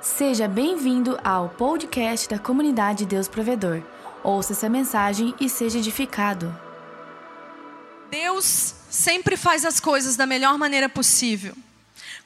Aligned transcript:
Seja 0.00 0.46
bem-vindo 0.46 1.18
ao 1.24 1.48
podcast 1.48 2.28
da 2.28 2.38
comunidade 2.38 3.04
Deus 3.04 3.26
Provedor. 3.26 3.82
Ouça 4.22 4.52
essa 4.52 4.68
mensagem 4.68 5.34
e 5.40 5.48
seja 5.48 5.78
edificado. 5.78 6.56
Deus 8.08 8.74
sempre 8.88 9.36
faz 9.36 9.64
as 9.64 9.80
coisas 9.80 10.14
da 10.14 10.24
melhor 10.24 10.56
maneira 10.56 10.88
possível. 10.88 11.52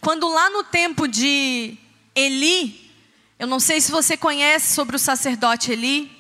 Quando 0.03 0.29
lá 0.29 0.51
no 0.51 0.63
tempo 0.65 1.09
de 1.09 1.79
Eli, 2.15 2.93
eu 3.39 3.47
não 3.47 3.59
sei 3.59 3.81
se 3.81 3.91
você 3.91 4.19
conhece 4.19 4.75
sobre 4.75 4.97
o 4.97 4.99
sacerdote 4.99 5.73
Eli. 5.73 6.13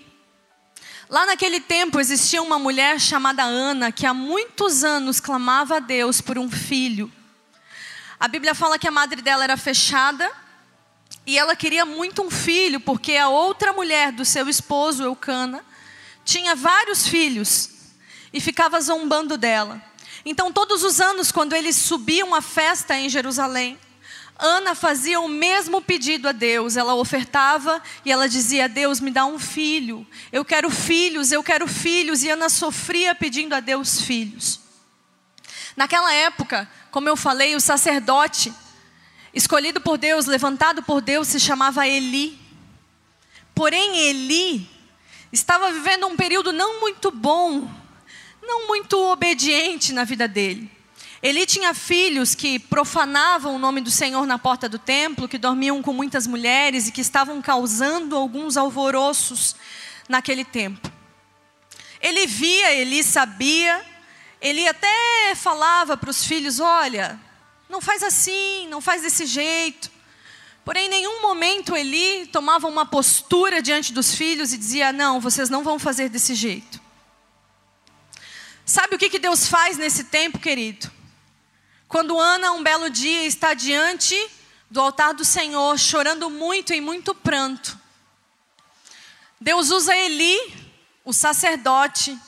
Lá 1.06 1.26
naquele 1.26 1.60
tempo 1.60 2.00
existia 2.00 2.40
uma 2.40 2.58
mulher 2.58 2.98
chamada 2.98 3.42
Ana 3.42 3.92
que 3.92 4.06
há 4.06 4.14
muitos 4.14 4.84
anos 4.84 5.20
clamava 5.20 5.76
a 5.76 5.80
Deus 5.80 6.18
por 6.18 6.38
um 6.38 6.50
filho. 6.50 7.12
A 8.18 8.26
Bíblia 8.26 8.54
fala 8.54 8.78
que 8.78 8.88
a 8.88 8.90
madre 8.90 9.20
dela 9.20 9.44
era 9.44 9.58
fechada 9.58 10.40
e 11.26 11.38
ela 11.38 11.54
queria 11.54 11.84
muito 11.86 12.22
um 12.22 12.30
filho, 12.30 12.80
porque 12.80 13.16
a 13.16 13.28
outra 13.28 13.72
mulher 13.72 14.12
do 14.12 14.24
seu 14.24 14.48
esposo, 14.48 15.04
Eucana, 15.04 15.64
tinha 16.24 16.54
vários 16.54 17.06
filhos 17.06 17.70
e 18.32 18.40
ficava 18.40 18.80
zombando 18.80 19.36
dela. 19.36 19.82
Então, 20.24 20.52
todos 20.52 20.82
os 20.82 21.00
anos, 21.00 21.30
quando 21.30 21.54
eles 21.54 21.76
subiam 21.76 22.34
a 22.34 22.40
festa 22.40 22.96
em 22.96 23.08
Jerusalém, 23.08 23.78
Ana 24.38 24.74
fazia 24.74 25.20
o 25.20 25.28
mesmo 25.28 25.80
pedido 25.80 26.28
a 26.28 26.32
Deus. 26.32 26.76
Ela 26.76 26.94
ofertava 26.94 27.80
e 28.04 28.10
ela 28.10 28.28
dizia: 28.28 28.68
Deus, 28.68 28.98
me 29.00 29.10
dá 29.10 29.24
um 29.24 29.38
filho. 29.38 30.06
Eu 30.32 30.44
quero 30.44 30.68
filhos, 30.70 31.30
eu 31.30 31.42
quero 31.42 31.68
filhos. 31.68 32.22
E 32.22 32.30
Ana 32.30 32.48
sofria 32.48 33.14
pedindo 33.14 33.54
a 33.54 33.60
Deus 33.60 34.00
filhos. 34.00 34.60
Naquela 35.76 36.12
época, 36.12 36.68
como 36.90 37.08
eu 37.08 37.16
falei, 37.16 37.54
o 37.54 37.60
sacerdote 37.60 38.52
escolhido 39.32 39.80
por 39.80 39.96
Deus, 39.96 40.26
levantado 40.26 40.82
por 40.82 41.00
Deus, 41.00 41.28
se 41.28 41.40
chamava 41.40 41.86
Eli. 41.86 42.38
Porém, 43.54 43.98
Eli 43.98 44.68
estava 45.32 45.70
vivendo 45.72 46.06
um 46.06 46.16
período 46.16 46.52
não 46.52 46.80
muito 46.80 47.10
bom, 47.10 47.68
não 48.42 48.66
muito 48.66 48.98
obediente 49.10 49.92
na 49.92 50.04
vida 50.04 50.28
dele. 50.28 50.70
Eli 51.22 51.46
tinha 51.46 51.72
filhos 51.72 52.34
que 52.34 52.58
profanavam 52.58 53.54
o 53.54 53.58
nome 53.58 53.80
do 53.80 53.90
Senhor 53.90 54.26
na 54.26 54.38
porta 54.38 54.68
do 54.68 54.78
templo, 54.78 55.28
que 55.28 55.38
dormiam 55.38 55.80
com 55.80 55.92
muitas 55.92 56.26
mulheres 56.26 56.88
e 56.88 56.92
que 56.92 57.00
estavam 57.00 57.40
causando 57.40 58.16
alguns 58.16 58.56
alvoroços 58.56 59.54
naquele 60.08 60.44
tempo. 60.44 60.90
Ele 62.00 62.26
via, 62.26 62.72
ele 62.72 63.04
sabia, 63.04 63.84
ele 64.40 64.66
até 64.66 65.34
falava 65.36 65.96
para 65.96 66.10
os 66.10 66.24
filhos: 66.24 66.58
olha, 66.58 67.20
não 67.72 67.80
faz 67.80 68.02
assim, 68.02 68.68
não 68.68 68.82
faz 68.82 69.00
desse 69.00 69.24
jeito. 69.24 69.90
Porém, 70.62 70.86
em 70.86 70.90
nenhum 70.90 71.22
momento 71.22 71.74
Eli 71.74 72.26
tomava 72.26 72.68
uma 72.68 72.84
postura 72.84 73.62
diante 73.62 73.94
dos 73.94 74.14
filhos 74.14 74.52
e 74.52 74.58
dizia: 74.58 74.92
Não, 74.92 75.18
vocês 75.18 75.48
não 75.48 75.64
vão 75.64 75.78
fazer 75.78 76.10
desse 76.10 76.34
jeito. 76.34 76.78
Sabe 78.66 78.94
o 78.94 78.98
que, 78.98 79.08
que 79.08 79.18
Deus 79.18 79.48
faz 79.48 79.78
nesse 79.78 80.04
tempo, 80.04 80.38
querido? 80.38 80.92
Quando 81.88 82.20
Ana, 82.20 82.52
um 82.52 82.62
belo 82.62 82.90
dia, 82.90 83.24
está 83.24 83.54
diante 83.54 84.14
do 84.70 84.78
altar 84.78 85.14
do 85.14 85.24
Senhor, 85.24 85.78
chorando 85.78 86.28
muito 86.28 86.74
e 86.74 86.80
muito 86.80 87.14
pranto, 87.14 87.78
Deus 89.40 89.70
usa 89.70 89.96
Eli, 89.96 90.38
o 91.04 91.12
sacerdote 91.12 92.18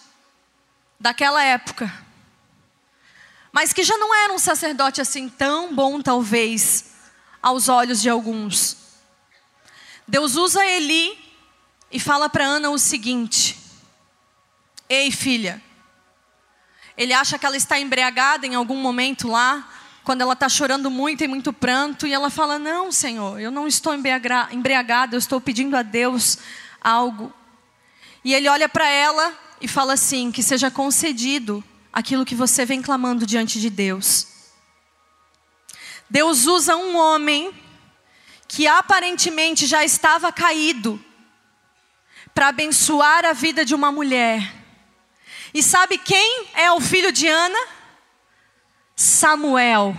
daquela 0.98 1.42
época, 1.42 2.03
mas 3.55 3.72
que 3.72 3.84
já 3.84 3.97
não 3.97 4.12
era 4.12 4.33
um 4.33 4.38
sacerdote 4.38 5.00
assim 5.00 5.28
tão 5.28 5.72
bom, 5.72 6.02
talvez, 6.02 6.86
aos 7.41 7.69
olhos 7.69 8.02
de 8.02 8.11
alguns. 8.11 8.77
Deus 10.08 10.34
usa 10.34 10.66
Eli 10.66 11.16
e 11.88 12.00
fala 12.00 12.28
para 12.28 12.44
Ana 12.44 12.70
o 12.70 12.78
seguinte: 12.78 13.56
Ei, 14.88 15.12
filha. 15.12 15.62
Ele 16.96 17.12
acha 17.12 17.39
que 17.39 17.46
ela 17.46 17.56
está 17.56 17.78
embriagada 17.78 18.45
em 18.45 18.56
algum 18.56 18.77
momento 18.77 19.28
lá, 19.28 19.73
quando 20.02 20.23
ela 20.23 20.33
está 20.33 20.48
chorando 20.48 20.90
muito 20.90 21.23
e 21.23 21.28
muito 21.28 21.52
pranto, 21.52 22.08
e 22.08 22.12
ela 22.12 22.30
fala: 22.30 22.58
Não, 22.58 22.90
Senhor, 22.90 23.39
eu 23.39 23.52
não 23.52 23.68
estou 23.68 23.95
embriagada, 23.95 25.14
eu 25.14 25.18
estou 25.18 25.40
pedindo 25.40 25.77
a 25.77 25.83
Deus 25.83 26.39
algo. 26.80 27.33
E 28.24 28.34
ele 28.34 28.48
olha 28.48 28.68
para 28.68 28.89
ela 28.89 29.33
e 29.61 29.68
fala 29.68 29.92
assim: 29.92 30.33
Que 30.33 30.42
seja 30.42 30.73
concedido 30.73 31.62
aquilo 31.94 32.24
que 32.24 32.34
você 32.34 32.66
vem 32.66 32.82
clamando 32.82 33.24
diante 33.24 33.60
de 33.60 33.70
Deus. 33.70 34.27
Deus 36.10 36.44
usa 36.44 36.74
um 36.77 36.96
homem 36.96 37.55
que 38.48 38.66
aparentemente 38.66 39.64
já 39.64 39.84
estava 39.84 40.33
caído 40.33 41.02
para 42.34 42.48
abençoar 42.48 43.24
a 43.24 43.33
vida 43.33 43.64
de 43.64 43.77
uma 43.77 43.92
mulher. 43.92 44.42
E 45.54 45.62
sabe 45.62 45.96
quem 45.96 46.48
é 46.54 46.70
o 46.72 46.80
filho 46.80 47.12
de 47.12 47.28
Ana? 47.28 47.58
Samuel. 48.96 49.96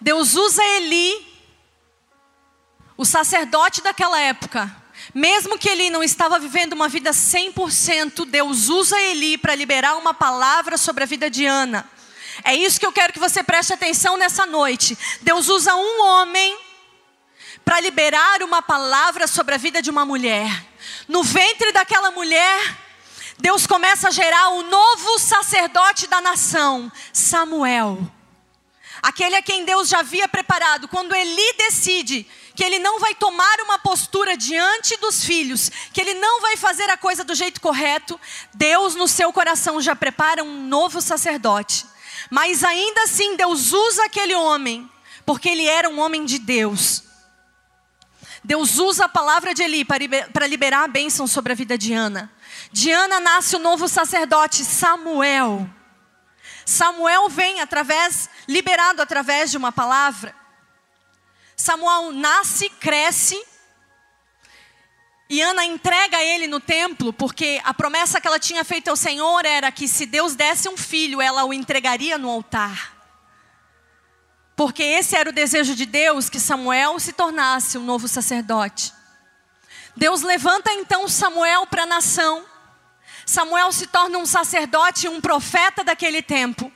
Deus 0.00 0.34
usa 0.34 0.62
Eli, 0.62 1.14
o 2.96 3.04
sacerdote 3.04 3.80
daquela 3.80 4.20
época, 4.20 4.74
mesmo 5.14 5.58
que 5.58 5.68
ele 5.68 5.90
não 5.90 6.02
estava 6.02 6.38
vivendo 6.38 6.72
uma 6.72 6.88
vida 6.88 7.10
100%, 7.10 8.26
Deus 8.26 8.68
usa 8.68 9.00
Eli 9.00 9.38
para 9.38 9.54
liberar 9.54 9.96
uma 9.96 10.12
palavra 10.12 10.76
sobre 10.76 11.04
a 11.04 11.06
vida 11.06 11.30
de 11.30 11.46
Ana. 11.46 11.88
É 12.44 12.54
isso 12.54 12.78
que 12.78 12.86
eu 12.86 12.92
quero 12.92 13.12
que 13.12 13.18
você 13.18 13.42
preste 13.42 13.72
atenção 13.72 14.16
nessa 14.16 14.46
noite. 14.46 14.96
Deus 15.22 15.48
usa 15.48 15.74
um 15.74 16.02
homem 16.02 16.56
para 17.64 17.80
liberar 17.80 18.42
uma 18.42 18.62
palavra 18.62 19.26
sobre 19.26 19.54
a 19.54 19.58
vida 19.58 19.80
de 19.80 19.90
uma 19.90 20.04
mulher. 20.04 20.64
No 21.08 21.22
ventre 21.22 21.72
daquela 21.72 22.10
mulher, 22.10 22.76
Deus 23.38 23.66
começa 23.66 24.08
a 24.08 24.12
gerar 24.12 24.50
o 24.50 24.62
novo 24.62 25.18
sacerdote 25.18 26.06
da 26.06 26.20
nação, 26.20 26.90
Samuel. 27.12 27.98
Aquele 29.02 29.36
a 29.36 29.42
quem 29.42 29.64
Deus 29.64 29.88
já 29.88 30.00
havia 30.00 30.28
preparado. 30.28 30.88
Quando 30.88 31.14
Eli 31.14 31.52
decide 31.58 32.26
que 32.56 32.64
ele 32.64 32.78
não 32.78 32.98
vai 32.98 33.14
tomar 33.14 33.60
uma 33.60 33.78
postura 33.78 34.34
diante 34.34 34.96
dos 34.96 35.22
filhos, 35.22 35.70
que 35.92 36.00
ele 36.00 36.14
não 36.14 36.40
vai 36.40 36.56
fazer 36.56 36.88
a 36.88 36.96
coisa 36.96 37.22
do 37.22 37.34
jeito 37.34 37.60
correto, 37.60 38.18
Deus 38.54 38.94
no 38.94 39.06
seu 39.06 39.30
coração 39.30 39.80
já 39.80 39.94
prepara 39.94 40.42
um 40.42 40.66
novo 40.66 41.02
sacerdote. 41.02 41.84
Mas 42.30 42.64
ainda 42.64 43.02
assim, 43.02 43.36
Deus 43.36 43.72
usa 43.72 44.06
aquele 44.06 44.34
homem, 44.34 44.90
porque 45.26 45.50
ele 45.50 45.66
era 45.66 45.88
um 45.88 46.00
homem 46.00 46.24
de 46.24 46.38
Deus. 46.38 47.04
Deus 48.42 48.78
usa 48.78 49.04
a 49.04 49.08
palavra 49.08 49.52
de 49.52 49.62
Eli 49.62 49.84
para 49.84 50.46
liberar 50.46 50.84
a 50.84 50.88
bênção 50.88 51.26
sobre 51.26 51.52
a 51.52 51.56
vida 51.56 51.76
de 51.76 51.92
Ana. 51.92 52.32
De 52.72 52.90
Ana 52.90 53.20
nasce 53.20 53.54
o 53.54 53.58
novo 53.58 53.86
sacerdote 53.86 54.64
Samuel. 54.64 55.68
Samuel 56.64 57.28
vem 57.28 57.60
através, 57.60 58.30
liberado 58.48 59.02
através 59.02 59.50
de 59.50 59.56
uma 59.56 59.72
palavra. 59.72 60.34
Samuel 61.56 62.12
nasce, 62.12 62.68
cresce, 62.68 63.42
e 65.28 65.42
Ana 65.42 65.64
entrega 65.64 66.22
ele 66.22 66.46
no 66.46 66.60
templo, 66.60 67.12
porque 67.12 67.60
a 67.64 67.74
promessa 67.74 68.20
que 68.20 68.28
ela 68.28 68.38
tinha 68.38 68.62
feito 68.62 68.88
ao 68.88 68.96
Senhor 68.96 69.44
era 69.44 69.72
que 69.72 69.88
se 69.88 70.06
Deus 70.06 70.36
desse 70.36 70.68
um 70.68 70.76
filho, 70.76 71.20
ela 71.20 71.44
o 71.44 71.52
entregaria 71.52 72.16
no 72.16 72.30
altar. 72.30 72.94
Porque 74.54 74.82
esse 74.82 75.16
era 75.16 75.28
o 75.28 75.32
desejo 75.32 75.74
de 75.74 75.84
Deus, 75.84 76.30
que 76.30 76.38
Samuel 76.38 77.00
se 77.00 77.12
tornasse 77.12 77.76
um 77.76 77.84
novo 77.84 78.06
sacerdote. 78.06 78.92
Deus 79.96 80.22
levanta 80.22 80.72
então 80.72 81.08
Samuel 81.08 81.66
para 81.66 81.82
a 81.82 81.86
nação. 81.86 82.44
Samuel 83.24 83.72
se 83.72 83.88
torna 83.88 84.18
um 84.18 84.26
sacerdote, 84.26 85.08
um 85.08 85.20
profeta 85.20 85.82
daquele 85.82 86.22
tempo. 86.22 86.72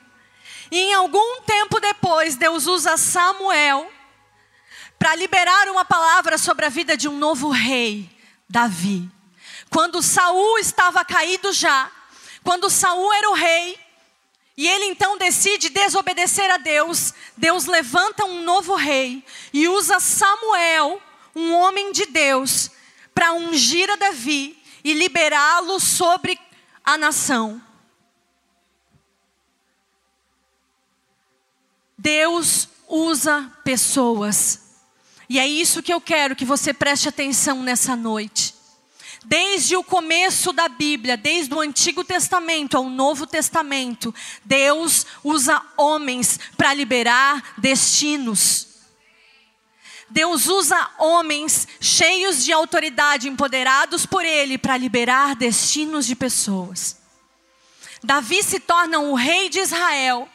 E 0.72 0.76
em 0.76 0.94
algum 0.94 1.42
tempo 1.42 1.78
depois, 1.78 2.34
Deus 2.34 2.66
usa 2.66 2.96
Samuel 2.96 3.90
para 5.00 5.14
liberar 5.14 5.66
uma 5.70 5.82
palavra 5.82 6.36
sobre 6.36 6.66
a 6.66 6.68
vida 6.68 6.94
de 6.94 7.08
um 7.08 7.16
novo 7.16 7.48
rei, 7.48 8.06
Davi. 8.46 9.10
Quando 9.70 10.02
Saul 10.02 10.58
estava 10.58 11.02
caído 11.06 11.54
já, 11.54 11.90
quando 12.44 12.68
Saul 12.68 13.10
era 13.14 13.30
o 13.30 13.34
rei, 13.34 13.80
e 14.58 14.68
ele 14.68 14.84
então 14.84 15.16
decide 15.16 15.70
desobedecer 15.70 16.50
a 16.50 16.58
Deus, 16.58 17.14
Deus 17.34 17.64
levanta 17.64 18.26
um 18.26 18.42
novo 18.42 18.74
rei 18.74 19.24
e 19.54 19.66
usa 19.68 19.98
Samuel, 20.00 21.00
um 21.34 21.54
homem 21.54 21.92
de 21.92 22.04
Deus, 22.04 22.70
para 23.14 23.32
ungir 23.32 23.88
a 23.88 23.96
Davi 23.96 24.62
e 24.84 24.92
liberá-lo 24.92 25.80
sobre 25.80 26.38
a 26.84 26.98
nação. 26.98 27.58
Deus 31.96 32.68
usa 32.86 33.50
pessoas 33.64 34.59
e 35.30 35.38
é 35.38 35.46
isso 35.46 35.80
que 35.80 35.92
eu 35.92 36.00
quero 36.00 36.34
que 36.34 36.44
você 36.44 36.74
preste 36.74 37.08
atenção 37.08 37.62
nessa 37.62 37.94
noite. 37.94 38.52
Desde 39.24 39.76
o 39.76 39.84
começo 39.84 40.52
da 40.52 40.68
Bíblia, 40.68 41.16
desde 41.16 41.54
o 41.54 41.60
Antigo 41.60 42.02
Testamento 42.02 42.76
ao 42.76 42.90
Novo 42.90 43.28
Testamento, 43.28 44.12
Deus 44.44 45.06
usa 45.22 45.62
homens 45.76 46.40
para 46.56 46.74
liberar 46.74 47.54
destinos. 47.56 48.66
Deus 50.08 50.48
usa 50.48 50.90
homens 50.98 51.68
cheios 51.80 52.44
de 52.44 52.52
autoridade, 52.52 53.28
empoderados 53.28 54.04
por 54.04 54.24
Ele, 54.24 54.58
para 54.58 54.76
liberar 54.76 55.36
destinos 55.36 56.06
de 56.06 56.16
pessoas. 56.16 56.96
Davi 58.02 58.42
se 58.42 58.58
torna 58.58 58.98
o 58.98 59.14
rei 59.14 59.48
de 59.48 59.60
Israel. 59.60 60.28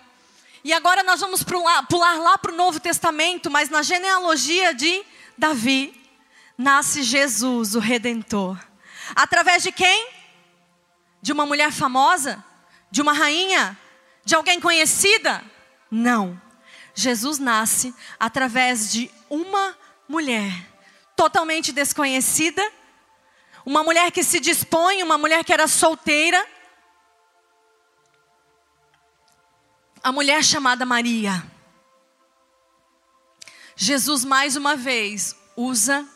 E 0.65 0.73
agora 0.73 1.03
nós 1.03 1.19
vamos 1.19 1.43
pular, 1.43 1.85
lá 2.17 2.39
para 2.39 2.51
o 2.51 2.55
Novo 2.55 2.79
Testamento, 2.79 3.51
mas 3.51 3.69
na 3.69 3.83
genealogia 3.83 4.73
de 4.73 5.05
Davi 5.37 5.93
nasce 6.57 7.03
Jesus, 7.03 7.75
o 7.75 7.79
Redentor. 7.79 8.57
Através 9.15 9.61
de 9.61 9.71
quem? 9.71 10.09
De 11.21 11.31
uma 11.31 11.45
mulher 11.45 11.71
famosa? 11.71 12.43
De 12.89 12.99
uma 12.99 13.13
rainha? 13.13 13.77
De 14.25 14.33
alguém 14.33 14.59
conhecida? 14.59 15.43
Não. 15.91 16.41
Jesus 16.95 17.37
nasce 17.37 17.93
através 18.19 18.91
de 18.91 19.11
uma 19.29 19.77
mulher 20.09 20.51
totalmente 21.15 21.71
desconhecida, 21.71 22.67
uma 23.63 23.83
mulher 23.83 24.09
que 24.09 24.23
se 24.23 24.39
dispõe, 24.39 25.03
uma 25.03 25.19
mulher 25.19 25.43
que 25.43 25.53
era 25.53 25.67
solteira, 25.67 26.43
a 30.05 30.11
mulher 30.11 30.43
chamada 30.43 30.85
Maria. 30.85 31.43
Jesus 33.75 34.23
mais 34.23 34.55
uma 34.55 34.75
vez 34.75 35.35
usa 35.57 36.07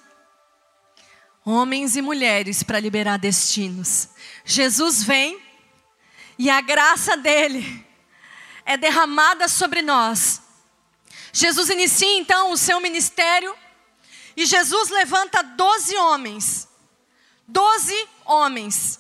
homens 1.44 1.96
e 1.96 2.02
mulheres 2.04 2.62
para 2.62 2.80
liberar 2.80 3.18
destinos. 3.18 4.10
Jesus 4.46 5.02
vem 5.02 5.42
e 6.38 6.52
a 6.52 6.62
graça 6.62 7.18
dele 7.18 7.84
é 8.64 8.78
derramada 8.78 9.48
sobre 9.48 9.82
nós. 9.82 10.40
Jesus 11.34 11.72
inicia 11.72 12.16
então 12.16 12.52
o 12.52 12.58
seu 12.58 12.80
ministério 12.80 13.56
e 14.38 14.46
Jesus 14.46 14.90
levanta 14.90 15.42
doze 15.42 15.98
homens, 15.98 16.70
doze 17.48 18.08
homens, 18.24 19.00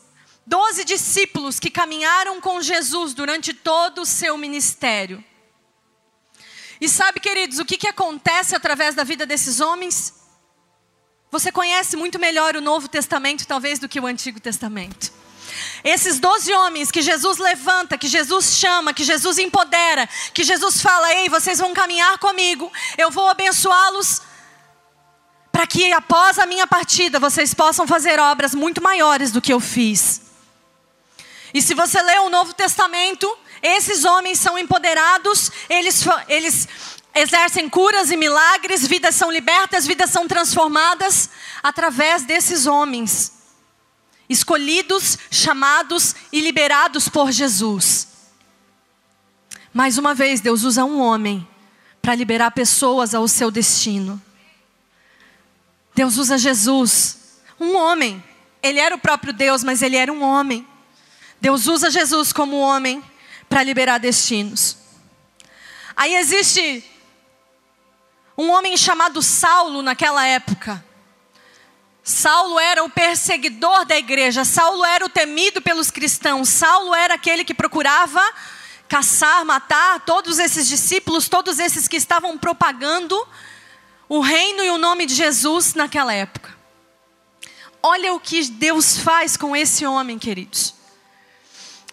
doze 0.49 0.83
discípulos 0.83 1.59
que 1.59 1.69
caminharam 1.69 2.41
com 2.41 2.59
Jesus 2.59 3.13
durante 3.13 3.53
todo 3.53 4.01
o 4.01 4.05
seu 4.05 4.35
ministério. 4.35 5.23
E 6.81 6.89
sabe, 6.89 7.19
queridos, 7.19 7.59
o 7.59 7.65
que, 7.65 7.77
que 7.77 7.87
acontece 7.87 8.55
através 8.55 8.95
da 8.95 9.03
vida 9.03 9.27
desses 9.27 9.59
homens? 9.59 10.15
Você 11.29 11.51
conhece 11.51 11.95
muito 11.95 12.17
melhor 12.17 12.55
o 12.55 12.61
Novo 12.61 12.87
Testamento, 12.87 13.45
talvez, 13.45 13.77
do 13.77 13.87
que 13.87 13.99
o 13.99 14.07
Antigo 14.07 14.39
Testamento. 14.39 15.13
Esses 15.83 16.19
doze 16.19 16.51
homens 16.51 16.89
que 16.89 17.03
Jesus 17.03 17.37
levanta, 17.37 17.95
que 17.95 18.07
Jesus 18.07 18.57
chama, 18.57 18.91
que 18.91 19.03
Jesus 19.03 19.37
empodera, 19.37 20.09
que 20.33 20.43
Jesus 20.43 20.81
fala: 20.81 21.13
Ei, 21.13 21.29
vocês 21.29 21.59
vão 21.59 21.73
caminhar 21.73 22.17
comigo, 22.17 22.71
eu 22.97 23.11
vou 23.11 23.27
abençoá-los, 23.27 24.21
para 25.51 25.67
que 25.67 25.91
após 25.91 26.39
a 26.39 26.47
minha 26.47 26.65
partida 26.65 27.19
vocês 27.19 27.53
possam 27.53 27.85
fazer 27.85 28.19
obras 28.19 28.55
muito 28.55 28.81
maiores 28.81 29.31
do 29.31 29.41
que 29.41 29.53
eu 29.53 29.59
fiz. 29.59 30.28
E 31.53 31.61
se 31.61 31.73
você 31.73 32.01
lê 32.01 32.19
o 32.19 32.29
Novo 32.29 32.53
Testamento, 32.53 33.37
esses 33.61 34.05
homens 34.05 34.39
são 34.39 34.57
empoderados, 34.57 35.51
eles, 35.69 36.03
eles 36.27 36.67
exercem 37.13 37.67
curas 37.67 38.11
e 38.11 38.17
milagres, 38.17 38.87
vidas 38.87 39.15
são 39.15 39.31
libertas, 39.31 39.85
vidas 39.85 40.09
são 40.09 40.27
transformadas 40.27 41.29
através 41.61 42.23
desses 42.23 42.67
homens, 42.67 43.33
escolhidos, 44.29 45.17
chamados 45.31 46.15
e 46.31 46.39
liberados 46.39 47.09
por 47.09 47.31
Jesus. 47.31 48.07
Mais 49.73 49.97
uma 49.97 50.13
vez, 50.13 50.41
Deus 50.41 50.63
usa 50.63 50.83
um 50.83 50.99
homem 50.99 51.47
para 52.01 52.15
liberar 52.15 52.51
pessoas 52.51 53.13
ao 53.13 53.27
seu 53.27 53.51
destino. 53.51 54.21
Deus 55.93 56.17
usa 56.17 56.37
Jesus, 56.37 57.39
um 57.59 57.75
homem. 57.75 58.23
Ele 58.63 58.79
era 58.79 58.95
o 58.95 58.99
próprio 58.99 59.33
Deus, 59.33 59.63
mas 59.63 59.81
ele 59.81 59.95
era 59.95 60.11
um 60.11 60.23
homem. 60.23 60.65
Deus 61.41 61.67
usa 61.67 61.89
Jesus 61.89 62.33
como 62.33 62.59
homem 62.59 63.03
para 63.47 63.63
liberar 63.63 63.97
destinos. 63.97 64.77
Aí 65.95 66.15
existe 66.15 66.83
um 68.37 68.51
homem 68.51 68.77
chamado 68.77 69.21
Saulo 69.21 69.81
naquela 69.81 70.25
época. 70.25 70.83
Saulo 72.03 72.57
era 72.57 72.83
o 72.83 72.89
perseguidor 72.89 73.85
da 73.85 73.97
igreja, 73.97 74.43
Saulo 74.43 74.83
era 74.83 75.05
o 75.05 75.09
temido 75.09 75.61
pelos 75.61 75.91
cristãos, 75.91 76.49
Saulo 76.49 76.95
era 76.95 77.15
aquele 77.15 77.43
que 77.43 77.53
procurava 77.53 78.21
caçar, 78.87 79.45
matar 79.45 79.99
todos 80.05 80.39
esses 80.39 80.67
discípulos, 80.67 81.29
todos 81.29 81.59
esses 81.59 81.87
que 81.87 81.97
estavam 81.97 82.37
propagando 82.37 83.15
o 84.07 84.21
reino 84.21 84.63
e 84.63 84.71
o 84.71 84.77
nome 84.77 85.05
de 85.05 85.13
Jesus 85.13 85.75
naquela 85.75 86.13
época. 86.13 86.57
Olha 87.83 88.13
o 88.13 88.19
que 88.19 88.43
Deus 88.45 88.97
faz 88.97 89.37
com 89.37 89.55
esse 89.55 89.85
homem, 89.85 90.17
queridos. 90.17 90.78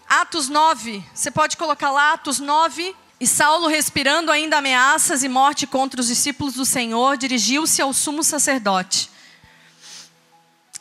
Atos 0.08 0.48
9, 0.48 1.04
você 1.12 1.32
pode 1.32 1.56
colocar 1.56 1.90
lá 1.90 2.12
Atos 2.12 2.38
9, 2.38 2.94
e 3.18 3.26
Saulo, 3.26 3.66
respirando 3.66 4.30
ainda 4.30 4.58
ameaças 4.58 5.24
e 5.24 5.28
morte 5.28 5.66
contra 5.66 6.00
os 6.00 6.06
discípulos 6.06 6.54
do 6.54 6.64
Senhor, 6.64 7.16
dirigiu-se 7.16 7.82
ao 7.82 7.92
sumo 7.92 8.22
sacerdote. 8.22 9.10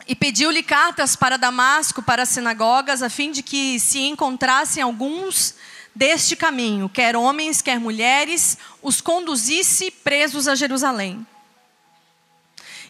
E 0.08 0.14
pediu-lhe 0.14 0.62
cartas 0.62 1.16
para 1.16 1.38
Damasco, 1.38 2.04
para 2.04 2.24
as 2.24 2.30
sinagogas, 2.30 3.02
a 3.02 3.10
fim 3.10 3.32
de 3.32 3.42
que 3.42 3.80
se 3.80 4.00
encontrassem 4.02 4.84
alguns 4.84 5.56
deste 5.96 6.36
caminho, 6.36 6.88
quer 6.90 7.16
homens, 7.16 7.62
quer 7.62 7.80
mulheres, 7.80 8.58
os 8.84 9.02
conduzisse 9.02 9.90
presos 9.90 10.48
a 10.48 10.54
Jerusalém. 10.54 11.26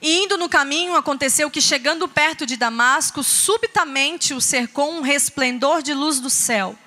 E 0.07 0.21
indo 0.21 0.37
no 0.37 0.47
caminho, 0.47 0.95
aconteceu 0.95 1.49
que, 1.49 1.59
chegando 1.59 2.07
perto 2.07 2.45
de 2.45 2.55
Damasco, 2.55 3.23
subitamente 3.23 4.35
o 4.35 4.39
cercou 4.39 4.91
um 4.91 5.01
resplendor 5.01 5.81
de 5.81 5.95
luz 5.95 6.19
do 6.19 6.29
céu. 6.29 6.77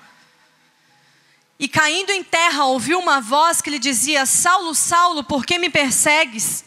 E 1.59 1.67
caindo 1.67 2.11
em 2.11 2.23
terra, 2.23 2.63
ouviu 2.63 2.97
uma 2.97 3.19
voz 3.19 3.61
que 3.61 3.69
lhe 3.69 3.77
dizia: 3.77 4.25
Saulo, 4.25 4.73
Saulo, 4.73 5.21
por 5.21 5.45
que 5.45 5.59
me 5.59 5.69
persegues? 5.69 6.63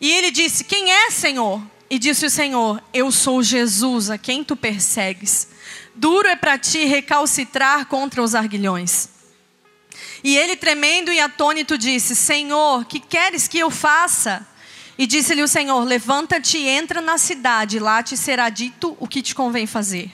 E 0.00 0.12
ele 0.12 0.30
disse: 0.30 0.62
Quem 0.62 0.92
é, 0.92 1.10
Senhor? 1.10 1.60
E 1.90 1.98
disse 1.98 2.26
o 2.26 2.30
Senhor: 2.30 2.80
Eu 2.94 3.10
sou 3.10 3.42
Jesus, 3.42 4.10
a 4.10 4.16
quem 4.16 4.44
tu 4.44 4.54
persegues. 4.54 5.48
Duro 5.92 6.28
é 6.28 6.36
para 6.36 6.56
ti 6.56 6.84
recalcitrar 6.84 7.86
contra 7.86 8.22
os 8.22 8.36
arguilhões. 8.36 9.08
E 10.22 10.38
ele, 10.38 10.54
tremendo 10.54 11.12
e 11.12 11.18
atônito, 11.18 11.76
disse: 11.76 12.14
Senhor, 12.14 12.84
que 12.84 13.00
queres 13.00 13.48
que 13.48 13.58
eu 13.58 13.72
faça? 13.72 14.46
E 14.98 15.06
disse-lhe 15.06 15.42
o 15.42 15.48
Senhor: 15.48 15.84
Levanta-te 15.84 16.58
e 16.58 16.68
entra 16.68 17.00
na 17.00 17.16
cidade, 17.16 17.78
lá 17.78 18.02
te 18.02 18.16
será 18.16 18.50
dito 18.50 18.96
o 18.98 19.06
que 19.06 19.22
te 19.22 19.34
convém 19.34 19.66
fazer. 19.66 20.10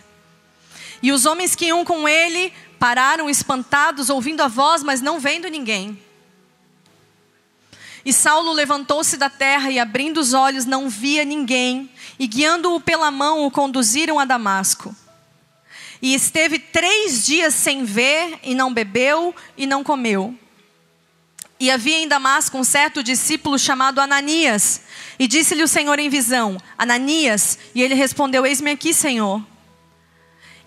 E 1.03 1.11
os 1.11 1.25
homens 1.25 1.55
que 1.55 1.67
iam 1.67 1.85
com 1.85 2.07
ele 2.07 2.53
pararam 2.79 3.29
espantados, 3.31 4.11
ouvindo 4.11 4.43
a 4.43 4.49
voz, 4.49 4.83
mas 4.83 5.01
não 5.01 5.19
vendo 5.19 5.49
ninguém. 5.49 5.99
E 8.05 8.13
Saulo 8.13 8.53
levantou-se 8.53 9.17
da 9.17 9.31
terra 9.31 9.71
e, 9.71 9.79
abrindo 9.79 10.19
os 10.19 10.35
olhos, 10.35 10.67
não 10.67 10.91
via 10.91 11.25
ninguém, 11.25 11.91
e 12.19 12.27
guiando-o 12.27 12.79
pela 12.79 13.11
mão, 13.11 13.47
o 13.47 13.51
conduziram 13.51 14.21
a 14.21 14.27
Damasco. 14.27 14.95
E 16.03 16.13
esteve 16.13 16.59
três 16.59 17.25
dias 17.25 17.55
sem 17.55 17.85
ver, 17.85 18.39
e 18.43 18.55
não 18.55 18.75
bebeu, 18.75 19.35
e 19.57 19.67
não 19.67 19.83
comeu. 19.83 20.39
E 21.65 21.71
havia 21.71 21.97
em 21.97 22.07
Damasco 22.07 22.59
um 22.59 22.63
certo 22.63 23.03
discípulo 23.03 23.59
chamado 23.59 23.99
Ananias, 23.99 24.83
e 25.19 25.27
disse-lhe 25.27 25.63
o 25.63 25.67
Senhor 25.67 25.99
em 25.99 26.11
visão: 26.11 26.59
Ananias, 26.77 27.59
e 27.75 27.83
ele 27.83 27.95
respondeu: 27.95 28.45
Eis-me 28.45 28.73
aqui, 28.73 28.93
Senhor. 28.93 29.43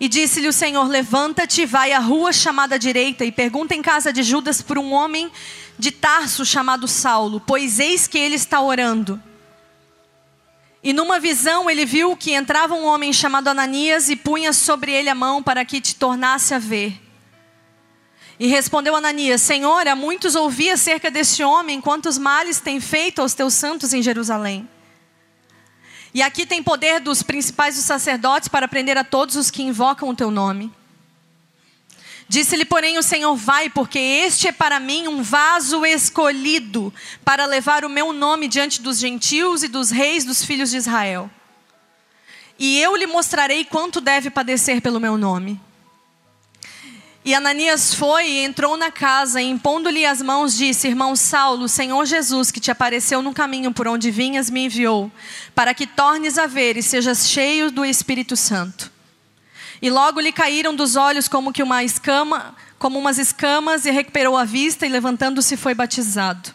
E 0.00 0.08
disse-lhe 0.08 0.48
o 0.48 0.52
Senhor: 0.52 0.88
Levanta-te, 0.88 1.64
vai 1.64 1.92
à 1.92 2.00
rua 2.00 2.32
chamada 2.32 2.76
direita 2.76 3.24
e 3.24 3.30
pergunta 3.30 3.76
em 3.76 3.80
casa 3.80 4.12
de 4.12 4.24
Judas 4.24 4.60
por 4.60 4.76
um 4.76 4.92
homem 4.92 5.30
de 5.78 5.92
Tarso 5.92 6.44
chamado 6.44 6.88
Saulo, 6.88 7.40
pois 7.46 7.78
eis 7.78 8.08
que 8.08 8.18
ele 8.18 8.34
está 8.34 8.60
orando. 8.60 9.22
E 10.82 10.92
numa 10.92 11.20
visão 11.20 11.70
ele 11.70 11.86
viu 11.86 12.16
que 12.16 12.32
entrava 12.32 12.74
um 12.74 12.84
homem 12.84 13.12
chamado 13.12 13.46
Ananias 13.46 14.08
e 14.08 14.16
punha 14.16 14.52
sobre 14.52 14.90
ele 14.90 15.08
a 15.08 15.14
mão 15.14 15.44
para 15.44 15.64
que 15.64 15.80
te 15.80 15.94
tornasse 15.94 16.54
a 16.54 16.58
ver. 16.58 17.07
E 18.38 18.46
respondeu 18.46 18.94
Ananias: 18.94 19.42
Senhor, 19.42 19.86
há 19.88 19.96
muitos 19.96 20.34
ouvi 20.34 20.70
acerca 20.70 21.10
deste 21.10 21.42
homem, 21.42 21.80
quantos 21.80 22.16
males 22.16 22.60
tem 22.60 22.80
feito 22.80 23.20
aos 23.20 23.34
teus 23.34 23.54
santos 23.54 23.92
em 23.92 24.02
Jerusalém. 24.02 24.68
E 26.14 26.22
aqui 26.22 26.46
tem 26.46 26.62
poder 26.62 27.00
dos 27.00 27.22
principais 27.22 27.74
dos 27.74 27.84
sacerdotes 27.84 28.48
para 28.48 28.68
prender 28.68 28.96
a 28.96 29.04
todos 29.04 29.36
os 29.36 29.50
que 29.50 29.62
invocam 29.62 30.08
o 30.08 30.14
teu 30.14 30.30
nome. 30.30 30.72
Disse-lhe, 32.28 32.64
porém, 32.64 32.96
o 32.96 33.02
Senhor: 33.02 33.34
Vai, 33.34 33.68
porque 33.68 33.98
este 33.98 34.48
é 34.48 34.52
para 34.52 34.78
mim 34.78 35.08
um 35.08 35.22
vaso 35.22 35.84
escolhido 35.84 36.92
para 37.24 37.44
levar 37.44 37.84
o 37.84 37.88
meu 37.88 38.12
nome 38.12 38.46
diante 38.46 38.80
dos 38.80 38.98
gentios 38.98 39.62
e 39.62 39.68
dos 39.68 39.90
reis 39.90 40.24
dos 40.24 40.44
filhos 40.44 40.70
de 40.70 40.76
Israel. 40.76 41.30
E 42.58 42.78
eu 42.80 42.94
lhe 42.96 43.06
mostrarei 43.06 43.64
quanto 43.64 44.00
deve 44.00 44.30
padecer 44.30 44.80
pelo 44.80 45.00
meu 45.00 45.16
nome. 45.16 45.60
E 47.28 47.34
Ananias 47.34 47.92
foi 47.92 48.26
e 48.26 48.38
entrou 48.38 48.74
na 48.78 48.90
casa, 48.90 49.38
e 49.38 49.44
impondo-lhe 49.44 50.06
as 50.06 50.22
mãos, 50.22 50.56
disse: 50.56 50.88
Irmão 50.88 51.14
Saulo, 51.14 51.64
o 51.64 51.68
Senhor 51.68 52.06
Jesus, 52.06 52.50
que 52.50 52.58
te 52.58 52.70
apareceu 52.70 53.20
no 53.20 53.34
caminho 53.34 53.70
por 53.70 53.86
onde 53.86 54.10
vinhas, 54.10 54.48
me 54.48 54.64
enviou, 54.64 55.12
para 55.54 55.74
que 55.74 55.86
tornes 55.86 56.38
a 56.38 56.46
ver 56.46 56.78
e 56.78 56.82
sejas 56.82 57.28
cheio 57.28 57.70
do 57.70 57.84
Espírito 57.84 58.34
Santo. 58.34 58.90
E 59.82 59.90
logo 59.90 60.20
lhe 60.20 60.32
caíram 60.32 60.74
dos 60.74 60.96
olhos 60.96 61.28
como 61.28 61.52
que 61.52 61.62
uma 61.62 61.84
escama, 61.84 62.56
como 62.78 62.98
umas 62.98 63.18
escamas, 63.18 63.84
e 63.84 63.90
recuperou 63.90 64.34
a 64.34 64.46
vista, 64.46 64.86
e 64.86 64.88
levantando-se 64.88 65.54
foi 65.54 65.74
batizado. 65.74 66.54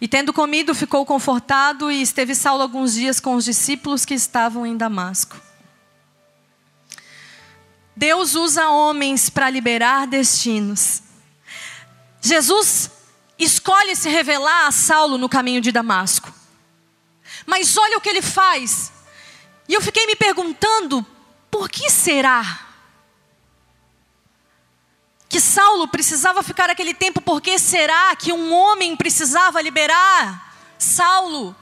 E 0.00 0.06
tendo 0.06 0.32
comido, 0.32 0.76
ficou 0.76 1.04
confortado, 1.04 1.90
e 1.90 2.00
esteve 2.00 2.36
Saulo 2.36 2.62
alguns 2.62 2.94
dias 2.94 3.18
com 3.18 3.34
os 3.34 3.44
discípulos 3.44 4.04
que 4.04 4.14
estavam 4.14 4.64
em 4.64 4.76
Damasco. 4.76 5.43
Deus 7.96 8.34
usa 8.34 8.68
homens 8.68 9.30
para 9.30 9.48
liberar 9.48 10.06
destinos. 10.06 11.02
Jesus 12.20 12.90
escolhe 13.38 13.94
se 13.94 14.08
revelar 14.08 14.66
a 14.66 14.72
Saulo 14.72 15.18
no 15.18 15.28
caminho 15.28 15.60
de 15.60 15.70
Damasco. 15.70 16.32
Mas 17.46 17.76
olha 17.76 17.98
o 17.98 18.00
que 18.00 18.08
ele 18.08 18.22
faz. 18.22 18.92
E 19.68 19.74
eu 19.74 19.80
fiquei 19.80 20.06
me 20.06 20.16
perguntando, 20.16 21.06
por 21.50 21.68
que 21.68 21.90
será? 21.90 22.60
Que 25.28 25.40
Saulo 25.40 25.88
precisava 25.88 26.42
ficar 26.42 26.70
aquele 26.70 26.94
tempo, 26.94 27.20
por 27.20 27.40
que 27.40 27.58
será 27.58 28.14
que 28.16 28.32
um 28.32 28.52
homem 28.52 28.96
precisava 28.96 29.60
liberar 29.60 30.54
Saulo? 30.78 31.56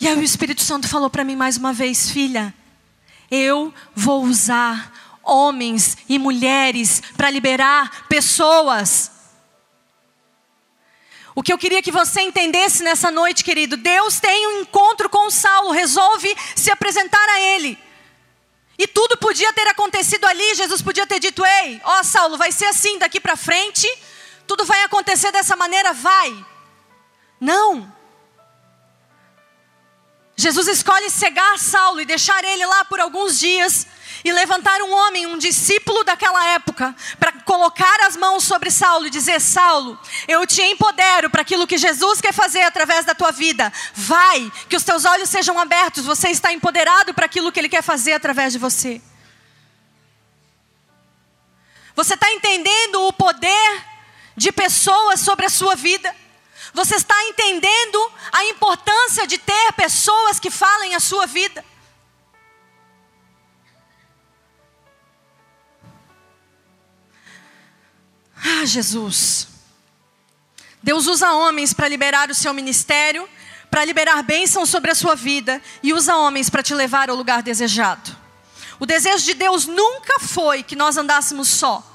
E 0.00 0.08
aí 0.08 0.16
o 0.18 0.22
Espírito 0.22 0.62
Santo 0.62 0.88
falou 0.88 1.08
para 1.08 1.24
mim 1.24 1.36
mais 1.36 1.56
uma 1.56 1.72
vez, 1.72 2.10
filha, 2.10 2.54
eu 3.30 3.72
vou 3.94 4.24
usar 4.24 4.92
homens 5.22 5.96
e 6.08 6.18
mulheres 6.18 7.02
para 7.16 7.30
liberar 7.30 8.06
pessoas. 8.08 9.10
O 11.34 11.42
que 11.42 11.52
eu 11.52 11.58
queria 11.58 11.82
que 11.82 11.90
você 11.90 12.20
entendesse 12.20 12.84
nessa 12.84 13.10
noite, 13.10 13.42
querido, 13.42 13.76
Deus 13.76 14.20
tem 14.20 14.46
um 14.48 14.60
encontro 14.60 15.08
com 15.08 15.30
Saulo, 15.30 15.72
resolve 15.72 16.34
se 16.54 16.70
apresentar 16.70 17.28
a 17.28 17.40
ele. 17.40 17.76
E 18.78 18.86
tudo 18.86 19.16
podia 19.16 19.52
ter 19.52 19.66
acontecido 19.68 20.24
ali, 20.26 20.54
Jesus 20.54 20.82
podia 20.82 21.06
ter 21.06 21.18
dito: 21.18 21.44
Ei, 21.44 21.80
ó 21.84 22.02
Saulo, 22.02 22.36
vai 22.36 22.52
ser 22.52 22.66
assim 22.66 22.98
daqui 22.98 23.20
para 23.20 23.36
frente, 23.36 23.88
tudo 24.46 24.64
vai 24.64 24.82
acontecer 24.82 25.32
dessa 25.32 25.56
maneira, 25.56 25.92
vai. 25.92 26.46
Não. 27.40 27.93
Jesus 30.36 30.66
escolhe 30.66 31.10
cegar 31.10 31.58
Saulo 31.58 32.00
e 32.00 32.04
deixar 32.04 32.42
ele 32.44 32.66
lá 32.66 32.84
por 32.84 32.98
alguns 32.98 33.38
dias 33.38 33.86
e 34.24 34.32
levantar 34.32 34.80
um 34.82 34.90
homem, 34.90 35.26
um 35.26 35.38
discípulo 35.38 36.02
daquela 36.02 36.44
época, 36.52 36.94
para 37.20 37.30
colocar 37.42 38.00
as 38.06 38.16
mãos 38.16 38.42
sobre 38.42 38.70
Saulo 38.70 39.06
e 39.06 39.10
dizer: 39.10 39.40
Saulo, 39.40 39.98
eu 40.26 40.46
te 40.46 40.62
empodero 40.62 41.30
para 41.30 41.42
aquilo 41.42 41.66
que 41.66 41.78
Jesus 41.78 42.20
quer 42.20 42.32
fazer 42.32 42.62
através 42.62 43.04
da 43.04 43.14
tua 43.14 43.30
vida. 43.30 43.72
Vai, 43.94 44.50
que 44.68 44.76
os 44.76 44.82
teus 44.82 45.04
olhos 45.04 45.28
sejam 45.28 45.58
abertos, 45.58 46.04
você 46.04 46.30
está 46.30 46.52
empoderado 46.52 47.14
para 47.14 47.26
aquilo 47.26 47.52
que 47.52 47.60
Ele 47.60 47.68
quer 47.68 47.82
fazer 47.82 48.14
através 48.14 48.52
de 48.52 48.58
você. 48.58 49.00
Você 51.94 52.14
está 52.14 52.28
entendendo 52.32 53.06
o 53.06 53.12
poder 53.12 53.84
de 54.36 54.50
pessoas 54.50 55.20
sobre 55.20 55.46
a 55.46 55.50
sua 55.50 55.76
vida? 55.76 56.12
Você 56.74 56.96
está 56.96 57.14
entendendo 57.26 58.12
a 58.32 58.44
importância 58.46 59.28
de 59.28 59.38
ter 59.38 59.72
pessoas 59.74 60.40
que 60.40 60.50
falem 60.50 60.96
a 60.96 61.00
sua 61.00 61.24
vida? 61.24 61.64
Ah, 68.36 68.66
Jesus. 68.66 69.46
Deus 70.82 71.06
usa 71.06 71.32
homens 71.32 71.72
para 71.72 71.86
liberar 71.86 72.28
o 72.28 72.34
seu 72.34 72.52
ministério, 72.52 73.26
para 73.70 73.84
liberar 73.84 74.20
bênçãos 74.24 74.68
sobre 74.68 74.90
a 74.90 74.96
sua 74.96 75.14
vida 75.14 75.62
e 75.80 75.94
usa 75.94 76.16
homens 76.16 76.50
para 76.50 76.62
te 76.62 76.74
levar 76.74 77.08
ao 77.08 77.16
lugar 77.16 77.40
desejado. 77.40 78.14
O 78.80 78.84
desejo 78.84 79.24
de 79.24 79.34
Deus 79.34 79.64
nunca 79.66 80.18
foi 80.18 80.64
que 80.64 80.74
nós 80.74 80.96
andássemos 80.96 81.46
só. 81.46 81.93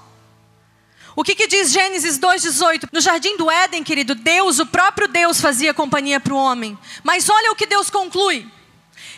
O 1.19 1.23
que, 1.23 1.35
que 1.35 1.47
diz 1.47 1.69
Gênesis 1.69 2.17
2,18? 2.17 2.87
No 2.93 3.01
jardim 3.01 3.35
do 3.35 3.51
Éden, 3.51 3.83
querido, 3.83 4.15
Deus, 4.15 4.57
o 4.57 4.65
próprio 4.65 5.05
Deus, 5.05 5.41
fazia 5.41 5.73
companhia 5.73 6.17
para 6.17 6.33
o 6.33 6.37
homem. 6.37 6.79
Mas 7.03 7.29
olha 7.29 7.51
o 7.51 7.57
que 7.57 7.65
Deus 7.65 7.89
conclui. 7.89 8.49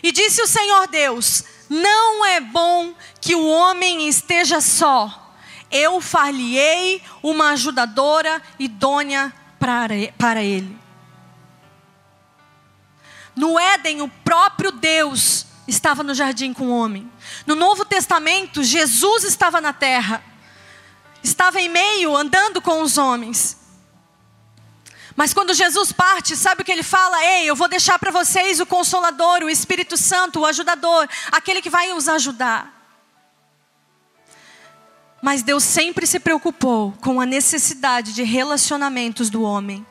E 0.02 0.10
disse 0.10 0.42
o 0.42 0.46
Senhor 0.48 0.88
Deus: 0.88 1.44
Não 1.70 2.26
é 2.26 2.40
bom 2.40 2.92
que 3.20 3.36
o 3.36 3.46
homem 3.46 4.08
esteja 4.08 4.60
só. 4.60 5.32
Eu 5.70 6.00
far-lhe-ei 6.00 7.00
uma 7.22 7.50
ajudadora 7.50 8.42
idônea 8.58 9.32
para 9.60 10.42
ele. 10.42 10.76
No 13.36 13.56
Éden, 13.56 14.02
o 14.02 14.08
próprio 14.08 14.72
Deus 14.72 15.46
estava 15.68 16.02
no 16.02 16.16
jardim 16.16 16.52
com 16.52 16.64
o 16.64 16.76
homem. 16.76 17.08
No 17.46 17.54
Novo 17.54 17.84
Testamento, 17.84 18.64
Jesus 18.64 19.22
estava 19.22 19.60
na 19.60 19.72
terra 19.72 20.31
estava 21.22 21.60
em 21.60 21.68
meio, 21.68 22.16
andando 22.16 22.60
com 22.60 22.82
os 22.82 22.98
homens. 22.98 23.56
Mas 25.14 25.34
quando 25.34 25.54
Jesus 25.54 25.92
parte, 25.92 26.36
sabe 26.36 26.62
o 26.62 26.64
que 26.64 26.72
ele 26.72 26.82
fala? 26.82 27.22
Ei, 27.24 27.48
eu 27.48 27.56
vou 27.56 27.68
deixar 27.68 27.98
para 27.98 28.10
vocês 28.10 28.60
o 28.60 28.66
Consolador, 28.66 29.42
o 29.42 29.50
Espírito 29.50 29.96
Santo, 29.96 30.40
o 30.40 30.46
ajudador, 30.46 31.08
aquele 31.30 31.60
que 31.60 31.70
vai 31.70 31.92
os 31.92 32.08
ajudar. 32.08 32.80
Mas 35.20 35.42
Deus 35.42 35.62
sempre 35.62 36.06
se 36.06 36.18
preocupou 36.18 36.92
com 37.00 37.20
a 37.20 37.26
necessidade 37.26 38.12
de 38.12 38.22
relacionamentos 38.22 39.30
do 39.30 39.42
homem. 39.42 39.86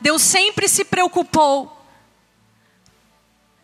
Deus 0.00 0.20
sempre 0.22 0.68
se 0.68 0.84
preocupou. 0.84 1.72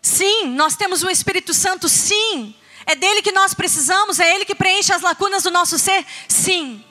Sim, 0.00 0.46
nós 0.54 0.74
temos 0.74 1.02
o 1.02 1.10
Espírito 1.10 1.52
Santo, 1.52 1.88
sim, 1.88 2.54
é 2.86 2.94
dele 2.94 3.22
que 3.22 3.32
nós 3.32 3.54
precisamos? 3.54 4.18
É 4.18 4.34
ele 4.34 4.44
que 4.44 4.54
preenche 4.54 4.92
as 4.92 5.02
lacunas 5.02 5.42
do 5.42 5.50
nosso 5.50 5.78
ser? 5.78 6.04
Sim. 6.28 6.84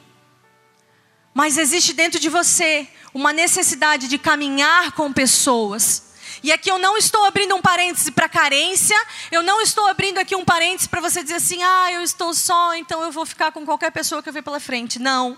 Mas 1.33 1.57
existe 1.57 1.93
dentro 1.93 2.19
de 2.19 2.29
você 2.29 2.87
uma 3.13 3.33
necessidade 3.33 4.07
de 4.07 4.17
caminhar 4.17 4.91
com 4.93 5.11
pessoas. 5.11 6.11
E 6.43 6.51
aqui 6.51 6.71
eu 6.71 6.79
não 6.79 6.97
estou 6.97 7.23
abrindo 7.25 7.55
um 7.55 7.61
parêntese 7.61 8.11
para 8.11 8.27
carência, 8.27 8.97
eu 9.31 9.43
não 9.43 9.61
estou 9.61 9.85
abrindo 9.87 10.17
aqui 10.17 10.35
um 10.35 10.43
parêntese 10.43 10.89
para 10.89 10.99
você 10.99 11.21
dizer 11.21 11.35
assim, 11.35 11.61
ah, 11.61 11.91
eu 11.91 12.01
estou 12.01 12.33
só, 12.33 12.73
então 12.73 13.03
eu 13.03 13.11
vou 13.11 13.25
ficar 13.25 13.51
com 13.51 13.63
qualquer 13.63 13.91
pessoa 13.91 14.23
que 14.23 14.29
eu 14.29 14.33
ver 14.33 14.41
pela 14.41 14.59
frente. 14.59 14.97
Não. 14.97 15.37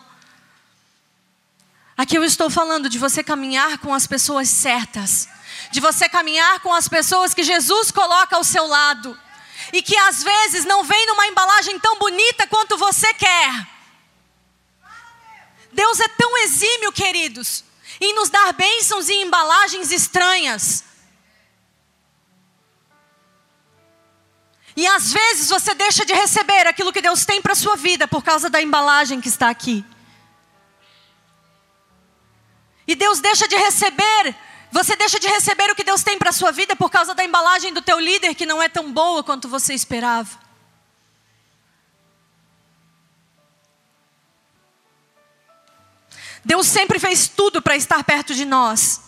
Aqui 1.98 2.18
eu 2.18 2.24
estou 2.24 2.50
falando 2.50 2.90
de 2.90 2.98
você 2.98 3.22
caminhar 3.22 3.78
com 3.80 3.94
as 3.94 4.08
pessoas 4.08 4.48
certas, 4.50 5.28
de 5.72 5.80
você 5.80 6.08
caminhar 6.08 6.60
com 6.62 6.74
as 6.74 6.88
pessoas 6.88 7.34
que 7.34 7.44
Jesus 7.44 7.92
coloca 7.92 8.36
ao 8.36 8.44
seu 8.44 8.66
lado 8.66 9.20
e 9.72 9.82
que 9.82 9.96
às 9.96 10.24
vezes 10.24 10.66
não 10.66 10.84
vem 10.84 11.06
numa 11.08 11.28
embalagem 11.28 11.80
tão 11.80 11.98
bonita 11.98 12.48
quanto 12.48 12.78
você 12.78 13.14
quer. 13.14 13.68
Deus 15.72 16.00
é 16.00 16.08
tão 16.10 16.38
exímio, 16.40 16.92
queridos, 16.92 17.64
em 18.00 18.14
nos 18.14 18.30
dar 18.30 18.54
bênçãos 18.54 19.10
em 19.10 19.24
embalagens 19.24 19.92
estranhas. 19.92 20.84
E 24.76 24.88
às 24.88 25.14
vezes 25.14 25.50
você 25.50 25.74
deixa 25.74 26.06
de 26.06 26.14
receber 26.14 26.68
aquilo 26.68 26.92
que 26.92 27.02
Deus 27.02 27.26
tem 27.26 27.42
para 27.42 27.54
a 27.54 27.56
sua 27.56 27.76
vida 27.76 28.08
por 28.08 28.24
causa 28.24 28.50
da 28.50 28.62
embalagem 28.62 29.22
que 29.22 29.30
está 29.30 29.50
aqui. 29.50 29.86
E 32.88 32.96
Deus 32.96 33.20
deixa 33.20 33.48
de 33.48 33.56
receber 33.56 34.36
você 34.74 34.96
deixa 34.96 35.20
de 35.20 35.28
receber 35.28 35.70
o 35.70 35.76
que 35.76 35.84
Deus 35.84 36.02
tem 36.02 36.18
para 36.18 36.32
a 36.32 36.34
sua 36.34 36.52
vida 36.52 36.76
por 36.76 36.90
causa 36.90 37.14
da 37.14 37.24
embalagem 37.24 37.72
do 37.72 37.80
teu 37.80 38.00
líder 38.00 38.34
que 38.34 38.44
não 38.44 38.60
é 38.60 38.68
tão 38.68 38.92
boa 38.92 39.24
quanto 39.24 39.48
você 39.48 39.72
esperava. 39.72 40.42
Deus 46.44 46.66
sempre 46.66 46.98
fez 46.98 47.28
tudo 47.28 47.62
para 47.62 47.78
estar 47.78 48.04
perto 48.04 48.34
de 48.34 48.46
nós. 48.46 49.00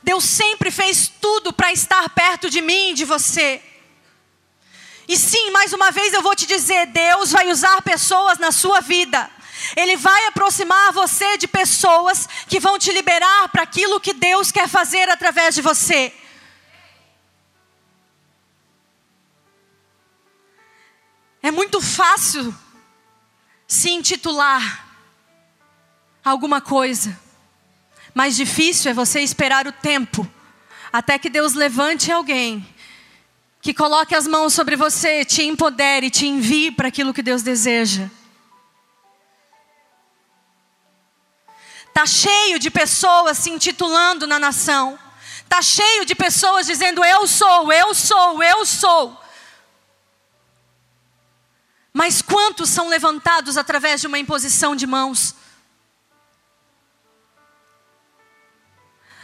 Deus 0.00 0.22
sempre 0.22 0.70
fez 0.70 1.10
tudo 1.20 1.52
para 1.52 1.72
estar 1.72 2.08
perto 2.10 2.48
de 2.48 2.62
mim 2.62 2.90
e 2.90 2.94
de 2.94 3.04
você. 3.04 3.60
E 5.08 5.16
sim, 5.18 5.50
mais 5.50 5.72
uma 5.72 5.90
vez 5.90 6.14
eu 6.14 6.22
vou 6.22 6.36
te 6.36 6.46
dizer: 6.46 6.86
Deus 6.86 7.32
vai 7.32 7.50
usar 7.50 7.82
pessoas 7.82 8.38
na 8.38 8.52
sua 8.52 8.80
vida 8.80 9.28
ele 9.76 9.96
vai 9.96 10.26
aproximar 10.26 10.92
você 10.92 11.36
de 11.36 11.46
pessoas 11.46 12.28
que 12.48 12.60
vão 12.60 12.78
te 12.78 12.92
liberar 12.92 13.48
para 13.48 13.62
aquilo 13.62 14.00
que 14.00 14.12
Deus 14.12 14.50
quer 14.50 14.68
fazer 14.68 15.08
através 15.08 15.54
de 15.54 15.62
você. 15.62 16.12
É 21.42 21.50
muito 21.50 21.80
fácil 21.80 22.54
se 23.66 23.90
intitular 23.90 24.86
alguma 26.24 26.60
coisa, 26.60 27.18
mais 28.14 28.36
difícil 28.36 28.90
é 28.90 28.94
você 28.94 29.20
esperar 29.20 29.66
o 29.66 29.72
tempo 29.72 30.28
até 30.92 31.18
que 31.18 31.30
Deus 31.30 31.54
levante 31.54 32.12
alguém 32.12 32.64
que 33.62 33.72
coloque 33.72 34.14
as 34.14 34.26
mãos 34.26 34.52
sobre 34.52 34.74
você, 34.74 35.24
te 35.24 35.44
empodere, 35.44 36.10
te 36.10 36.26
envie 36.26 36.72
para 36.72 36.88
aquilo 36.88 37.14
que 37.14 37.22
Deus 37.22 37.42
deseja. 37.42 38.10
Tá 41.92 42.06
cheio 42.06 42.58
de 42.58 42.70
pessoas 42.70 43.38
se 43.38 43.50
intitulando 43.50 44.26
na 44.26 44.38
nação. 44.38 44.98
Tá 45.48 45.60
cheio 45.60 46.04
de 46.06 46.14
pessoas 46.14 46.66
dizendo 46.66 47.04
eu 47.04 47.26
sou, 47.26 47.72
eu 47.72 47.94
sou, 47.94 48.42
eu 48.42 48.64
sou. 48.64 49.22
Mas 51.92 52.22
quantos 52.22 52.70
são 52.70 52.88
levantados 52.88 53.58
através 53.58 54.00
de 54.00 54.06
uma 54.06 54.18
imposição 54.18 54.74
de 54.74 54.86
mãos? 54.86 55.34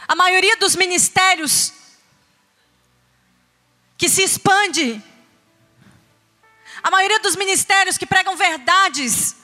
A 0.07 0.15
maioria 0.15 0.55
dos 0.57 0.75
ministérios 0.75 1.73
que 3.97 4.07
se 4.07 4.23
expande. 4.23 5.03
A 6.81 6.89
maioria 6.89 7.19
dos 7.19 7.35
ministérios 7.35 7.97
que 7.97 8.05
pregam 8.05 8.37
verdades 8.37 9.35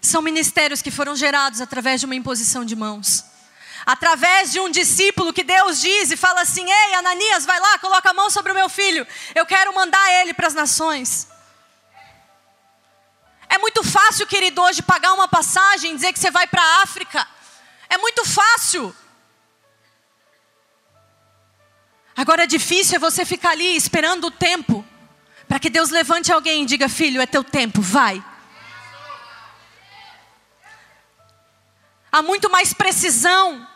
são 0.00 0.22
ministérios 0.22 0.82
que 0.82 0.90
foram 0.90 1.16
gerados 1.16 1.60
através 1.60 2.00
de 2.00 2.06
uma 2.06 2.14
imposição 2.14 2.64
de 2.64 2.76
mãos. 2.76 3.24
Através 3.84 4.52
de 4.52 4.60
um 4.60 4.70
discípulo 4.70 5.32
que 5.32 5.42
Deus 5.42 5.80
diz 5.80 6.10
e 6.10 6.16
fala 6.16 6.42
assim: 6.42 6.68
Ei, 6.70 6.94
Ananias, 6.94 7.46
vai 7.46 7.58
lá, 7.58 7.78
coloca 7.78 8.10
a 8.10 8.14
mão 8.14 8.28
sobre 8.30 8.52
o 8.52 8.54
meu 8.54 8.68
filho, 8.68 9.06
eu 9.34 9.46
quero 9.46 9.74
mandar 9.74 10.12
ele 10.20 10.34
para 10.34 10.46
as 10.46 10.54
nações. 10.54 11.28
É 13.48 13.56
muito 13.56 13.82
fácil, 13.82 14.26
querido, 14.26 14.60
hoje 14.60 14.82
pagar 14.82 15.14
uma 15.14 15.26
passagem 15.26 15.92
e 15.92 15.94
dizer 15.94 16.12
que 16.12 16.18
você 16.18 16.30
vai 16.30 16.46
para 16.46 16.62
a 16.62 16.82
África. 16.82 17.26
É 17.88 17.96
muito 17.96 18.24
fácil. 18.26 18.94
Agora, 22.14 22.46
difícil 22.46 22.96
é 22.96 22.98
você 22.98 23.24
ficar 23.24 23.50
ali 23.50 23.74
esperando 23.74 24.26
o 24.26 24.30
tempo 24.30 24.84
para 25.48 25.58
que 25.58 25.70
Deus 25.70 25.88
levante 25.88 26.30
alguém 26.30 26.62
e 26.62 26.66
diga: 26.66 26.88
Filho, 26.88 27.22
é 27.22 27.26
teu 27.26 27.42
tempo, 27.42 27.80
vai. 27.80 28.22
Há 32.10 32.22
muito 32.22 32.50
mais 32.50 32.72
precisão. 32.72 33.66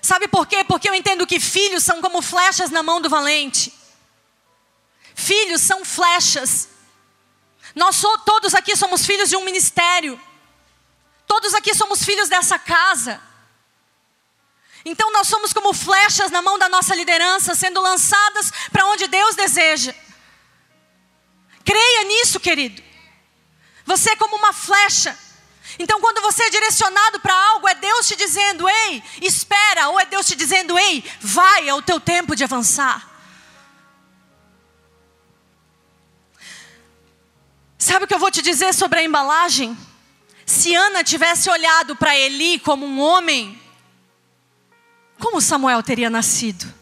Sabe 0.00 0.26
por 0.28 0.46
quê? 0.46 0.64
Porque 0.64 0.88
eu 0.88 0.94
entendo 0.94 1.26
que 1.26 1.38
filhos 1.38 1.84
são 1.84 2.00
como 2.00 2.20
flechas 2.20 2.70
na 2.70 2.82
mão 2.82 3.00
do 3.00 3.08
valente. 3.08 3.72
Filhos 5.14 5.60
são 5.60 5.84
flechas. 5.84 6.68
Nós 7.74 8.02
todos 8.24 8.54
aqui 8.54 8.76
somos 8.76 9.06
filhos 9.06 9.28
de 9.28 9.36
um 9.36 9.44
ministério. 9.44 10.20
Todos 11.26 11.54
aqui 11.54 11.74
somos 11.74 12.04
filhos 12.04 12.28
dessa 12.28 12.58
casa. 12.58 13.20
Então 14.84 15.12
nós 15.12 15.28
somos 15.28 15.52
como 15.52 15.72
flechas 15.72 16.30
na 16.30 16.42
mão 16.42 16.58
da 16.58 16.68
nossa 16.68 16.94
liderança, 16.94 17.54
sendo 17.54 17.80
lançadas 17.80 18.50
para 18.72 18.86
onde 18.86 19.06
Deus 19.06 19.36
deseja. 19.36 19.94
Creia 21.64 22.04
nisso, 22.04 22.40
querido. 22.40 22.82
Você 23.84 24.10
é 24.10 24.16
como 24.16 24.36
uma 24.36 24.52
flecha. 24.52 25.16
Então, 25.78 26.00
quando 26.00 26.20
você 26.20 26.44
é 26.44 26.50
direcionado 26.50 27.20
para 27.20 27.34
algo, 27.34 27.68
é 27.68 27.74
Deus 27.74 28.06
te 28.06 28.16
dizendo, 28.16 28.68
ei, 28.68 29.02
espera, 29.20 29.88
ou 29.88 29.98
é 29.98 30.04
Deus 30.04 30.26
te 30.26 30.34
dizendo, 30.34 30.78
ei, 30.78 31.02
vai, 31.20 31.68
é 31.68 31.74
o 31.74 31.82
teu 31.82 31.98
tempo 31.98 32.36
de 32.36 32.44
avançar. 32.44 33.08
Sabe 37.78 38.04
o 38.04 38.08
que 38.08 38.14
eu 38.14 38.18
vou 38.18 38.30
te 38.30 38.42
dizer 38.42 38.72
sobre 38.72 39.00
a 39.00 39.02
embalagem? 39.02 39.76
Se 40.46 40.74
Ana 40.74 41.02
tivesse 41.02 41.50
olhado 41.50 41.96
para 41.96 42.16
Eli 42.16 42.58
como 42.58 42.86
um 42.86 43.00
homem, 43.00 43.60
como 45.18 45.40
Samuel 45.40 45.82
teria 45.82 46.10
nascido? 46.10 46.72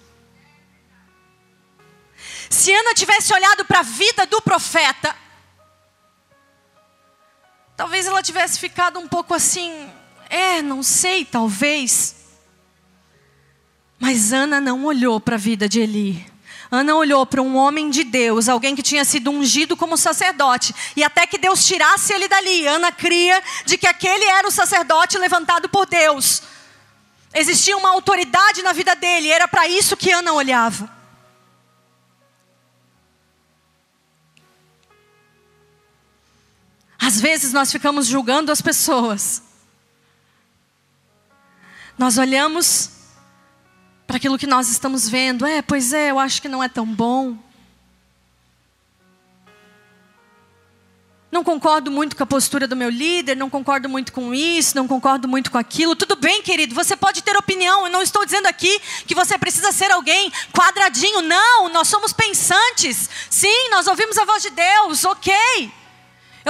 Se 2.51 2.73
Ana 2.73 2.95
tivesse 2.95 3.33
olhado 3.33 3.65
para 3.65 3.79
a 3.81 3.83
vida 3.83 4.27
do 4.27 4.43
profeta, 4.43 5.17
talvez 7.81 8.07
ela 8.07 8.23
tivesse 8.23 8.59
ficado 8.59 8.99
um 8.99 9.09
pouco 9.09 9.33
assim, 9.33 9.89
é, 10.29 10.61
não 10.61 10.83
sei, 10.83 11.25
talvez. 11.25 12.15
Mas 13.99 14.35
Ana 14.35 14.61
não 14.61 14.85
olhou 14.85 15.19
para 15.19 15.37
a 15.37 15.39
vida 15.39 15.67
de 15.67 15.81
Eli. 15.81 16.31
Ana 16.71 16.95
olhou 16.95 17.25
para 17.25 17.41
um 17.41 17.57
homem 17.57 17.89
de 17.89 18.05
Deus, 18.05 18.51
alguém 18.51 18.77
que 18.77 18.83
tinha 18.83 19.03
sido 19.03 19.31
ungido 19.31 19.79
como 19.79 19.97
sacerdote, 19.97 20.75
e 20.95 21.03
até 21.03 21.27
que 21.27 21.39
Deus 21.39 21.65
tirasse 21.65 22.13
ele 22.13 22.29
dali, 22.29 22.67
Ana 22.67 22.93
cria 22.93 23.43
de 23.65 23.79
que 23.79 23.87
aquele 23.87 24.27
era 24.27 24.47
o 24.47 24.53
sacerdote 24.53 25.17
levantado 25.17 25.67
por 25.67 25.87
Deus. 25.87 26.43
Existia 27.33 27.79
uma 27.79 27.89
autoridade 27.89 28.61
na 28.61 28.75
vida 28.75 28.95
dele, 28.95 29.31
era 29.31 29.49
para 29.49 29.67
isso 29.67 29.97
que 29.97 30.13
Ana 30.13 30.35
olhava. 30.35 31.00
Às 37.01 37.19
vezes 37.19 37.53
nós 37.53 37.73
ficamos 37.73 38.07
julgando 38.07 38.53
as 38.53 38.61
pessoas. 38.61 39.43
Nós 41.97 42.19
olhamos 42.19 42.91
para 44.07 44.19
aquilo 44.19 44.39
que 44.39 44.47
nós 44.47 44.69
estamos 44.69 45.09
vendo. 45.09 45.47
É, 45.47 45.63
pois 45.63 45.93
é, 45.95 46.11
eu 46.11 46.19
acho 46.19 46.43
que 46.43 46.49
não 46.49 46.63
é 46.63 46.69
tão 46.69 46.85
bom. 46.85 47.39
Não 51.33 51.45
concordo 51.45 51.91
muito 51.91 52.17
com 52.17 52.23
a 52.25 52.27
postura 52.27 52.67
do 52.67 52.75
meu 52.75 52.91
líder, 52.91 53.37
não 53.37 53.49
concordo 53.49 53.89
muito 53.89 54.13
com 54.13 54.35
isso, 54.35 54.77
não 54.77 54.89
concordo 54.89 55.29
muito 55.29 55.51
com 55.51 55.57
aquilo. 55.57 55.95
Tudo 55.95 56.17
bem, 56.17 56.43
querido, 56.43 56.75
você 56.75 56.97
pode 56.97 57.23
ter 57.23 57.37
opinião. 57.37 57.87
Eu 57.87 57.93
não 57.93 58.03
estou 58.03 58.27
dizendo 58.27 58.47
aqui 58.47 58.81
que 59.07 59.15
você 59.15 59.39
precisa 59.39 59.71
ser 59.73 59.91
alguém 59.93 60.31
quadradinho. 60.53 61.23
Não, 61.23 61.69
nós 61.69 61.89
somos 61.89 62.13
pensantes. 62.13 63.09
Sim, 63.31 63.71
nós 63.71 63.87
ouvimos 63.87 64.19
a 64.19 64.25
voz 64.25 64.43
de 64.43 64.51
Deus, 64.51 65.05
ok. 65.05 65.80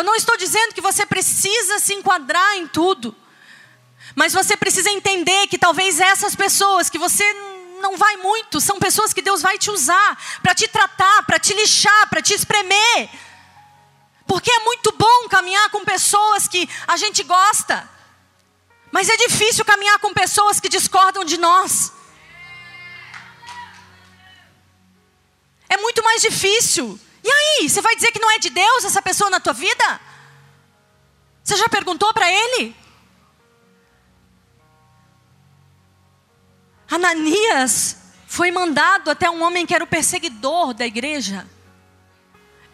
Eu 0.01 0.05
não 0.05 0.15
estou 0.15 0.35
dizendo 0.39 0.73
que 0.73 0.81
você 0.81 1.05
precisa 1.05 1.79
se 1.79 1.93
enquadrar 1.93 2.57
em 2.57 2.67
tudo. 2.67 3.15
Mas 4.15 4.33
você 4.33 4.57
precisa 4.57 4.89
entender 4.89 5.47
que 5.47 5.59
talvez 5.59 6.01
essas 6.01 6.35
pessoas 6.35 6.89
que 6.89 6.99
você 6.99 7.23
não 7.83 7.99
vai 7.99 8.17
muito, 8.17 8.63
são 8.63 8.79
pessoas 8.79 9.13
que 9.13 9.21
Deus 9.21 9.43
vai 9.43 9.59
te 9.59 9.71
usar 9.71 10.41
para 10.43 10.55
te 10.55 10.67
tratar, 10.69 11.27
para 11.27 11.39
te 11.39 11.53
lixar, 11.53 12.09
para 12.09 12.23
te 12.23 12.33
espremer. 12.33 13.11
Porque 14.27 14.51
é 14.51 14.61
muito 14.61 14.91
bom 14.93 15.29
caminhar 15.29 15.69
com 15.69 15.85
pessoas 15.85 16.49
que 16.49 16.67
a 16.89 16.97
gente 16.97 17.23
gosta. 17.23 17.87
Mas 18.91 19.07
é 19.07 19.17
difícil 19.19 19.67
caminhar 19.67 19.99
com 19.99 20.15
pessoas 20.15 20.59
que 20.59 20.71
discordam 20.71 21.27
de 21.27 21.37
nós. 21.37 21.93
É 25.69 25.77
muito 25.77 26.03
mais 26.03 26.23
difícil. 26.23 26.99
E 27.31 27.33
aí, 27.63 27.69
você 27.69 27.81
vai 27.81 27.95
dizer 27.95 28.11
que 28.11 28.19
não 28.19 28.31
é 28.33 28.41
de 28.41 28.51
Deus 28.51 28.85
essa 28.85 29.01
pessoa 29.01 29.31
na 29.31 29.39
tua 29.39 29.53
vida? 29.53 30.01
Você 31.45 31.57
já 31.57 31.69
perguntou 31.69 32.13
para 32.13 32.29
ele? 32.29 32.75
Ananias 36.91 37.99
foi 38.27 38.51
mandado 38.51 39.13
até 39.13 39.31
um 39.31 39.45
homem 39.45 39.65
que 39.65 39.73
era 39.73 39.85
o 39.85 39.87
perseguidor 39.87 40.75
da 40.75 40.85
igreja. 40.85 41.47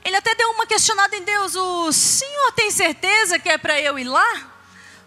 Ele 0.03 0.16
até 0.16 0.35
deu 0.35 0.51
uma 0.53 0.66
questionada 0.66 1.14
em 1.14 1.23
Deus: 1.23 1.55
O 1.55 1.92
senhor 1.92 2.53
tem 2.53 2.71
certeza 2.71 3.38
que 3.38 3.51
é 3.51 3.59
para 3.59 3.79
eu 3.79 3.99
ir 3.99 4.05
lá? 4.05 4.55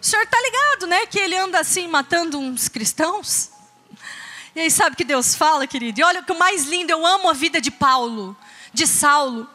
O 0.00 0.06
senhor 0.06 0.22
está 0.22 0.40
ligado, 0.40 0.86
né? 0.86 1.06
Que 1.06 1.18
ele 1.18 1.36
anda 1.36 1.58
assim 1.58 1.88
matando 1.88 2.38
uns 2.38 2.68
cristãos? 2.68 3.50
E 4.54 4.60
aí 4.60 4.70
sabe 4.70 4.94
o 4.94 4.96
que 4.96 5.04
Deus 5.04 5.34
fala, 5.34 5.66
querido? 5.66 6.00
E 6.00 6.04
olha 6.04 6.20
o 6.20 6.24
que 6.24 6.32
o 6.32 6.38
mais 6.38 6.66
lindo, 6.66 6.90
eu 6.92 7.04
amo 7.04 7.28
a 7.28 7.32
vida 7.32 7.60
de 7.60 7.70
Paulo, 7.70 8.36
de 8.72 8.86
Saulo. 8.86 9.48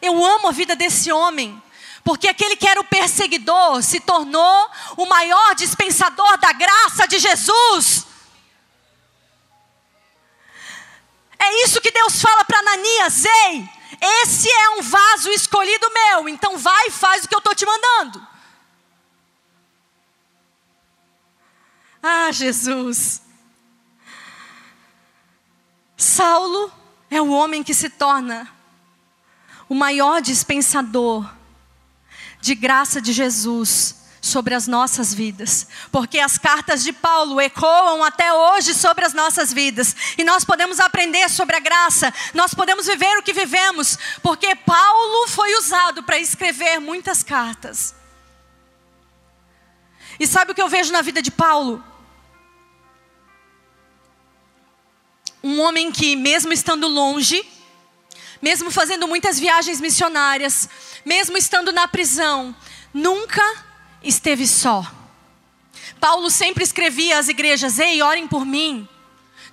Eu 0.00 0.24
amo 0.24 0.48
a 0.48 0.52
vida 0.52 0.74
desse 0.74 1.12
homem. 1.12 1.62
Porque 2.04 2.28
aquele 2.28 2.56
que 2.56 2.66
era 2.66 2.80
o 2.80 2.84
perseguidor 2.84 3.82
se 3.82 4.00
tornou 4.00 4.70
o 4.96 5.06
maior 5.06 5.54
dispensador 5.54 6.36
da 6.38 6.52
graça 6.52 7.06
de 7.06 7.18
Jesus. 7.18 8.06
É 11.38 11.64
isso 11.64 11.80
que 11.80 11.90
Deus 11.90 12.20
fala 12.20 12.44
para 12.44 12.58
Ananias: 12.58 13.24
ei, 13.24 13.68
esse 14.00 14.48
é 14.50 14.70
um 14.70 14.82
vaso 14.82 15.30
escolhido 15.30 15.92
meu, 15.92 16.28
então 16.28 16.58
vai 16.58 16.88
e 16.88 16.90
faz 16.90 17.24
o 17.24 17.28
que 17.28 17.34
eu 17.34 17.38
estou 17.38 17.54
te 17.54 17.64
mandando. 17.64 18.26
Ah, 22.02 22.32
Jesus. 22.32 23.22
Saulo 25.96 26.72
é 27.08 27.22
o 27.22 27.30
homem 27.30 27.62
que 27.62 27.74
se 27.74 27.88
torna 27.88 28.52
o 29.72 29.74
maior 29.74 30.20
dispensador 30.20 31.26
de 32.42 32.54
graça 32.54 33.00
de 33.00 33.10
Jesus 33.10 34.02
sobre 34.20 34.54
as 34.54 34.66
nossas 34.66 35.14
vidas, 35.14 35.66
porque 35.90 36.18
as 36.18 36.36
cartas 36.36 36.82
de 36.84 36.92
Paulo 36.92 37.40
ecoam 37.40 38.04
até 38.04 38.30
hoje 38.34 38.74
sobre 38.74 39.06
as 39.06 39.14
nossas 39.14 39.50
vidas, 39.50 39.96
e 40.18 40.24
nós 40.24 40.44
podemos 40.44 40.78
aprender 40.78 41.26
sobre 41.30 41.56
a 41.56 41.58
graça, 41.58 42.12
nós 42.34 42.52
podemos 42.52 42.84
viver 42.84 43.16
o 43.16 43.22
que 43.22 43.32
vivemos, 43.32 43.98
porque 44.22 44.54
Paulo 44.54 45.26
foi 45.28 45.56
usado 45.56 46.02
para 46.02 46.18
escrever 46.18 46.78
muitas 46.78 47.22
cartas. 47.22 47.94
E 50.20 50.26
sabe 50.26 50.52
o 50.52 50.54
que 50.54 50.60
eu 50.60 50.68
vejo 50.68 50.92
na 50.92 51.00
vida 51.00 51.22
de 51.22 51.30
Paulo? 51.30 51.82
Um 55.42 55.62
homem 55.62 55.90
que, 55.90 56.14
mesmo 56.14 56.52
estando 56.52 56.86
longe, 56.86 57.42
mesmo 58.42 58.72
fazendo 58.72 59.06
muitas 59.06 59.38
viagens 59.38 59.80
missionárias, 59.80 60.68
mesmo 61.04 61.36
estando 61.38 61.70
na 61.70 61.86
prisão, 61.86 62.54
nunca 62.92 63.42
esteve 64.02 64.46
só. 64.48 64.84
Paulo 66.00 66.28
sempre 66.28 66.64
escrevia 66.64 67.18
às 67.18 67.28
igrejas: 67.28 67.78
Ei, 67.78 68.02
orem 68.02 68.26
por 68.26 68.44
mim. 68.44 68.88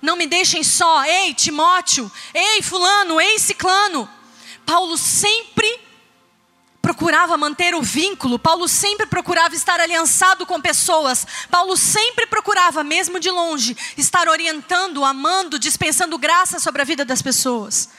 Não 0.02 0.16
me 0.16 0.26
deixem 0.26 0.64
só. 0.64 1.04
Ei, 1.04 1.32
Timóteo. 1.32 2.10
Ei, 2.34 2.60
Fulano. 2.62 3.20
Ei, 3.20 3.38
Ciclano. 3.38 4.10
Paulo 4.66 4.98
sempre 4.98 5.80
procurava 6.80 7.36
manter 7.36 7.74
o 7.74 7.82
vínculo, 7.82 8.38
Paulo 8.38 8.66
sempre 8.66 9.06
procurava 9.06 9.54
estar 9.54 9.78
aliançado 9.78 10.46
com 10.46 10.60
pessoas, 10.60 11.26
Paulo 11.50 11.76
sempre 11.76 12.26
procurava, 12.26 12.82
mesmo 12.82 13.20
de 13.20 13.30
longe, 13.30 13.76
estar 13.96 14.28
orientando, 14.28 15.04
amando, 15.04 15.58
dispensando 15.58 16.16
graça 16.18 16.58
sobre 16.58 16.80
a 16.82 16.84
vida 16.84 17.04
das 17.04 17.20
pessoas. 17.20 17.90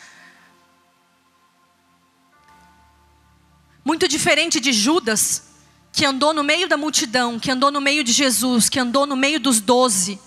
Muito 3.84 4.08
diferente 4.08 4.60
de 4.60 4.72
Judas, 4.72 5.44
que 5.91 6.06
andou 6.06 6.34
no 6.34 6.44
meio 6.44 6.67
da 6.67 6.78
multidão, 6.78 7.39
que 7.39 7.52
andou 7.52 7.72
no 7.72 7.82
meio 7.82 8.04
de 8.04 8.12
Jesus, 8.12 8.70
que 8.70 8.80
andou 8.80 9.06
no 9.06 9.15
meio 9.15 9.39
dos 9.39 9.60
doze 9.60 10.20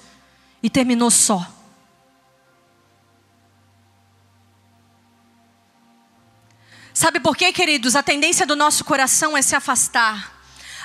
e 0.62 0.69
terminou 0.69 1.11
só. 1.11 1.47
Sabe 6.93 7.19
por 7.19 7.37
quê, 7.37 7.53
queridos? 7.53 7.97
A 7.97 8.03
tendência 8.03 8.47
do 8.47 8.55
nosso 8.55 8.85
coração 8.85 9.37
é 9.37 9.43
se 9.43 9.57
afastar. 9.57 10.33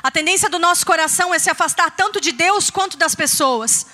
A 0.02 0.10
tendência 0.10 0.50
do 0.50 0.58
nosso 0.58 0.86
coração 0.86 1.34
é 1.34 1.40
se 1.40 1.50
afastar 1.50 1.92
tanto 1.92 2.22
de 2.22 2.32
Deus 2.32 2.70
quanto 2.70 2.98
das 2.98 3.14
pessoas. 3.14 3.86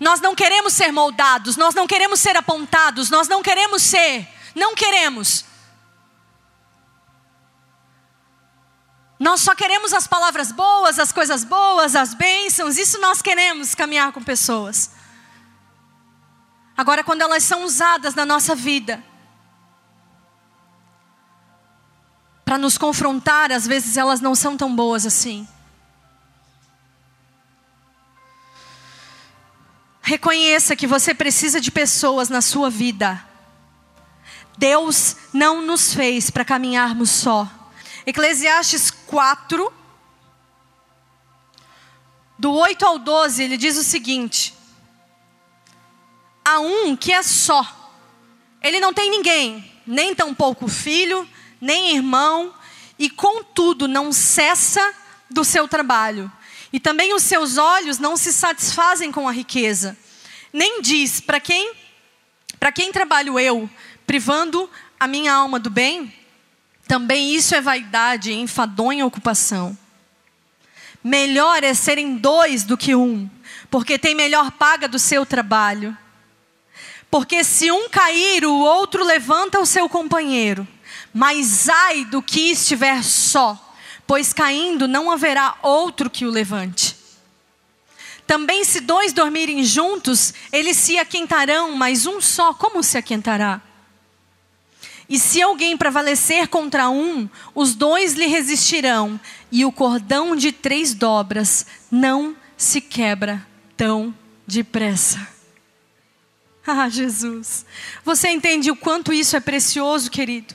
Nós 0.00 0.20
não 0.20 0.34
queremos 0.34 0.72
ser 0.72 0.90
moldados, 0.90 1.56
nós 1.56 1.74
não 1.74 1.86
queremos 1.86 2.18
ser 2.20 2.36
apontados, 2.36 3.08
nós 3.08 3.28
não 3.28 3.42
queremos 3.42 3.82
ser, 3.82 4.28
não 4.54 4.74
queremos. 4.74 5.44
Nós 9.22 9.40
só 9.40 9.54
queremos 9.54 9.92
as 9.92 10.04
palavras 10.04 10.50
boas, 10.50 10.98
as 10.98 11.12
coisas 11.12 11.44
boas, 11.44 11.94
as 11.94 12.12
bênçãos, 12.12 12.76
isso 12.76 13.00
nós 13.00 13.22
queremos 13.22 13.72
caminhar 13.72 14.10
com 14.10 14.20
pessoas. 14.20 14.90
Agora, 16.76 17.04
quando 17.04 17.22
elas 17.22 17.44
são 17.44 17.62
usadas 17.62 18.16
na 18.16 18.26
nossa 18.26 18.56
vida, 18.56 19.00
para 22.44 22.58
nos 22.58 22.76
confrontar, 22.76 23.52
às 23.52 23.64
vezes 23.64 23.96
elas 23.96 24.20
não 24.20 24.34
são 24.34 24.56
tão 24.56 24.74
boas 24.74 25.06
assim. 25.06 25.46
Reconheça 30.00 30.74
que 30.74 30.84
você 30.84 31.14
precisa 31.14 31.60
de 31.60 31.70
pessoas 31.70 32.28
na 32.28 32.40
sua 32.40 32.68
vida. 32.68 33.24
Deus 34.58 35.14
não 35.32 35.62
nos 35.62 35.94
fez 35.94 36.28
para 36.28 36.44
caminharmos 36.44 37.08
só. 37.08 37.48
Eclesiastes 38.04 38.90
4, 39.12 39.70
do 42.38 42.50
8 42.50 42.86
ao 42.86 42.98
12, 42.98 43.42
ele 43.42 43.58
diz 43.58 43.76
o 43.76 43.82
seguinte: 43.82 44.54
Há 46.42 46.60
um 46.60 46.96
que 46.96 47.12
é 47.12 47.22
só, 47.22 47.62
ele 48.62 48.80
não 48.80 48.94
tem 48.94 49.10
ninguém, 49.10 49.70
nem 49.86 50.14
tampouco 50.14 50.66
filho, 50.66 51.28
nem 51.60 51.94
irmão, 51.94 52.54
e 52.98 53.10
contudo 53.10 53.86
não 53.86 54.12
cessa 54.12 54.94
do 55.28 55.44
seu 55.44 55.68
trabalho. 55.68 56.32
E 56.72 56.80
também 56.80 57.12
os 57.12 57.22
seus 57.22 57.58
olhos 57.58 57.98
não 57.98 58.16
se 58.16 58.32
satisfazem 58.32 59.12
com 59.12 59.28
a 59.28 59.32
riqueza. 59.32 59.94
Nem 60.50 60.80
diz: 60.80 61.20
para 61.20 61.38
quem, 61.38 61.74
para 62.58 62.72
quem 62.72 62.90
trabalho 62.90 63.38
eu, 63.38 63.68
privando 64.06 64.70
a 64.98 65.06
minha 65.06 65.34
alma 65.34 65.58
do 65.58 65.68
bem? 65.68 66.21
Também 66.92 67.34
isso 67.34 67.54
é 67.54 67.60
vaidade, 67.62 68.34
enfadonha 68.34 69.06
ocupação. 69.06 69.74
Melhor 71.02 71.64
é 71.64 71.72
serem 71.72 72.18
dois 72.18 72.64
do 72.64 72.76
que 72.76 72.94
um, 72.94 73.30
porque 73.70 73.98
tem 73.98 74.14
melhor 74.14 74.50
paga 74.50 74.86
do 74.86 74.98
seu 74.98 75.24
trabalho. 75.24 75.96
Porque 77.10 77.42
se 77.44 77.72
um 77.72 77.88
cair, 77.88 78.44
o 78.44 78.58
outro 78.58 79.02
levanta 79.02 79.58
o 79.58 79.64
seu 79.64 79.88
companheiro. 79.88 80.68
Mas 81.14 81.66
ai 81.66 82.04
do 82.04 82.20
que 82.20 82.50
estiver 82.50 83.02
só, 83.02 83.74
pois 84.06 84.34
caindo 84.34 84.86
não 84.86 85.10
haverá 85.10 85.56
outro 85.62 86.10
que 86.10 86.26
o 86.26 86.30
levante. 86.30 86.94
Também 88.26 88.64
se 88.64 88.80
dois 88.80 89.14
dormirem 89.14 89.64
juntos, 89.64 90.34
eles 90.52 90.76
se 90.76 90.98
aquentarão, 90.98 91.74
mas 91.74 92.04
um 92.04 92.20
só, 92.20 92.52
como 92.52 92.82
se 92.82 92.98
aquentará? 92.98 93.62
E 95.08 95.18
se 95.18 95.42
alguém 95.42 95.76
prevalecer 95.76 96.48
contra 96.48 96.88
um, 96.88 97.28
os 97.54 97.74
dois 97.74 98.14
lhe 98.14 98.26
resistirão, 98.26 99.20
e 99.50 99.64
o 99.64 99.72
cordão 99.72 100.34
de 100.34 100.52
três 100.52 100.94
dobras 100.94 101.66
não 101.90 102.36
se 102.56 102.80
quebra 102.80 103.46
tão 103.76 104.14
depressa. 104.46 105.28
Ah, 106.64 106.88
Jesus, 106.88 107.66
você 108.04 108.28
entende 108.28 108.70
o 108.70 108.76
quanto 108.76 109.12
isso 109.12 109.36
é 109.36 109.40
precioso, 109.40 110.08
querido? 110.08 110.54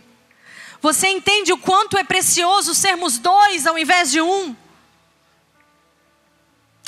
Você 0.82 1.10
entende 1.10 1.52
o 1.52 1.58
quanto 1.58 1.98
é 1.98 2.04
precioso 2.06 2.74
sermos 2.74 3.18
dois 3.18 3.68
ao 3.68 3.78
invés 3.78 4.10
de 4.10 4.22
um? 4.22 4.56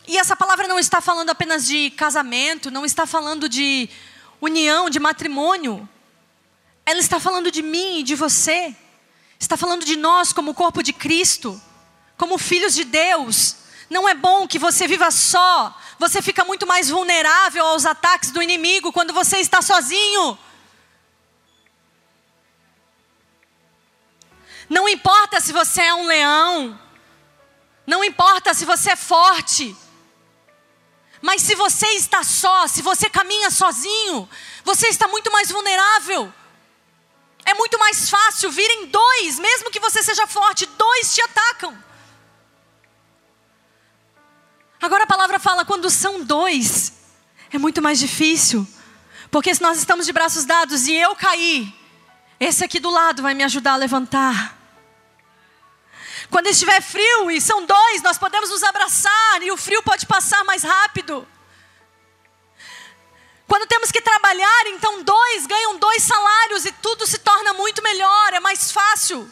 E 0.08 0.18
essa 0.18 0.36
palavra 0.36 0.68
não 0.68 0.80
está 0.80 1.02
falando 1.02 1.30
apenas 1.30 1.68
de 1.68 1.90
casamento, 1.92 2.72
não 2.72 2.86
está 2.86 3.06
falando 3.06 3.50
de 3.50 3.90
união, 4.40 4.90
de 4.90 5.00
matrimônio. 5.00 5.88
Ela 6.90 7.02
está 7.02 7.20
falando 7.20 7.52
de 7.52 7.62
mim 7.62 8.00
e 8.00 8.04
de 8.04 8.16
você. 8.16 8.76
Está 9.40 9.56
falando 9.56 9.86
de 9.86 9.96
nós 9.96 10.34
como 10.34 10.56
corpo 10.56 10.82
de 10.82 10.92
Cristo, 10.92 11.62
como 12.18 12.40
filhos 12.40 12.74
de 12.74 12.84
Deus. 12.84 13.58
Não 13.92 14.10
é 14.10 14.16
bom 14.16 14.48
que 14.48 14.58
você 14.58 14.88
viva 14.88 15.12
só. 15.12 15.80
Você 16.00 16.20
fica 16.20 16.44
muito 16.44 16.66
mais 16.66 16.90
vulnerável 16.90 17.64
aos 17.64 17.86
ataques 17.86 18.32
do 18.32 18.42
inimigo 18.42 18.92
quando 18.92 19.14
você 19.14 19.38
está 19.38 19.62
sozinho. 19.62 20.36
Não 24.68 24.90
importa 24.90 25.40
se 25.40 25.54
você 25.54 25.84
é 25.84 25.94
um 25.94 26.08
leão. 26.08 26.80
Não 27.86 28.04
importa 28.04 28.52
se 28.56 28.66
você 28.66 28.94
é 28.94 28.96
forte. 28.96 29.78
Mas 31.22 31.44
se 31.44 31.54
você 31.54 31.86
está 31.90 32.24
só, 32.24 32.66
se 32.66 32.82
você 32.82 33.12
caminha 33.12 33.52
sozinho, 33.52 34.28
você 34.64 34.88
está 34.88 35.08
muito 35.08 35.32
mais 35.32 35.52
vulnerável. 35.52 36.34
É 37.50 37.54
muito 37.56 37.80
mais 37.80 38.08
fácil 38.08 38.52
virem 38.52 38.86
dois, 38.86 39.40
mesmo 39.40 39.72
que 39.72 39.80
você 39.80 40.04
seja 40.04 40.28
forte, 40.28 40.68
dois 40.68 41.16
te 41.16 41.22
atacam. 41.22 41.76
Agora 44.80 45.06
a 45.06 45.08
palavra 45.08 45.40
fala 45.40 45.66
quando 45.66 45.90
são 45.90 46.24
dois, 46.24 46.94
é 47.52 47.58
muito 47.58 47.82
mais 47.82 47.98
difícil. 47.98 48.68
Porque 49.32 49.54
se 49.56 49.64
nós 49.64 49.80
estamos 49.80 50.06
de 50.06 50.14
braços 50.14 50.46
dados 50.46 50.88
e 50.88 50.94
eu 50.94 51.16
cair, 51.16 51.74
esse 52.40 52.64
aqui 52.64 52.80
do 52.80 52.92
lado 52.92 53.24
vai 53.24 53.34
me 53.34 53.44
ajudar 53.44 53.74
a 53.74 53.78
levantar. 53.78 54.56
Quando 56.30 56.48
estiver 56.48 56.82
frio 56.84 57.32
e 57.32 57.42
são 57.42 57.66
dois, 57.66 58.04
nós 58.04 58.20
podemos 58.20 58.52
nos 58.52 58.62
abraçar 58.62 59.42
e 59.42 59.50
o 59.50 59.58
frio 59.58 59.82
pode 59.82 60.06
passar 60.06 60.44
mais 60.44 60.62
rápido. 60.62 61.28
Quando 63.50 63.66
temos 63.66 63.92
que 63.92 64.00
trabalhar, 64.00 64.68
então 64.68 65.02
dois 65.02 65.48
ganham 65.48 65.80
dois 65.80 66.04
salários 66.04 66.66
e 66.66 66.72
tudo 66.72 67.08
se 67.08 67.18
torna 67.18 67.52
muito 67.52 67.82
melhor, 67.82 68.32
é 68.32 68.40
mais 68.40 68.72
fácil. 68.72 69.28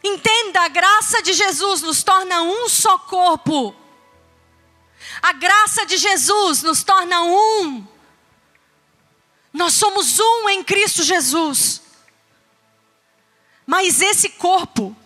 Entenda, 0.00 0.60
a 0.60 0.68
graça 0.68 1.20
de 1.22 1.32
Jesus 1.32 1.82
nos 1.82 2.04
torna 2.04 2.40
um 2.42 2.68
só 2.68 2.96
corpo. 3.00 3.74
A 5.20 5.32
graça 5.32 5.84
de 5.84 5.96
Jesus 5.96 6.62
nos 6.62 6.84
torna 6.84 7.20
um. 7.20 7.84
Nós 9.52 9.74
somos 9.74 10.20
um 10.20 10.48
em 10.50 10.62
Cristo 10.62 11.02
Jesus. 11.02 11.82
Mas 13.66 14.00
esse 14.00 14.28
corpo, 14.28 14.96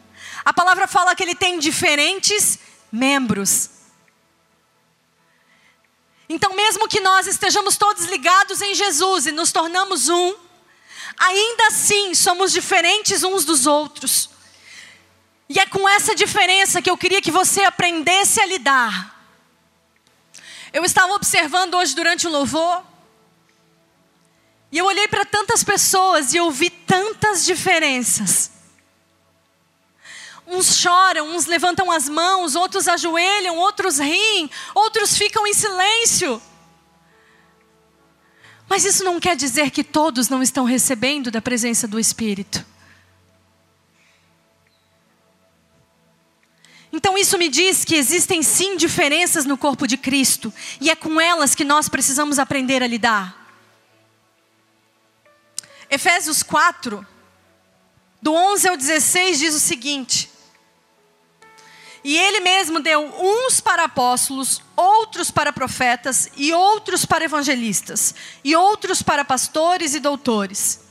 a 0.45 0.53
palavra 0.53 0.87
fala 0.87 1.15
que 1.15 1.23
ele 1.23 1.35
tem 1.35 1.59
diferentes 1.59 2.59
membros. 2.93 3.82
Então, 6.33 6.55
mesmo 6.55 6.89
que 6.89 6.99
nós 6.99 7.27
estejamos 7.27 7.77
todos 7.77 8.07
ligados 8.07 8.63
em 8.63 8.75
Jesus 8.75 9.27
e 9.27 9.33
nos 9.33 9.53
tornamos 9.53 10.09
um, 10.09 10.35
ainda 11.19 11.67
assim 11.67 12.15
somos 12.15 12.53
diferentes 12.53 13.23
uns 13.23 13.45
dos 13.45 13.67
outros. 13.67 14.31
E 15.47 15.59
é 15.59 15.67
com 15.67 15.87
essa 15.87 16.15
diferença 16.15 16.81
que 16.81 16.89
eu 16.89 16.97
queria 16.97 17.21
que 17.21 17.31
você 17.31 17.63
aprendesse 17.65 18.41
a 18.41 18.47
lidar. 18.47 19.23
Eu 20.73 20.87
estava 20.87 21.13
observando 21.13 21.75
hoje 21.75 21.95
durante 21.95 22.27
o 22.27 22.31
louvor, 22.31 22.83
e 24.71 24.79
eu 24.79 24.87
olhei 24.87 25.07
para 25.09 25.27
tantas 25.27 25.63
pessoas 25.63 26.33
e 26.33 26.39
eu 26.39 26.51
vi 26.51 26.71
tantas 26.71 27.45
diferenças. 27.45 28.52
Uns 30.47 30.77
choram, 30.77 31.35
uns 31.35 31.47
levantam 31.47 31.91
as 31.91 32.09
mãos, 32.09 32.55
outros 32.55 32.89
ajoelham, 32.89 33.57
outros 33.57 33.99
riem, 33.99 34.51
outros 34.75 35.17
ficam 35.17 35.47
em 35.47 35.55
silêncio. 35.55 36.43
Mas 38.69 38.85
isso 38.85 39.05
não 39.05 39.21
quer 39.21 39.37
dizer 39.37 39.71
que 39.71 39.85
todos 39.85 40.29
não 40.29 40.43
estão 40.43 40.65
recebendo 40.65 41.31
da 41.31 41.43
presença 41.43 41.87
do 41.87 42.01
Espírito. 42.01 42.65
Então 46.93 47.17
isso 47.17 47.39
me 47.39 47.49
diz 47.49 47.85
que 47.85 47.95
existem 47.95 48.43
sim 48.43 48.77
diferenças 48.77 49.47
no 49.47 49.57
corpo 49.57 49.87
de 49.87 49.97
Cristo, 49.97 50.53
e 50.81 50.91
é 50.91 50.97
com 50.97 51.21
elas 51.21 51.55
que 51.55 51.65
nós 51.65 51.89
precisamos 51.89 52.39
aprender 52.39 52.83
a 52.83 52.87
lidar. 52.87 53.39
Efésios 55.89 56.43
4, 56.43 57.07
do 58.21 58.33
11 58.33 58.69
ao 58.69 58.77
16, 58.77 59.39
diz 59.39 59.55
o 59.55 59.61
seguinte: 59.61 60.32
E 62.05 62.17
ele 62.17 62.41
mesmo 62.41 62.81
deu 62.81 63.01
uns 63.01 63.61
para 63.61 63.85
apóstolos, 63.85 64.61
outros 64.77 65.31
para 65.31 65.53
profetas, 65.53 66.29
e 66.37 66.53
outros 66.53 67.05
para 67.07 67.25
evangelistas, 67.25 68.15
e 68.43 68.57
outros 68.57 69.03
para 69.03 69.25
pastores 69.25 69.95
e 69.95 70.01
doutores 70.01 70.83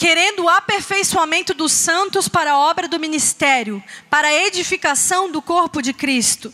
querendo 0.00 0.44
o 0.44 0.48
aperfeiçoamento 0.48 1.52
dos 1.52 1.72
santos 1.72 2.26
para 2.26 2.52
a 2.52 2.58
obra 2.58 2.88
do 2.88 2.98
ministério, 2.98 3.84
para 4.08 4.28
a 4.28 4.46
edificação 4.46 5.30
do 5.30 5.42
corpo 5.42 5.82
de 5.82 5.92
Cristo, 5.92 6.50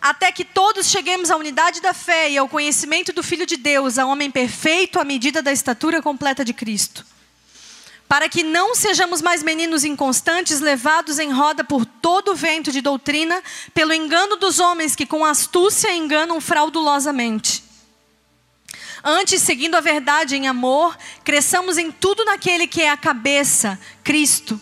até 0.00 0.32
que 0.32 0.42
todos 0.42 0.88
cheguemos 0.88 1.30
à 1.30 1.36
unidade 1.36 1.82
da 1.82 1.92
fé 1.92 2.30
e 2.30 2.38
ao 2.38 2.48
conhecimento 2.48 3.12
do 3.12 3.22
Filho 3.22 3.44
de 3.44 3.58
Deus, 3.58 3.98
a 3.98 4.06
homem 4.06 4.30
perfeito 4.30 4.98
à 4.98 5.04
medida 5.04 5.42
da 5.42 5.52
estatura 5.52 6.00
completa 6.00 6.42
de 6.46 6.54
Cristo. 6.54 7.04
Para 8.12 8.28
que 8.28 8.42
não 8.42 8.74
sejamos 8.74 9.22
mais 9.22 9.42
meninos 9.42 9.84
inconstantes, 9.84 10.60
levados 10.60 11.18
em 11.18 11.32
roda 11.32 11.64
por 11.64 11.86
todo 11.86 12.32
o 12.32 12.34
vento 12.34 12.70
de 12.70 12.82
doutrina, 12.82 13.42
pelo 13.72 13.94
engano 13.94 14.36
dos 14.36 14.60
homens 14.60 14.94
que 14.94 15.06
com 15.06 15.24
astúcia 15.24 15.94
enganam 15.94 16.38
fraudulosamente. 16.38 17.64
Antes, 19.02 19.40
seguindo 19.40 19.76
a 19.76 19.80
verdade 19.80 20.36
em 20.36 20.46
amor, 20.46 20.94
cresçamos 21.24 21.78
em 21.78 21.90
tudo 21.90 22.22
naquele 22.26 22.66
que 22.66 22.82
é 22.82 22.90
a 22.90 22.98
cabeça, 22.98 23.80
Cristo, 24.04 24.60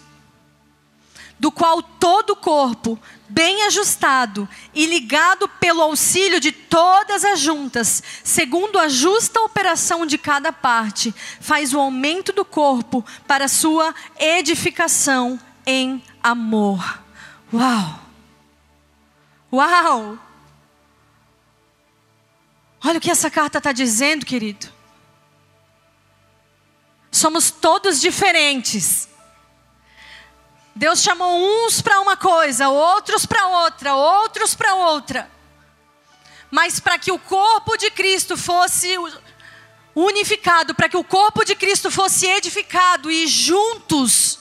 do 1.41 1.51
qual 1.51 1.83
todo 1.83 2.35
o 2.35 2.37
corpo, 2.37 3.01
bem 3.27 3.63
ajustado 3.63 4.47
e 4.75 4.85
ligado 4.85 5.49
pelo 5.49 5.81
auxílio 5.81 6.39
de 6.39 6.53
todas 6.53 7.25
as 7.25 7.41
juntas, 7.41 8.03
segundo 8.23 8.79
a 8.79 8.89
justa 8.89 9.41
operação 9.41 10.05
de 10.05 10.19
cada 10.19 10.53
parte, 10.53 11.15
faz 11.41 11.73
o 11.73 11.81
aumento 11.81 12.31
do 12.31 12.45
corpo 12.45 13.03
para 13.27 13.49
sua 13.49 13.95
edificação 14.19 15.41
em 15.67 16.05
amor. 16.23 17.03
Uau! 17.51 18.01
Uau! 19.51 20.19
Olha 22.85 22.99
o 22.99 23.01
que 23.01 23.11
essa 23.11 23.31
carta 23.31 23.57
está 23.57 23.73
dizendo, 23.73 24.27
querido. 24.27 24.69
Somos 27.11 27.51
todos 27.51 27.99
diferentes. 27.99 29.09
Deus 30.75 31.03
chamou 31.03 31.67
uns 31.67 31.81
para 31.81 32.01
uma 32.01 32.17
coisa, 32.17 32.69
outros 32.69 33.27
para 33.27 33.47
outra, 33.47 33.95
outros 33.95 34.55
para 34.55 34.75
outra. 34.75 35.31
Mas 36.51 36.81
para 36.81 36.99
que 36.99 37.13
o 37.13 37.19
corpo 37.19 37.77
de 37.77 37.91
Cristo 37.91 38.37
fosse 38.37 38.89
unificado, 39.95 40.75
para 40.75 40.89
que 40.89 40.97
o 40.97 41.05
corpo 41.05 41.45
de 41.45 41.55
Cristo 41.55 41.91
fosse 41.91 42.27
edificado 42.27 43.11
e 43.11 43.27
juntos, 43.27 44.39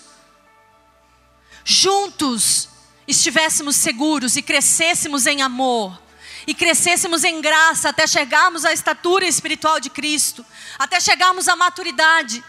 juntos, 1.64 2.70
estivéssemos 3.08 3.76
seguros 3.76 4.36
e 4.36 4.42
crescêssemos 4.42 5.26
em 5.26 5.42
amor 5.42 6.00
e 6.48 6.54
crescêssemos 6.54 7.24
em 7.24 7.42
graça 7.42 7.90
até 7.90 8.08
chegarmos 8.08 8.66
à 8.66 8.74
estatura 8.74 9.26
espiritual 9.28 9.80
de 9.80 9.90
Cristo, 9.90 10.46
até 10.78 11.00
chegarmos 11.00 11.48
à 11.48 11.56
maturidade. 11.56 12.44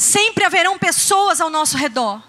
Sempre 0.00 0.46
haverão 0.46 0.78
pessoas 0.78 1.42
ao 1.42 1.50
nosso 1.50 1.76
redor. 1.76 2.22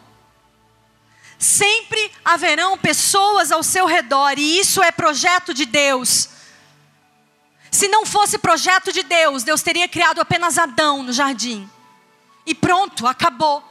Sempre 1.39 2.11
haverão 2.23 2.77
pessoas 2.77 3.49
ao 3.49 3.63
seu 3.63 3.85
redor, 3.85 4.37
e 4.37 4.59
isso 4.59 4.83
é 4.83 4.91
projeto 4.91 5.53
de 5.53 5.65
Deus. 5.65 6.27
Se 7.71 7.87
não 7.87 8.05
fosse 8.05 8.37
projeto 8.37 8.91
de 8.91 9.03
Deus, 9.03 9.43
Deus 9.43 9.61
teria 9.61 9.87
criado 9.87 10.19
apenas 10.19 10.57
Adão 10.57 11.01
no 11.01 11.13
jardim. 11.13 11.69
E 12.45 12.53
pronto, 12.53 13.07
acabou. 13.07 13.63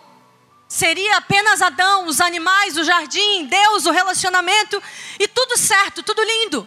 Seria 0.66 1.18
apenas 1.18 1.60
Adão, 1.60 2.06
os 2.06 2.22
animais, 2.22 2.78
o 2.78 2.84
jardim, 2.84 3.44
Deus, 3.44 3.84
o 3.84 3.90
relacionamento 3.90 4.82
e 5.18 5.28
tudo 5.28 5.58
certo, 5.58 6.02
tudo 6.02 6.24
lindo. 6.24 6.66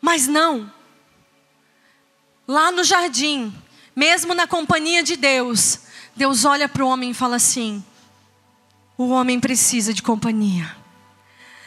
Mas 0.00 0.26
não. 0.26 0.74
Lá 2.48 2.72
no 2.72 2.82
jardim, 2.82 3.56
mesmo 3.96 4.34
na 4.34 4.46
companhia 4.46 5.02
de 5.02 5.16
Deus, 5.16 5.80
Deus 6.14 6.44
olha 6.44 6.68
para 6.68 6.84
o 6.84 6.88
homem 6.88 7.10
e 7.10 7.14
fala 7.14 7.36
assim: 7.36 7.82
o 8.98 9.08
homem 9.08 9.40
precisa 9.40 9.94
de 9.94 10.02
companhia. 10.02 10.76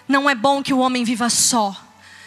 Não 0.07 0.29
é 0.29 0.35
bom 0.35 0.61
que 0.61 0.73
o 0.73 0.79
homem 0.79 1.03
viva 1.03 1.29
só. 1.29 1.75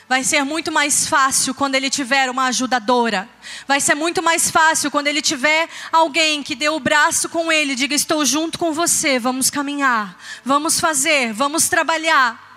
Vai 0.09 0.25
ser 0.25 0.45
muito 0.45 0.71
mais 0.71 1.07
fácil 1.07 1.55
quando 1.55 1.75
ele 1.75 1.89
tiver 1.89 2.29
uma 2.29 2.47
ajudadora. 2.47 3.29
Vai 3.67 3.81
ser 3.81 3.95
muito 3.95 4.23
mais 4.23 4.51
fácil 4.51 4.91
quando 4.91 5.07
ele 5.07 5.23
tiver 5.23 5.69
alguém 5.91 6.43
que 6.43 6.55
dê 6.55 6.69
o 6.69 6.81
braço 6.81 7.29
com 7.29 7.51
ele, 7.51 7.75
diga: 7.75 7.95
Estou 7.95 8.25
junto 8.25 8.59
com 8.59 8.73
você, 8.73 9.19
vamos 9.19 9.51
caminhar, 9.51 10.19
vamos 10.45 10.79
fazer, 10.81 11.33
vamos 11.33 11.69
trabalhar. 11.69 12.52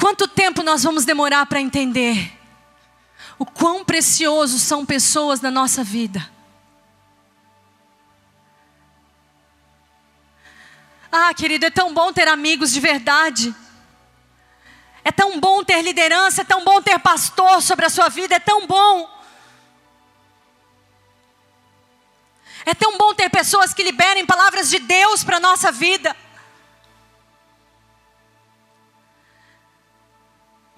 Quanto 0.00 0.28
tempo 0.28 0.62
nós 0.62 0.84
vamos 0.84 1.04
demorar 1.04 1.44
para 1.46 1.60
entender 1.60 2.32
o 3.36 3.44
quão 3.44 3.84
preciosos 3.84 4.62
são 4.62 4.86
pessoas 4.86 5.40
na 5.40 5.50
nossa 5.50 5.82
vida? 5.82 6.30
Ah, 11.10 11.34
querido, 11.34 11.66
é 11.66 11.70
tão 11.70 11.92
bom 11.92 12.12
ter 12.12 12.28
amigos 12.28 12.70
de 12.70 12.78
verdade. 12.78 13.52
É 15.02 15.10
tão 15.10 15.40
bom 15.40 15.64
ter 15.64 15.82
liderança, 15.82 16.42
é 16.42 16.44
tão 16.44 16.62
bom 16.64 16.80
ter 16.80 17.00
pastor 17.00 17.60
sobre 17.60 17.86
a 17.86 17.90
sua 17.90 18.08
vida, 18.08 18.36
é 18.36 18.40
tão 18.40 18.68
bom. 18.68 19.18
É 22.64 22.72
tão 22.72 22.96
bom 22.96 23.14
ter 23.14 23.28
pessoas 23.30 23.74
que 23.74 23.82
liberem 23.82 24.24
palavras 24.24 24.70
de 24.70 24.78
Deus 24.78 25.24
para 25.24 25.38
a 25.38 25.40
nossa 25.40 25.72
vida. 25.72 26.14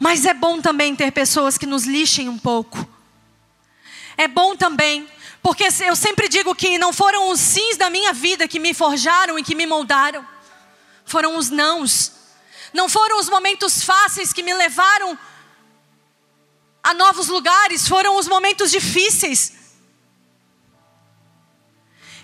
Mas 0.00 0.24
é 0.24 0.34
bom 0.34 0.60
também 0.60 0.96
ter 0.96 1.12
pessoas 1.12 1.58
que 1.58 1.66
nos 1.66 1.84
lixem 1.84 2.28
um 2.28 2.38
pouco. 2.38 2.88
É 4.16 4.26
bom 4.26 4.56
também 4.56 5.06
porque 5.42 5.64
eu 5.86 5.96
sempre 5.96 6.28
digo 6.28 6.54
que 6.54 6.78
não 6.78 6.92
foram 6.92 7.30
os 7.30 7.40
sims 7.40 7.76
da 7.76 7.88
minha 7.88 8.12
vida 8.12 8.48
que 8.48 8.58
me 8.58 8.74
forjaram 8.74 9.38
e 9.38 9.42
que 9.42 9.54
me 9.54 9.66
moldaram, 9.66 10.26
foram 11.04 11.36
os 11.36 11.50
nãos. 11.50 12.12
Não 12.72 12.88
foram 12.88 13.18
os 13.18 13.28
momentos 13.28 13.82
fáceis 13.82 14.32
que 14.32 14.42
me 14.42 14.54
levaram 14.54 15.18
a 16.82 16.94
novos 16.94 17.28
lugares, 17.28 17.88
foram 17.88 18.16
os 18.16 18.28
momentos 18.28 18.70
difíceis. 18.70 19.52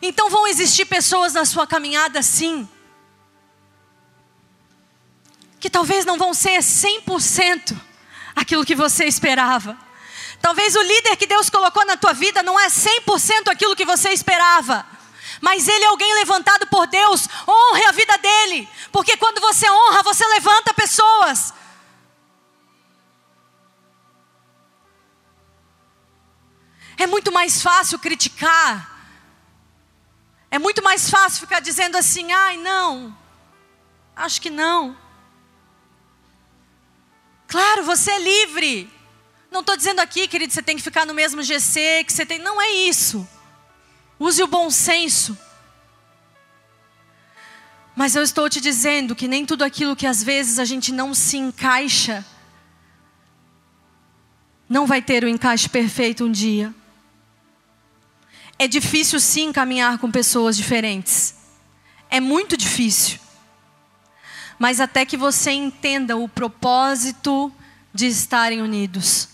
Então 0.00 0.30
vão 0.30 0.46
existir 0.46 0.84
pessoas 0.84 1.32
na 1.32 1.44
sua 1.44 1.66
caminhada, 1.66 2.22
sim, 2.22 2.68
que 5.66 5.70
talvez 5.70 6.04
não 6.04 6.16
vão 6.16 6.32
ser 6.32 6.60
100% 6.60 7.76
aquilo 8.36 8.64
que 8.64 8.76
você 8.76 9.04
esperava. 9.04 9.76
Talvez 10.40 10.76
o 10.76 10.80
líder 10.80 11.16
que 11.16 11.26
Deus 11.26 11.50
colocou 11.50 11.84
na 11.84 11.96
tua 11.96 12.12
vida 12.12 12.40
não 12.40 12.58
é 12.60 12.68
100% 12.68 13.48
aquilo 13.48 13.74
que 13.74 13.84
você 13.84 14.10
esperava. 14.10 14.86
Mas 15.40 15.66
ele 15.66 15.84
é 15.84 15.88
alguém 15.88 16.14
levantado 16.14 16.68
por 16.68 16.86
Deus, 16.86 17.28
honre 17.48 17.84
a 17.84 17.90
vida 17.90 18.16
dele, 18.16 18.68
porque 18.92 19.16
quando 19.16 19.40
você 19.40 19.68
honra, 19.68 20.04
você 20.04 20.24
levanta 20.28 20.72
pessoas. 20.72 21.52
É 26.96 27.08
muito 27.08 27.32
mais 27.32 27.60
fácil 27.60 27.98
criticar, 27.98 28.88
é 30.48 30.60
muito 30.60 30.80
mais 30.80 31.10
fácil 31.10 31.40
ficar 31.40 31.58
dizendo 31.58 31.96
assim: 31.96 32.30
ai, 32.30 32.56
não, 32.56 33.18
acho 34.14 34.40
que 34.40 34.48
não. 34.48 35.05
Claro, 37.46 37.84
você 37.84 38.10
é 38.10 38.18
livre. 38.18 38.90
Não 39.50 39.60
estou 39.60 39.76
dizendo 39.76 40.00
aqui, 40.00 40.26
querido, 40.28 40.52
você 40.52 40.62
tem 40.62 40.76
que 40.76 40.82
ficar 40.82 41.06
no 41.06 41.14
mesmo 41.14 41.42
GC, 41.42 42.04
que 42.04 42.12
você 42.12 42.26
tem. 42.26 42.38
Não 42.38 42.60
é 42.60 42.70
isso. 42.70 43.26
Use 44.18 44.42
o 44.42 44.46
bom 44.46 44.70
senso. 44.70 45.36
Mas 47.94 48.14
eu 48.14 48.22
estou 48.22 48.48
te 48.48 48.60
dizendo 48.60 49.14
que 49.14 49.26
nem 49.26 49.46
tudo 49.46 49.62
aquilo 49.62 49.96
que 49.96 50.06
às 50.06 50.22
vezes 50.22 50.58
a 50.58 50.64
gente 50.64 50.92
não 50.92 51.14
se 51.14 51.36
encaixa 51.36 52.24
não 54.68 54.86
vai 54.86 55.00
ter 55.00 55.22
o 55.22 55.28
encaixe 55.28 55.68
perfeito 55.68 56.24
um 56.24 56.32
dia. 56.32 56.74
É 58.58 58.66
difícil 58.66 59.20
sim 59.20 59.52
caminhar 59.52 59.98
com 59.98 60.10
pessoas 60.10 60.56
diferentes. 60.56 61.34
É 62.10 62.20
muito 62.20 62.56
difícil. 62.56 63.18
Mas 64.58 64.80
até 64.80 65.04
que 65.04 65.16
você 65.16 65.50
entenda 65.50 66.16
o 66.16 66.28
propósito 66.28 67.52
de 67.92 68.06
estarem 68.06 68.62
unidos. 68.62 69.28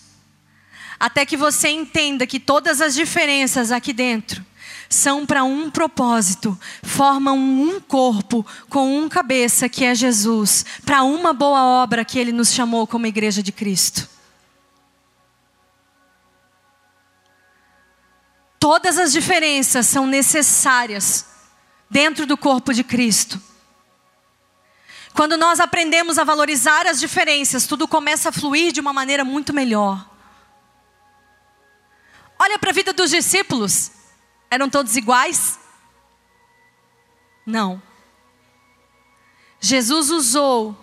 Até 0.99 1.27
que 1.27 1.37
você 1.37 1.69
entenda 1.69 2.27
que 2.27 2.39
todas 2.39 2.81
as 2.81 2.95
diferenças 2.95 3.73
aqui 3.73 3.93
dentro 3.93 4.45
são 4.89 5.25
para 5.25 5.43
um 5.43 5.71
propósito, 5.71 6.59
formam 6.83 7.37
um 7.37 7.81
corpo 7.81 8.47
com 8.69 8.99
um 8.99 9.09
cabeça 9.09 9.69
que 9.69 9.85
é 9.85 9.95
Jesus, 9.95 10.65
para 10.85 11.03
uma 11.03 11.33
boa 11.33 11.65
obra 11.83 12.05
que 12.05 12.19
ele 12.19 12.31
nos 12.31 12.53
chamou 12.53 12.87
como 12.87 13.07
igreja 13.07 13.43
de 13.43 13.51
Cristo. 13.51 14.09
Todas 18.61 18.97
as 18.97 19.11
diferenças 19.11 19.87
são 19.87 20.07
necessárias 20.07 21.27
dentro 21.91 22.27
do 22.27 22.37
corpo 22.37 22.73
de 22.73 22.85
Cristo. 22.85 23.43
Quando 25.14 25.37
nós 25.37 25.61
aprendemos 25.61 26.18
a 26.18 26.25
valorizar 26.25 26.87
as 26.87 26.98
diferenças, 26.98 27.66
tudo 27.66 27.87
começa 27.87 28.31
a 28.31 28.33
fluir 28.33 28.72
de 28.72 28.81
uma 28.81 28.92
maneira 28.92 29.25
muito 29.25 29.53
melhor. 29.53 30.09
Olha 32.38 32.59
para 32.59 32.70
a 32.70 32.75
vida 32.75 32.92
dos 32.92 33.11
discípulos. 33.11 33.92
Eram 34.51 34.68
todos 34.68 34.96
iguais? 34.96 35.59
Não. 37.46 37.83
Jesus 39.61 40.11
usou 40.11 40.77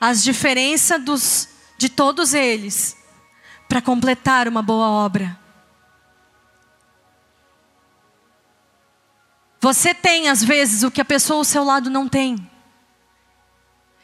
as 0.00 0.22
diferenças 0.22 1.02
dos, 1.02 1.48
de 1.76 1.88
todos 1.88 2.34
eles 2.34 2.96
para 3.68 3.80
completar 3.80 4.48
uma 4.48 4.62
boa 4.62 4.88
obra. 4.88 5.38
Você 9.60 9.92
tem, 9.94 10.28
às 10.28 10.42
vezes, 10.42 10.82
o 10.82 10.90
que 10.90 11.00
a 11.00 11.04
pessoa 11.04 11.38
ao 11.38 11.44
seu 11.44 11.62
lado 11.62 11.90
não 11.90 12.08
tem. 12.08 12.49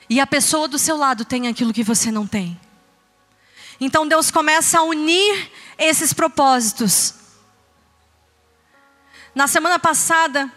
E 0.09 0.21
a 0.21 0.27
pessoa 0.27 0.69
do 0.69 0.79
seu 0.79 0.97
lado 0.97 1.25
tem 1.25 1.49
aquilo 1.49 1.73
que 1.73 1.83
você 1.83 2.11
não 2.11 2.27
tem. 2.27 2.59
Então 3.81 4.07
Deus 4.07 4.31
começa 4.31 4.79
a 4.79 4.83
unir 4.83 5.51
esses 5.79 6.13
propósitos 6.13 7.15
na 9.37 9.47
semana 9.47 9.79
passada, 9.79 10.51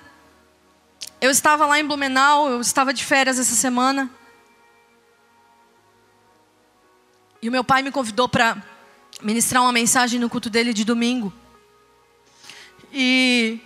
eu 1.19 1.29
estava 1.29 1.65
lá 1.65 1.77
em 1.77 1.85
Blumenau, 1.85 2.49
eu 2.49 2.61
estava 2.61 2.93
de 2.93 3.03
férias 3.03 3.37
essa 3.37 3.53
semana. 3.53 4.09
E 7.41 7.49
o 7.49 7.51
meu 7.51 7.61
pai 7.61 7.81
me 7.81 7.91
convidou 7.91 8.29
para 8.29 8.55
ministrar 9.21 9.61
uma 9.61 9.73
mensagem 9.73 10.17
no 10.17 10.29
culto 10.29 10.49
dele 10.49 10.73
de 10.73 10.85
domingo. 10.85 11.33
E 12.93 13.59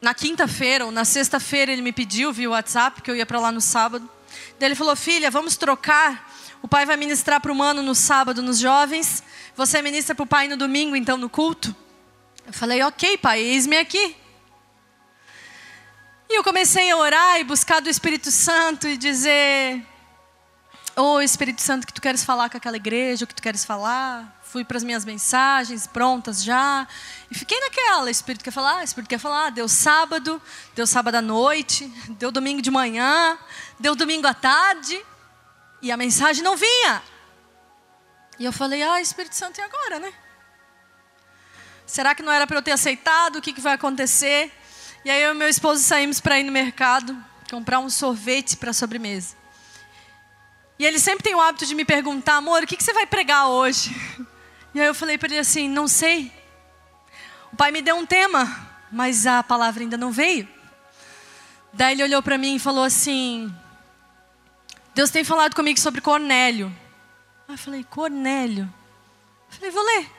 na 0.00 0.14
quinta-feira 0.14 0.84
ou 0.84 0.90
na 0.90 1.04
sexta-feira 1.04 1.72
ele 1.72 1.82
me 1.82 1.92
pediu 1.92 2.32
via 2.32 2.50
WhatsApp 2.50 3.02
que 3.02 3.10
eu 3.10 3.16
ia 3.16 3.26
para 3.26 3.40
lá 3.40 3.50
no 3.50 3.60
sábado. 3.60 4.08
Daí 4.58 4.68
ele 4.68 4.74
falou: 4.74 4.94
"Filha, 4.96 5.30
vamos 5.30 5.56
trocar. 5.56 6.32
O 6.62 6.68
pai 6.68 6.84
vai 6.86 6.96
ministrar 6.96 7.40
para 7.40 7.52
o 7.52 7.54
mano 7.54 7.82
no 7.82 7.94
sábado 7.94 8.42
nos 8.42 8.58
jovens. 8.58 9.22
Você 9.54 9.80
ministra 9.82 10.14
para 10.14 10.24
o 10.24 10.26
pai 10.26 10.48
no 10.48 10.56
domingo, 10.56 10.96
então 10.96 11.16
no 11.16 11.28
culto." 11.28 11.74
Eu 12.46 12.52
falei, 12.52 12.80
ok, 12.82 13.18
pai, 13.18 13.40
eis-me 13.40 13.76
aqui. 13.76 14.16
E 16.28 16.38
eu 16.38 16.44
comecei 16.44 16.90
a 16.90 16.96
orar 16.96 17.40
e 17.40 17.44
buscar 17.44 17.80
do 17.80 17.88
Espírito 17.88 18.30
Santo 18.30 18.86
e 18.86 18.96
dizer: 18.96 19.84
Ô 20.98 21.16
oh, 21.16 21.20
Espírito 21.20 21.60
Santo, 21.60 21.86
que 21.86 21.92
tu 21.92 22.00
queres 22.00 22.24
falar 22.24 22.48
com 22.48 22.56
aquela 22.56 22.76
igreja, 22.76 23.26
o 23.26 23.28
que 23.28 23.34
tu 23.34 23.42
queres 23.42 23.66
falar? 23.66 24.40
Fui 24.42 24.64
para 24.64 24.78
as 24.78 24.82
minhas 24.82 25.04
mensagens 25.04 25.86
prontas 25.86 26.42
já. 26.42 26.88
E 27.30 27.34
fiquei 27.34 27.60
naquela: 27.60 28.10
Espírito 28.10 28.42
quer 28.42 28.50
falar, 28.50 28.82
Espírito 28.82 29.10
quer 29.10 29.18
falar. 29.18 29.50
Deu 29.50 29.68
sábado, 29.68 30.40
deu 30.74 30.86
sábado 30.86 31.16
à 31.16 31.20
noite, 31.20 31.86
deu 32.18 32.32
domingo 32.32 32.62
de 32.62 32.70
manhã, 32.70 33.36
deu 33.78 33.94
domingo 33.94 34.26
à 34.26 34.32
tarde. 34.32 34.98
E 35.82 35.92
a 35.92 35.98
mensagem 35.98 36.42
não 36.42 36.56
vinha. 36.56 37.02
E 38.38 38.46
eu 38.46 38.52
falei: 38.52 38.82
Ah, 38.82 38.98
Espírito 38.98 39.34
Santo, 39.34 39.58
e 39.58 39.60
agora, 39.60 39.98
né? 39.98 40.10
Será 41.84 42.14
que 42.14 42.22
não 42.22 42.32
era 42.32 42.46
para 42.46 42.56
eu 42.56 42.62
ter 42.62 42.72
aceitado? 42.72 43.36
O 43.36 43.42
que, 43.42 43.52
que 43.52 43.60
vai 43.60 43.74
acontecer? 43.74 44.50
E 45.04 45.10
aí 45.10 45.22
eu 45.22 45.34
e 45.34 45.36
meu 45.36 45.48
esposo 45.48 45.82
saímos 45.82 46.20
para 46.22 46.40
ir 46.40 46.44
no 46.44 46.52
mercado 46.52 47.14
comprar 47.50 47.80
um 47.80 47.90
sorvete 47.90 48.56
para 48.56 48.72
sobremesa. 48.72 49.35
E 50.78 50.84
ele 50.84 50.98
sempre 50.98 51.22
tem 51.22 51.34
o 51.34 51.40
hábito 51.40 51.64
de 51.66 51.74
me 51.74 51.84
perguntar, 51.84 52.36
amor, 52.36 52.62
o 52.62 52.66
que, 52.66 52.82
você 52.82 52.92
vai 52.92 53.06
pregar 53.06 53.48
hoje? 53.48 53.94
E 54.74 54.80
aí 54.80 54.86
eu 54.86 54.94
falei 54.94 55.16
para 55.16 55.30
ele 55.30 55.38
assim, 55.38 55.70
não 55.70 55.88
sei. 55.88 56.30
O 57.50 57.56
pai 57.56 57.72
me 57.72 57.80
deu 57.80 57.96
um 57.96 58.04
tema, 58.04 58.68
mas 58.92 59.26
a 59.26 59.42
palavra 59.42 59.82
ainda 59.82 59.96
não 59.96 60.12
veio. 60.12 60.46
Daí 61.72 61.94
ele 61.94 62.02
olhou 62.02 62.22
para 62.22 62.36
mim 62.36 62.56
e 62.56 62.58
falou 62.58 62.84
assim: 62.84 63.50
Deus 64.94 65.08
tem 65.08 65.24
falado 65.24 65.54
comigo 65.54 65.80
sobre 65.80 66.02
Cornélio. 66.02 66.70
Aí 67.48 67.54
eu 67.54 67.58
falei, 67.58 67.84
Cornélio? 67.84 68.64
Eu 69.50 69.56
falei, 69.56 69.70
vou 69.70 69.82
ler. 69.82 70.10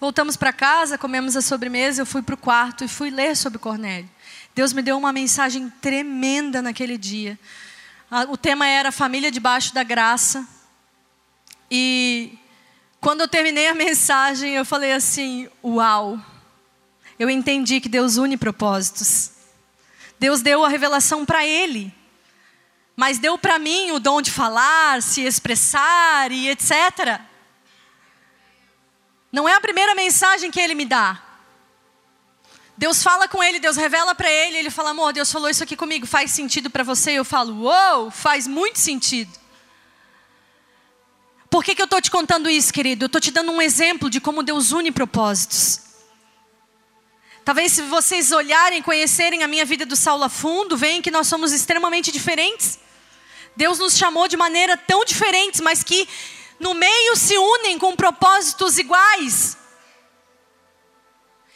Voltamos 0.00 0.36
para 0.36 0.52
casa, 0.52 0.96
comemos 0.96 1.36
a 1.36 1.40
sobremesa, 1.42 2.02
eu 2.02 2.06
fui 2.06 2.22
para 2.22 2.34
o 2.34 2.38
quarto 2.38 2.84
e 2.84 2.88
fui 2.88 3.10
ler 3.10 3.36
sobre 3.36 3.58
Cornélio. 3.58 4.08
Deus 4.54 4.72
me 4.72 4.82
deu 4.82 4.96
uma 4.96 5.12
mensagem 5.12 5.70
tremenda 5.80 6.62
naquele 6.62 6.96
dia. 6.96 7.38
O 8.30 8.38
tema 8.38 8.66
era 8.66 8.90
Família 8.90 9.30
debaixo 9.30 9.74
da 9.74 9.82
graça. 9.82 10.48
E 11.70 12.38
quando 13.00 13.20
eu 13.20 13.28
terminei 13.28 13.68
a 13.68 13.74
mensagem, 13.76 14.54
eu 14.54 14.64
falei 14.64 14.92
assim: 14.92 15.48
Uau! 15.62 16.18
Eu 17.18 17.28
entendi 17.28 17.80
que 17.80 17.88
Deus 17.88 18.16
une 18.16 18.36
propósitos. 18.36 19.32
Deus 20.18 20.40
deu 20.40 20.64
a 20.64 20.68
revelação 20.68 21.26
para 21.26 21.44
ele, 21.44 21.94
mas 22.96 23.18
deu 23.18 23.36
para 23.36 23.58
mim 23.58 23.92
o 23.92 24.00
dom 24.00 24.22
de 24.22 24.30
falar, 24.30 25.02
se 25.02 25.20
expressar 25.22 26.32
e 26.32 26.48
etc. 26.48 27.20
Não 29.30 29.48
é 29.48 29.54
a 29.54 29.60
primeira 29.60 29.94
mensagem 29.94 30.50
que 30.50 30.60
ele 30.60 30.74
me 30.74 30.86
dá. 30.86 31.27
Deus 32.78 33.02
fala 33.02 33.26
com 33.26 33.42
ele, 33.42 33.58
Deus 33.58 33.76
revela 33.76 34.14
para 34.14 34.30
ele, 34.30 34.56
ele 34.56 34.70
fala: 34.70 34.90
"Amor, 34.90 35.12
Deus 35.12 35.32
falou 35.32 35.50
isso 35.50 35.64
aqui 35.64 35.76
comigo, 35.76 36.06
faz 36.06 36.30
sentido 36.30 36.70
para 36.70 36.84
você?" 36.84 37.10
Eu 37.10 37.24
falo: 37.24 37.64
"Uou, 37.64 38.08
faz 38.08 38.46
muito 38.46 38.78
sentido." 38.78 39.32
Por 41.50 41.64
que, 41.64 41.74
que 41.74 41.82
eu 41.82 41.86
estou 41.86 42.00
te 42.00 42.08
contando 42.08 42.48
isso, 42.48 42.72
querido? 42.72 43.04
Eu 43.04 43.06
estou 43.06 43.20
te 43.20 43.32
dando 43.32 43.50
um 43.50 43.60
exemplo 43.60 44.08
de 44.08 44.20
como 44.20 44.44
Deus 44.44 44.70
une 44.70 44.92
propósitos. 44.92 45.80
Talvez 47.44 47.72
se 47.72 47.82
vocês 47.82 48.30
olharem, 48.30 48.80
conhecerem 48.80 49.42
a 49.42 49.48
minha 49.48 49.64
vida 49.64 49.84
do 49.84 49.96
Saulo 49.96 50.22
a 50.22 50.28
fundo, 50.28 50.76
veem 50.76 51.02
que 51.02 51.10
nós 51.10 51.26
somos 51.26 51.52
extremamente 51.52 52.12
diferentes. 52.12 52.78
Deus 53.56 53.80
nos 53.80 53.96
chamou 53.96 54.28
de 54.28 54.36
maneira 54.36 54.76
tão 54.76 55.04
diferentes, 55.04 55.60
mas 55.60 55.82
que 55.82 56.08
no 56.60 56.74
meio 56.74 57.16
se 57.16 57.36
unem 57.36 57.76
com 57.76 57.96
propósitos 57.96 58.78
iguais. 58.78 59.56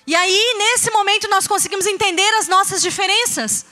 E 0.06 0.16
aí, 0.16 0.54
nesse 0.58 0.90
momento, 0.90 1.28
nós 1.28 1.46
conseguimos 1.46 1.86
entender 1.86 2.28
as 2.34 2.48
nossas 2.48 2.82
diferenças. 2.82 3.64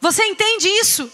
Você 0.00 0.24
entende 0.24 0.68
isso? 0.68 1.10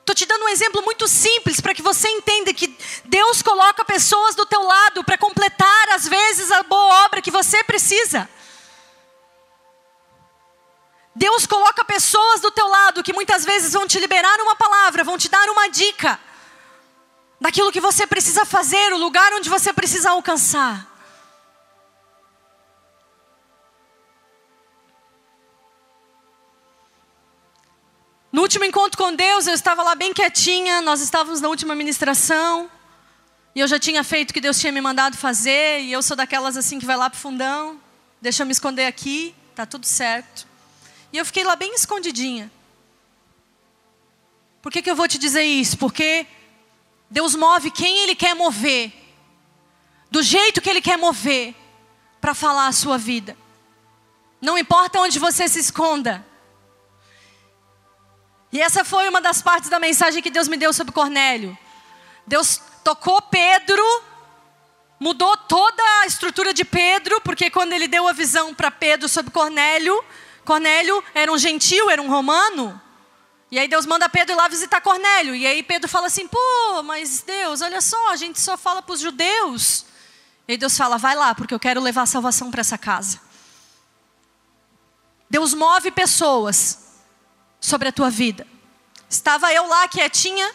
Estou 0.00 0.14
te 0.14 0.26
dando 0.26 0.44
um 0.44 0.48
exemplo 0.48 0.82
muito 0.82 1.06
simples 1.06 1.60
para 1.60 1.74
que 1.74 1.82
você 1.82 2.08
entenda 2.08 2.52
que 2.54 2.74
Deus 3.04 3.42
coloca 3.42 3.84
pessoas 3.84 4.34
do 4.34 4.46
teu 4.46 4.62
lado 4.62 5.04
para 5.04 5.18
completar, 5.18 5.88
às 5.90 6.08
vezes, 6.08 6.50
a 6.50 6.62
boa 6.62 7.04
obra 7.04 7.22
que 7.22 7.30
você 7.30 7.62
precisa. 7.62 8.28
Deus 11.14 11.46
coloca 11.46 11.84
pessoas 11.84 12.40
do 12.40 12.50
teu 12.50 12.66
lado 12.66 13.02
que 13.02 13.12
muitas 13.12 13.44
vezes 13.44 13.72
vão 13.72 13.86
te 13.86 13.98
liberar 13.98 14.40
uma 14.40 14.56
palavra, 14.56 15.04
vão 15.04 15.18
te 15.18 15.28
dar 15.28 15.48
uma 15.50 15.68
dica 15.68 16.18
daquilo 17.40 17.72
que 17.72 17.80
você 17.80 18.06
precisa 18.06 18.44
fazer, 18.44 18.92
o 18.92 18.98
lugar 18.98 19.32
onde 19.32 19.48
você 19.48 19.72
precisa 19.72 20.10
alcançar. 20.10 20.88
No 28.30 28.42
último 28.42 28.64
encontro 28.64 28.96
com 28.96 29.12
Deus, 29.14 29.46
eu 29.46 29.54
estava 29.54 29.82
lá 29.82 29.94
bem 29.94 30.12
quietinha, 30.12 30.80
nós 30.80 31.00
estávamos 31.00 31.40
na 31.40 31.48
última 31.48 31.74
ministração, 31.74 32.70
e 33.54 33.60
eu 33.60 33.66
já 33.66 33.78
tinha 33.78 34.04
feito 34.04 34.30
o 34.30 34.34
que 34.34 34.40
Deus 34.40 34.60
tinha 34.60 34.70
me 34.70 34.80
mandado 34.80 35.16
fazer, 35.16 35.80
e 35.80 35.90
eu 35.90 36.02
sou 36.02 36.16
daquelas 36.16 36.56
assim 36.56 36.78
que 36.78 36.86
vai 36.86 36.96
lá 36.96 37.10
para 37.10 37.16
o 37.16 37.20
fundão, 37.20 37.80
deixa 38.20 38.42
eu 38.42 38.46
me 38.46 38.52
esconder 38.52 38.86
aqui, 38.86 39.34
tá 39.54 39.66
tudo 39.66 39.84
certo. 39.86 40.46
E 41.12 41.18
eu 41.18 41.24
fiquei 41.24 41.42
lá 41.42 41.56
bem 41.56 41.74
escondidinha. 41.74 42.52
Por 44.62 44.70
que, 44.70 44.82
que 44.82 44.90
eu 44.90 44.94
vou 44.94 45.08
te 45.08 45.18
dizer 45.18 45.42
isso? 45.42 45.76
Porque 45.76 46.26
Deus 47.10 47.34
move 47.34 47.70
quem 47.72 47.98
Ele 47.98 48.14
quer 48.14 48.34
mover, 48.34 48.92
do 50.10 50.22
jeito 50.22 50.60
que 50.60 50.70
Ele 50.70 50.80
quer 50.80 50.96
mover, 50.96 51.54
para 52.20 52.34
falar 52.34 52.68
a 52.68 52.72
sua 52.72 52.96
vida. 52.96 53.36
Não 54.40 54.56
importa 54.56 55.00
onde 55.00 55.18
você 55.18 55.48
se 55.48 55.58
esconda. 55.58 56.24
E 58.52 58.60
essa 58.60 58.84
foi 58.84 59.08
uma 59.08 59.20
das 59.20 59.42
partes 59.42 59.68
da 59.68 59.78
mensagem 59.78 60.22
que 60.22 60.30
Deus 60.30 60.48
me 60.48 60.56
deu 60.56 60.72
sobre 60.72 60.92
Cornélio. 60.92 61.56
Deus 62.26 62.60
tocou 62.82 63.20
Pedro, 63.22 63.82
mudou 64.98 65.36
toda 65.36 65.82
a 66.02 66.06
estrutura 66.06 66.54
de 66.54 66.64
Pedro, 66.64 67.20
porque 67.20 67.50
quando 67.50 67.72
ele 67.72 67.88
deu 67.88 68.06
a 68.06 68.12
visão 68.12 68.54
para 68.54 68.70
Pedro 68.70 69.08
sobre 69.08 69.30
Cornélio, 69.30 70.04
Cornélio 70.44 71.02
era 71.14 71.32
um 71.32 71.38
gentil, 71.38 71.90
era 71.90 72.00
um 72.00 72.08
romano. 72.08 72.80
E 73.50 73.58
aí 73.58 73.66
Deus 73.66 73.84
manda 73.84 74.08
Pedro 74.08 74.34
ir 74.34 74.36
lá 74.36 74.46
visitar 74.46 74.80
Cornélio. 74.80 75.34
E 75.34 75.46
aí 75.46 75.62
Pedro 75.62 75.88
fala 75.88 76.06
assim: 76.06 76.28
pô, 76.28 76.82
mas 76.84 77.22
Deus, 77.22 77.60
olha 77.60 77.80
só, 77.80 78.10
a 78.10 78.16
gente 78.16 78.38
só 78.40 78.56
fala 78.56 78.80
para 78.80 78.92
os 78.92 79.00
judeus. 79.00 79.84
E 80.46 80.52
aí 80.52 80.58
Deus 80.58 80.76
fala: 80.76 80.96
vai 80.96 81.16
lá, 81.16 81.34
porque 81.34 81.52
eu 81.52 81.58
quero 81.58 81.80
levar 81.80 82.06
salvação 82.06 82.50
para 82.50 82.60
essa 82.60 82.78
casa. 82.78 83.20
Deus 85.28 85.52
move 85.52 85.90
pessoas 85.90 86.90
sobre 87.60 87.88
a 87.88 87.92
tua 87.92 88.10
vida. 88.10 88.46
Estava 89.08 89.52
eu 89.52 89.66
lá 89.66 89.88
quietinha, 89.88 90.52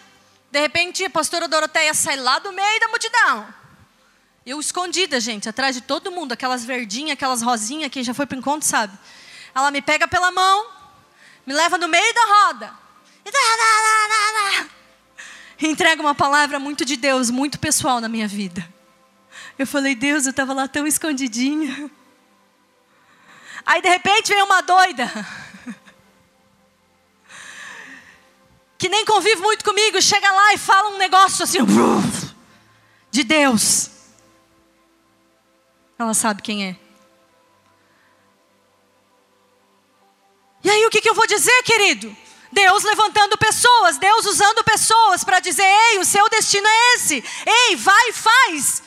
de 0.50 0.60
repente 0.60 1.04
a 1.04 1.10
pastora 1.10 1.48
Doroteia 1.48 1.93
sai 1.93 2.16
lá 2.16 2.39
do 2.39 2.54
meio 2.54 2.80
da 2.80 2.88
multidão. 2.88 3.54
Eu 4.46 4.60
escondida, 4.60 5.20
gente, 5.20 5.50
atrás 5.50 5.76
de 5.76 5.82
todo 5.82 6.12
mundo, 6.12 6.32
aquelas 6.32 6.64
verdinhas, 6.64 7.14
aquelas 7.14 7.41
rosinhas, 7.41 7.91
quem 7.91 8.04
já 8.04 8.14
foi 8.14 8.26
para 8.26 8.36
o 8.36 8.39
encontro 8.39 8.68
sabe. 8.68 8.98
Ela 9.54 9.72
me 9.72 9.82
pega 9.82 10.08
pela 10.08 10.32
mão, 10.32 10.68
me 11.46 11.54
leva 11.54 11.78
no 11.78 11.88
meio 11.88 12.14
da 12.14 12.26
roda. 12.26 12.85
Entrega 15.61 16.01
uma 16.01 16.15
palavra 16.15 16.59
muito 16.59 16.86
de 16.86 16.95
Deus, 16.95 17.30
muito 17.30 17.59
pessoal 17.59 17.99
na 17.99 18.09
minha 18.09 18.28
vida. 18.28 18.67
Eu 19.57 19.65
falei, 19.65 19.95
Deus, 19.95 20.26
eu 20.26 20.32
estava 20.32 20.53
lá 20.53 20.67
tão 20.67 20.86
escondidinha. 20.86 21.89
Aí 23.65 23.82
de 23.82 23.89
repente 23.89 24.34
vem 24.34 24.43
uma 24.43 24.61
doida. 24.61 25.11
Que 28.78 28.89
nem 28.89 29.05
convive 29.05 29.41
muito 29.41 29.63
comigo, 29.63 30.01
chega 30.01 30.30
lá 30.30 30.53
e 30.53 30.57
fala 30.57 30.89
um 30.89 30.97
negócio 30.97 31.43
assim, 31.43 31.59
de 33.09 33.23
Deus. 33.23 33.89
Ela 35.97 36.13
sabe 36.13 36.41
quem 36.41 36.67
é. 36.67 36.76
E 40.61 40.69
aí 40.69 40.86
o 40.86 40.89
que, 40.89 41.01
que 41.01 41.09
eu 41.09 41.15
vou 41.15 41.26
dizer, 41.26 41.63
querido? 41.63 42.15
Deus 42.56 42.84
levantando 42.84 43.38
pessoas, 43.38 43.97
Deus 43.97 44.26
usando 44.26 44.64
pessoas 44.64 45.26
para 45.26 45.41
dizer: 45.41 45.66
ei, 45.66 45.99
o 45.99 46.06
seu 46.06 46.28
destino 46.30 46.66
é 46.66 46.93
esse. 46.95 47.22
Ei, 47.45 47.76
vai, 47.76 48.14
faz. 48.14 48.82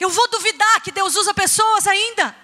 Eu 0.00 0.08
vou 0.08 0.26
duvidar 0.30 0.80
que 0.80 0.90
Deus 0.90 1.14
usa 1.14 1.34
pessoas 1.34 1.86
ainda. 1.86 2.34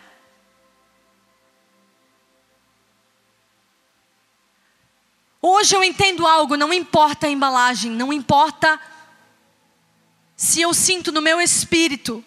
Hoje 5.40 5.74
eu 5.74 5.82
entendo 5.82 6.26
algo, 6.26 6.56
não 6.56 6.72
importa 6.72 7.26
a 7.26 7.30
embalagem, 7.30 7.92
não 7.92 8.12
importa 8.12 8.78
se 10.36 10.60
eu 10.60 10.74
sinto 10.74 11.12
no 11.12 11.22
meu 11.22 11.40
espírito, 11.40 12.22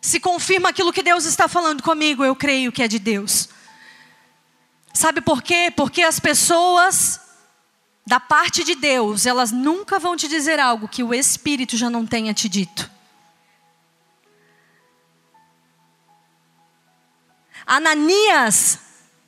se 0.00 0.18
confirma 0.20 0.70
aquilo 0.70 0.92
que 0.92 1.02
Deus 1.02 1.24
está 1.24 1.48
falando 1.48 1.82
comigo, 1.82 2.24
eu 2.24 2.36
creio 2.36 2.72
que 2.72 2.82
é 2.82 2.88
de 2.88 2.98
Deus. 2.98 3.48
Sabe 4.98 5.20
por 5.20 5.42
quê? 5.42 5.72
Porque 5.76 6.02
as 6.02 6.18
pessoas 6.18 7.20
da 8.04 8.18
parte 8.18 8.64
de 8.64 8.74
Deus, 8.74 9.26
elas 9.26 9.52
nunca 9.52 9.96
vão 9.96 10.16
te 10.16 10.26
dizer 10.26 10.58
algo 10.58 10.88
que 10.88 11.04
o 11.04 11.14
Espírito 11.14 11.76
já 11.76 11.88
não 11.88 12.04
tenha 12.04 12.34
te 12.34 12.48
dito. 12.48 12.90
Ananias 17.64 18.80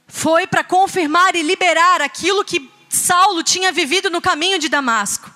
foi 0.08 0.44
para 0.44 0.64
confirmar 0.64 1.36
e 1.36 1.42
liberar 1.42 2.02
aquilo 2.02 2.44
que 2.44 2.68
Saulo 2.88 3.44
tinha 3.44 3.70
vivido 3.70 4.10
no 4.10 4.20
caminho 4.20 4.58
de 4.58 4.68
Damasco. 4.68 5.32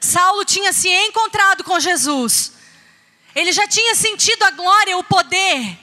Saulo 0.00 0.42
tinha 0.46 0.72
se 0.72 0.88
encontrado 0.88 1.62
com 1.62 1.78
Jesus. 1.78 2.54
Ele 3.34 3.52
já 3.52 3.68
tinha 3.68 3.94
sentido 3.94 4.42
a 4.44 4.52
glória, 4.52 4.96
o 4.96 5.04
poder. 5.04 5.78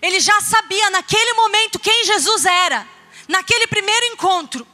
Ele 0.00 0.20
já 0.20 0.40
sabia 0.40 0.88
naquele 0.90 1.32
momento 1.32 1.80
quem 1.80 2.04
Jesus 2.04 2.44
era. 2.44 2.93
Naquele 3.28 3.66
primeiro 3.66 4.06
encontro. 4.06 4.66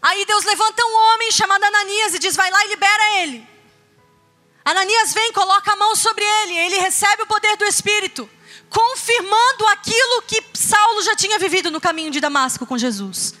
Aí 0.00 0.24
Deus 0.24 0.44
levanta 0.44 0.84
um 0.84 0.96
homem 0.96 1.32
chamado 1.32 1.64
Ananias 1.64 2.14
e 2.14 2.18
diz: 2.18 2.36
Vai 2.36 2.50
lá 2.50 2.64
e 2.64 2.68
libera 2.68 3.18
ele. 3.20 3.46
Ananias 4.64 5.14
vem, 5.14 5.32
coloca 5.32 5.72
a 5.72 5.76
mão 5.76 5.96
sobre 5.96 6.22
ele, 6.24 6.56
ele 6.56 6.78
recebe 6.78 7.22
o 7.22 7.26
poder 7.26 7.56
do 7.56 7.64
Espírito, 7.64 8.28
confirmando 8.68 9.66
aquilo 9.68 10.22
que 10.22 10.44
Saulo 10.52 11.02
já 11.02 11.16
tinha 11.16 11.38
vivido 11.38 11.70
no 11.70 11.80
caminho 11.80 12.10
de 12.10 12.20
Damasco 12.20 12.66
com 12.66 12.76
Jesus. 12.76 13.34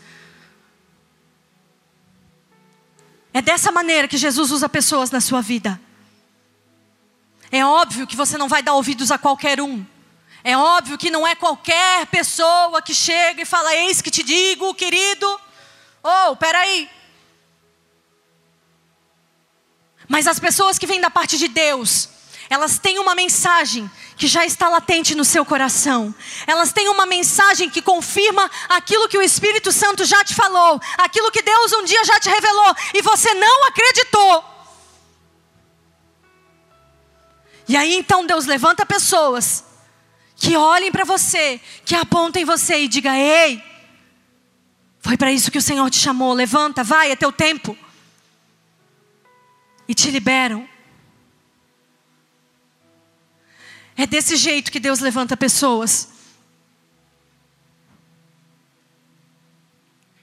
É 3.32 3.42
dessa 3.42 3.70
maneira 3.70 4.08
que 4.08 4.16
Jesus 4.16 4.50
usa 4.50 4.68
pessoas 4.68 5.10
na 5.10 5.20
sua 5.20 5.42
vida. 5.42 5.78
É 7.52 7.64
óbvio 7.64 8.06
que 8.06 8.16
você 8.16 8.38
não 8.38 8.48
vai 8.48 8.62
dar 8.62 8.74
ouvidos 8.74 9.10
a 9.10 9.18
qualquer 9.18 9.60
um. 9.60 9.84
É 10.44 10.56
óbvio 10.56 10.96
que 10.96 11.10
não 11.10 11.26
é 11.26 11.34
qualquer 11.34 12.06
pessoa 12.06 12.80
que 12.80 12.94
chega 12.94 13.42
e 13.42 13.46
fala: 13.46 13.74
Eis 13.74 14.00
que 14.00 14.10
te 14.10 14.22
digo, 14.22 14.74
querido. 14.74 15.40
Oh, 16.02 16.36
peraí. 16.36 16.88
Mas 20.08 20.26
as 20.26 20.38
pessoas 20.38 20.78
que 20.78 20.86
vêm 20.86 21.00
da 21.00 21.10
parte 21.10 21.36
de 21.36 21.48
Deus, 21.48 22.08
elas 22.48 22.78
têm 22.78 22.98
uma 22.98 23.14
mensagem 23.14 23.90
que 24.16 24.26
já 24.26 24.44
está 24.44 24.68
latente 24.68 25.14
no 25.14 25.24
seu 25.24 25.44
coração. 25.44 26.14
Elas 26.46 26.72
têm 26.72 26.88
uma 26.88 27.04
mensagem 27.04 27.68
que 27.68 27.82
confirma 27.82 28.50
aquilo 28.68 29.08
que 29.08 29.18
o 29.18 29.22
Espírito 29.22 29.70
Santo 29.70 30.04
já 30.04 30.24
te 30.24 30.34
falou, 30.34 30.80
aquilo 30.96 31.30
que 31.30 31.42
Deus 31.42 31.72
um 31.74 31.84
dia 31.84 32.04
já 32.04 32.18
te 32.18 32.30
revelou 32.30 32.74
e 32.94 33.02
você 33.02 33.34
não 33.34 33.66
acreditou. 33.66 34.44
E 37.68 37.76
aí 37.76 37.94
então 37.94 38.24
Deus 38.24 38.46
levanta 38.46 38.86
pessoas 38.86 39.67
que 40.38 40.56
olhem 40.56 40.90
para 40.90 41.04
você, 41.04 41.60
que 41.84 41.94
apontem 41.94 42.44
você 42.44 42.78
e 42.80 42.88
diga: 42.88 43.14
"Ei, 43.14 43.62
foi 45.00 45.16
para 45.16 45.32
isso 45.32 45.50
que 45.50 45.58
o 45.58 45.62
Senhor 45.62 45.90
te 45.90 45.98
chamou. 45.98 46.32
Levanta, 46.32 46.82
vai, 46.82 47.10
é 47.10 47.16
teu 47.16 47.30
tempo." 47.30 47.76
E 49.86 49.94
te 49.94 50.10
liberam 50.10 50.68
É 53.98 54.06
desse 54.06 54.36
jeito 54.36 54.70
que 54.70 54.78
Deus 54.78 55.00
levanta 55.00 55.36
pessoas. 55.36 56.10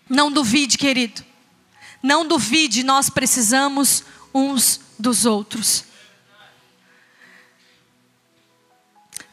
Não 0.07 0.31
duvide, 0.31 0.77
querido. 0.77 1.25
Não 2.01 2.25
duvide, 2.25 2.83
nós 2.83 3.09
precisamos 3.09 4.05
uns 4.33 4.79
dos 4.97 5.25
outros. 5.25 5.83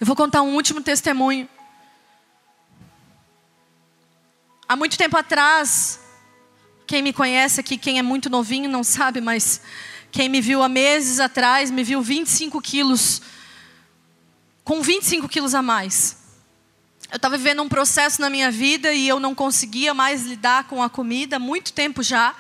Eu 0.03 0.07
vou 0.07 0.17
contar 0.17 0.43
um 0.43 0.57
último 0.57 0.81
testemunho. 0.81 1.49
Há 4.69 4.75
muito 4.75 4.99
tempo 4.99 5.17
atrás, 5.17 6.01
quem 6.89 7.01
me 7.01 7.13
conhece 7.13 7.61
aqui, 7.61 7.79
quem 7.79 8.01
é 8.01 8.03
muito 8.03 8.29
novinho 8.29 8.69
não 8.69 8.83
sabe, 8.83 9.21
mas 9.21 9.61
quem 10.11 10.29
me 10.29 10.41
viu 10.41 10.61
há 10.61 10.69
meses 10.69 11.21
atrás, 11.21 11.71
me 11.71 11.85
viu 11.85 12.03
25 12.03 12.61
quilos 12.61 13.23
com 14.65 14.83
25 14.83 15.29
quilos 15.29 15.55
a 15.55 15.63
mais. 15.63 16.17
Eu 17.09 17.15
estava 17.15 17.39
vivendo 17.39 17.63
um 17.63 17.69
processo 17.69 18.21
na 18.21 18.29
minha 18.29 18.51
vida 18.51 18.93
e 18.93 19.07
eu 19.07 19.21
não 19.21 19.37
conseguia 19.37 19.95
mais 19.95 20.27
lidar 20.27 20.65
com 20.65 20.83
a 20.83 20.91
comida, 20.91 21.39
muito 21.39 21.73
tempo 21.73 22.03
já. 22.03 22.35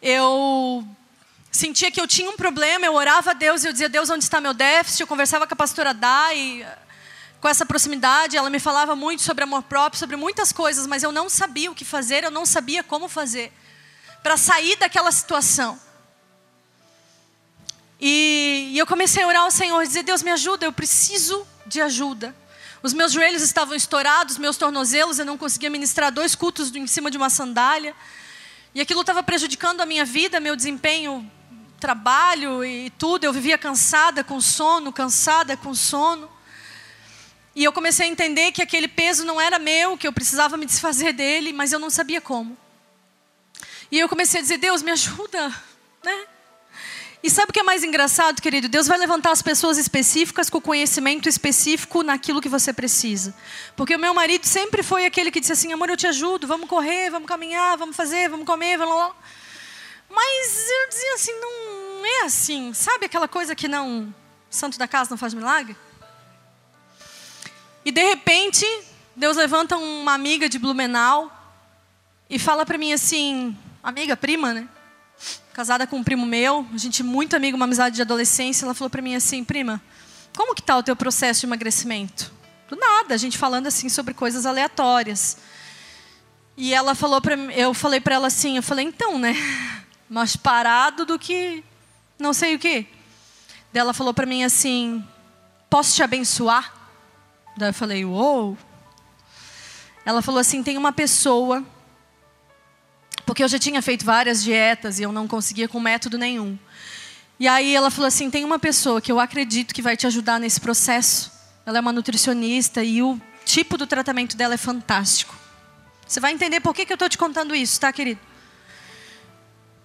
Eu 0.00 0.86
sentia 1.50 1.90
que 1.90 2.00
eu 2.00 2.06
tinha 2.06 2.30
um 2.30 2.36
problema, 2.36 2.86
eu 2.86 2.94
orava 2.94 3.30
a 3.30 3.34
Deus 3.34 3.64
eu 3.64 3.72
dizia, 3.72 3.88
Deus, 3.88 4.10
onde 4.10 4.24
está 4.24 4.40
meu 4.40 4.54
déficit? 4.54 5.00
Eu 5.00 5.06
conversava 5.06 5.46
com 5.46 5.54
a 5.54 5.56
pastora 5.56 5.94
Dai, 5.94 6.66
com 7.40 7.48
essa 7.48 7.64
proximidade, 7.64 8.36
ela 8.36 8.50
me 8.50 8.58
falava 8.58 8.96
muito 8.96 9.22
sobre 9.22 9.44
amor 9.44 9.62
próprio, 9.62 9.98
sobre 9.98 10.16
muitas 10.16 10.52
coisas, 10.52 10.86
mas 10.86 11.02
eu 11.02 11.12
não 11.12 11.28
sabia 11.28 11.70
o 11.70 11.74
que 11.74 11.84
fazer, 11.84 12.24
eu 12.24 12.30
não 12.30 12.44
sabia 12.44 12.82
como 12.82 13.08
fazer 13.08 13.52
para 14.22 14.36
sair 14.36 14.76
daquela 14.76 15.12
situação. 15.12 15.78
E, 18.00 18.70
e 18.72 18.78
eu 18.78 18.86
comecei 18.86 19.22
a 19.22 19.26
orar 19.26 19.42
ao 19.42 19.50
Senhor, 19.50 19.84
dizer: 19.84 20.02
Deus 20.02 20.22
me 20.22 20.30
ajuda, 20.30 20.66
eu 20.66 20.72
preciso 20.72 21.46
de 21.66 21.80
ajuda. 21.80 22.34
Os 22.82 22.92
meus 22.92 23.12
joelhos 23.12 23.42
estavam 23.42 23.74
estourados, 23.74 24.38
meus 24.38 24.56
tornozelos, 24.56 25.18
eu 25.18 25.24
não 25.24 25.36
conseguia 25.36 25.68
ministrar 25.68 26.12
dois 26.12 26.34
cultos 26.34 26.74
em 26.74 26.86
cima 26.86 27.10
de 27.10 27.16
uma 27.16 27.28
sandália. 27.28 27.94
E 28.74 28.80
aquilo 28.80 29.00
estava 29.00 29.22
prejudicando 29.22 29.80
a 29.80 29.86
minha 29.86 30.04
vida, 30.04 30.38
meu 30.38 30.54
desempenho, 30.54 31.28
trabalho 31.78 32.64
e 32.64 32.90
tudo. 32.90 33.24
Eu 33.24 33.32
vivia 33.32 33.56
cansada 33.56 34.22
com 34.22 34.40
sono, 34.40 34.92
cansada 34.92 35.56
com 35.56 35.74
sono. 35.74 36.30
E 37.54 37.64
eu 37.64 37.72
comecei 37.72 38.06
a 38.06 38.08
entender 38.08 38.52
que 38.52 38.62
aquele 38.62 38.86
peso 38.86 39.24
não 39.24 39.40
era 39.40 39.58
meu, 39.58 39.96
que 39.96 40.06
eu 40.06 40.12
precisava 40.12 40.56
me 40.56 40.66
desfazer 40.66 41.12
dele, 41.12 41.52
mas 41.52 41.72
eu 41.72 41.78
não 41.78 41.90
sabia 41.90 42.20
como. 42.20 42.56
E 43.90 43.98
eu 43.98 44.08
comecei 44.08 44.40
a 44.40 44.42
dizer: 44.42 44.58
Deus, 44.58 44.82
me 44.82 44.90
ajuda, 44.90 45.48
né? 46.04 46.26
E 47.20 47.28
sabe 47.28 47.50
o 47.50 47.52
que 47.52 47.58
é 47.58 47.64
mais 47.64 47.82
engraçado, 47.82 48.40
querido? 48.40 48.68
Deus 48.68 48.86
vai 48.86 48.96
levantar 48.96 49.32
as 49.32 49.42
pessoas 49.42 49.76
específicas 49.76 50.48
com 50.48 50.60
conhecimento 50.60 51.28
específico 51.28 52.04
naquilo 52.04 52.40
que 52.40 52.48
você 52.48 52.72
precisa. 52.72 53.34
Porque 53.74 53.96
o 53.96 53.98
meu 53.98 54.14
marido 54.14 54.46
sempre 54.46 54.84
foi 54.84 55.04
aquele 55.04 55.30
que 55.30 55.40
disse 55.40 55.52
assim: 55.52 55.72
amor, 55.72 55.90
eu 55.90 55.96
te 55.96 56.06
ajudo, 56.06 56.46
vamos 56.46 56.68
correr, 56.68 57.10
vamos 57.10 57.26
caminhar, 57.26 57.76
vamos 57.76 57.96
fazer, 57.96 58.28
vamos 58.28 58.46
comer, 58.46 58.78
vamos 58.78 58.94
lá. 58.94 59.16
Mas 60.08 60.68
eu 60.68 60.88
dizia 60.88 61.14
assim: 61.14 61.40
não 61.40 62.06
é 62.06 62.24
assim. 62.24 62.72
Sabe 62.74 63.06
aquela 63.06 63.28
coisa 63.28 63.54
que 63.54 63.68
não. 63.68 64.14
Santo 64.50 64.78
da 64.78 64.88
casa 64.88 65.10
não 65.10 65.18
faz 65.18 65.34
milagre? 65.34 65.76
E 67.84 67.92
de 67.92 68.02
repente, 68.02 68.66
Deus 69.14 69.36
levanta 69.36 69.76
uma 69.76 70.14
amiga 70.14 70.48
de 70.48 70.58
Blumenau 70.58 71.32
e 72.28 72.38
fala 72.38 72.64
para 72.64 72.78
mim 72.78 72.92
assim: 72.92 73.56
amiga, 73.82 74.16
prima, 74.16 74.54
né? 74.54 74.68
casada 75.58 75.88
com 75.88 75.96
um 75.96 76.04
primo 76.04 76.24
meu, 76.24 76.64
a 76.72 76.78
gente 76.78 77.02
muito 77.02 77.34
amigo, 77.34 77.56
uma 77.56 77.64
amizade 77.64 77.96
de 77.96 78.02
adolescência, 78.02 78.64
ela 78.64 78.74
falou 78.74 78.88
para 78.88 79.02
mim 79.02 79.16
assim, 79.16 79.42
prima, 79.42 79.82
como 80.36 80.54
que 80.54 80.62
tá 80.62 80.76
o 80.76 80.84
teu 80.84 80.94
processo 80.94 81.40
de 81.40 81.46
emagrecimento? 81.46 82.32
Do 82.68 82.76
nada, 82.76 83.12
a 83.12 83.16
gente 83.16 83.36
falando 83.36 83.66
assim 83.66 83.88
sobre 83.88 84.14
coisas 84.14 84.46
aleatórias. 84.46 85.38
E 86.56 86.72
ela 86.72 86.94
falou 86.94 87.20
para 87.20 87.34
eu 87.34 87.74
falei 87.74 87.98
para 88.00 88.14
ela 88.14 88.28
assim, 88.28 88.56
eu 88.56 88.62
falei, 88.62 88.84
então, 88.84 89.18
né? 89.18 89.34
Mais 90.08 90.36
parado 90.36 91.04
do 91.04 91.18
que 91.18 91.62
não 92.18 92.32
sei 92.32 92.54
o. 92.54 92.58
Daí 92.58 92.86
ela 93.74 93.92
falou 93.92 94.14
para 94.14 94.26
mim 94.26 94.44
assim, 94.44 95.04
posso 95.68 95.94
te 95.94 96.02
abençoar? 96.02 96.74
Daí 97.56 97.70
eu 97.70 97.74
falei, 97.74 98.04
uou. 98.04 98.56
Ela 100.04 100.22
falou 100.22 100.40
assim, 100.40 100.62
tem 100.62 100.78
uma 100.78 100.92
pessoa 100.92 101.64
porque 103.28 103.44
eu 103.44 103.48
já 103.48 103.58
tinha 103.58 103.82
feito 103.82 104.06
várias 104.06 104.42
dietas 104.42 104.98
e 104.98 105.02
eu 105.02 105.12
não 105.12 105.28
conseguia 105.28 105.68
com 105.68 105.78
método 105.78 106.16
nenhum. 106.16 106.58
E 107.38 107.46
aí 107.46 107.76
ela 107.76 107.90
falou 107.90 108.08
assim: 108.08 108.30
tem 108.30 108.42
uma 108.42 108.58
pessoa 108.58 109.02
que 109.02 109.12
eu 109.12 109.20
acredito 109.20 109.74
que 109.74 109.82
vai 109.82 109.98
te 109.98 110.06
ajudar 110.06 110.40
nesse 110.40 110.58
processo. 110.58 111.30
Ela 111.66 111.76
é 111.76 111.80
uma 111.82 111.92
nutricionista 111.92 112.82
e 112.82 113.02
o 113.02 113.20
tipo 113.44 113.76
do 113.76 113.86
tratamento 113.86 114.34
dela 114.34 114.54
é 114.54 114.56
fantástico. 114.56 115.36
Você 116.06 116.20
vai 116.20 116.32
entender 116.32 116.60
por 116.60 116.74
que, 116.74 116.86
que 116.86 116.92
eu 116.92 116.94
estou 116.94 117.06
te 117.06 117.18
contando 117.18 117.54
isso, 117.54 117.78
tá, 117.78 117.92
querido? 117.92 118.18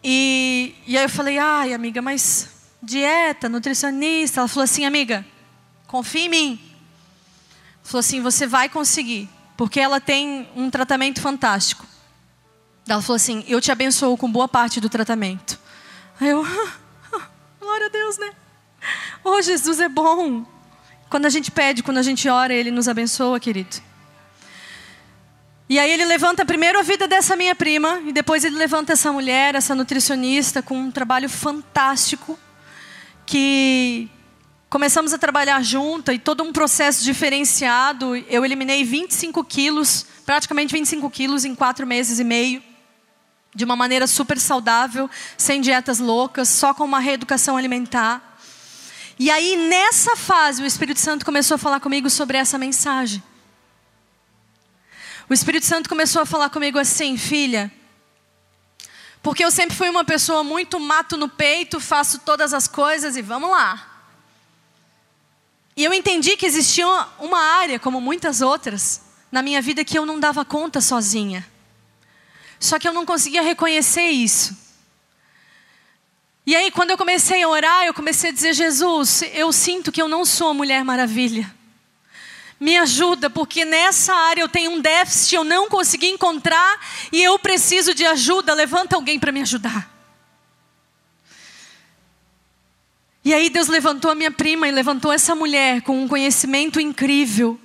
E, 0.04 0.76
e 0.86 0.98
aí 0.98 1.06
eu 1.06 1.10
falei: 1.10 1.38
ai, 1.38 1.74
amiga, 1.74 2.02
mas 2.02 2.50
dieta, 2.82 3.48
nutricionista. 3.48 4.42
Ela 4.42 4.48
falou 4.48 4.64
assim: 4.64 4.86
amiga, 4.86 5.26
confia 5.88 6.26
em 6.26 6.30
mim. 6.30 6.60
Falou 7.84 8.00
assim: 8.00 8.22
você 8.22 8.46
vai 8.46 8.68
conseguir, 8.68 9.30
porque 9.56 9.80
ela 9.80 10.02
tem 10.02 10.50
um 10.56 10.70
tratamento 10.70 11.22
fantástico. 11.22 11.86
Ela 12.88 13.02
falou 13.02 13.16
assim: 13.16 13.44
Eu 13.48 13.62
te 13.62 13.72
abençoo 13.72 14.18
com 14.18 14.30
boa 14.30 14.48
parte 14.48 14.82
do 14.82 14.90
tratamento. 14.90 15.60
Aí 16.20 16.30
eu, 16.30 16.44
glória 17.60 17.86
a 17.86 17.90
Deus, 17.90 18.18
né? 18.18 18.32
Oh, 19.24 19.42
Jesus 19.42 19.80
é 19.80 19.88
bom. 19.88 20.46
Quando 21.10 21.26
a 21.26 21.30
gente 21.30 21.50
pede, 21.50 21.84
quando 21.84 22.00
a 22.00 22.04
gente 22.04 22.28
ora, 22.28 22.54
Ele 22.54 22.72
nos 22.72 22.88
abençoa, 22.90 23.40
querido. 23.40 23.78
E 25.70 25.80
aí 25.80 25.92
ele 25.92 26.04
levanta 26.04 26.46
primeiro 26.46 26.78
a 26.78 26.82
vida 26.82 27.08
dessa 27.08 27.36
minha 27.36 27.56
prima, 27.56 28.02
e 28.06 28.12
depois 28.12 28.44
ele 28.44 28.58
levanta 28.58 28.94
essa 28.94 29.12
mulher, 29.12 29.56
essa 29.56 29.74
nutricionista, 29.74 30.62
com 30.62 30.78
um 30.78 30.92
trabalho 30.92 31.30
fantástico, 31.30 32.38
que 33.26 34.10
começamos 34.70 35.14
a 35.14 35.18
trabalhar 35.18 35.64
junta 35.64 36.14
e 36.14 36.20
todo 36.20 36.44
um 36.44 36.52
processo 36.52 37.04
diferenciado. 37.04 38.16
Eu 38.16 38.44
eliminei 38.44 38.84
25 38.84 39.44
quilos, 39.46 40.06
praticamente 40.26 40.74
25 40.74 41.10
quilos 41.10 41.46
em 41.46 41.56
quatro 41.56 41.88
meses 41.88 42.20
e 42.20 42.24
meio 42.24 42.62
de 43.56 43.64
uma 43.64 43.76
maneira 43.76 44.08
super 44.08 44.40
saudável, 44.40 45.10
sem 45.38 45.62
dietas 45.62 46.00
loucas, 46.00 46.50
só 46.50 46.74
com 46.74 46.84
uma 46.84 47.00
reeducação 47.00 47.56
alimentar. 47.56 48.38
E 49.18 49.30
aí, 49.30 49.56
nessa 49.56 50.16
fase, 50.16 50.64
o 50.64 50.66
Espírito 50.66 51.00
Santo 51.00 51.24
começou 51.24 51.56
a 51.56 51.58
falar 51.60 51.80
comigo 51.80 52.10
sobre 52.10 52.38
essa 52.38 52.58
mensagem. 52.58 53.22
O 55.30 55.34
Espírito 55.34 55.66
Santo 55.66 55.88
começou 55.88 56.22
a 56.22 56.26
falar 56.26 56.50
comigo 56.50 56.78
assim, 56.78 57.18
filha, 57.18 57.72
porque 59.22 59.44
eu 59.44 59.50
sempre 59.50 59.76
fui 59.76 59.90
uma 59.90 60.04
pessoa 60.04 60.44
muito 60.44 60.80
mato 60.80 61.16
no 61.16 61.30
peito, 61.30 61.80
faço 61.80 62.20
todas 62.20 62.54
as 62.54 62.68
coisas 62.68 63.16
e 63.16 63.22
vamos 63.22 63.50
lá. 63.50 63.90
E 65.78 65.84
eu 65.84 65.94
entendi 65.94 66.36
que 66.36 66.46
existia 66.46 66.86
uma 67.20 67.40
área, 67.40 67.80
como 67.80 68.02
muitas 68.02 68.42
outras, 68.42 69.02
na 69.32 69.42
minha 69.42 69.62
vida 69.62 69.86
que 69.86 69.98
eu 69.98 70.06
não 70.06 70.20
dava 70.20 70.44
conta 70.44 70.82
sozinha. 70.82 71.48
Só 72.60 72.78
que 72.78 72.88
eu 72.88 72.94
não 72.94 73.06
conseguia 73.06 73.42
reconhecer 73.42 74.08
isso. 74.08 74.58
E 76.46 76.56
aí, 76.56 76.70
quando 76.70 76.92
eu 76.92 76.98
comecei 76.98 77.42
a 77.42 77.48
orar, 77.48 77.86
eu 77.86 77.94
comecei 77.94 78.30
a 78.30 78.34
dizer: 78.34 78.54
Jesus, 78.54 79.24
eu 79.34 79.52
sinto 79.54 79.92
que 79.92 80.02
eu 80.02 80.10
não 80.10 80.26
sou 80.26 80.50
a 80.50 80.54
Mulher 80.54 80.84
Maravilha. 80.84 81.63
Me 82.64 82.78
ajuda, 82.78 83.30
porque 83.30 83.66
nessa 83.66 84.14
área 84.14 84.40
eu 84.40 84.48
tenho 84.48 84.72
um 84.72 84.80
déficit, 84.80 85.36
eu 85.36 85.44
não 85.44 85.68
consegui 85.68 86.08
encontrar 86.08 86.80
e 87.12 87.22
eu 87.22 87.38
preciso 87.38 87.94
de 87.94 88.06
ajuda. 88.06 88.54
Levanta 88.54 88.96
alguém 88.96 89.20
para 89.20 89.34
me 89.34 89.42
ajudar. 89.42 89.92
E 93.26 93.34
aí 93.34 93.50
Deus 93.50 93.68
levantou 93.68 94.10
a 94.10 94.16
minha 94.16 94.32
prima 94.32 94.66
e 94.66 94.72
levantou 94.72 95.12
essa 95.12 95.36
mulher 95.36 95.82
com 95.82 96.04
um 96.04 96.08
conhecimento 96.08 96.80
incrível 96.80 97.60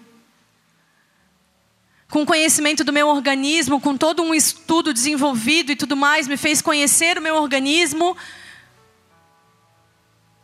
com 2.11 2.25
conhecimento 2.25 2.83
do 2.83 2.93
meu 2.93 3.07
organismo, 3.07 3.81
com 3.81 3.97
todo 3.97 4.23
um 4.23 4.35
estudo 4.35 4.95
desenvolvido 4.95 5.71
e 5.71 5.77
tudo 5.77 5.95
mais, 5.95 6.27
me 6.27 6.39
fez 6.39 6.63
conhecer 6.63 7.19
o 7.19 7.23
meu 7.23 7.37
organismo. 7.37 8.17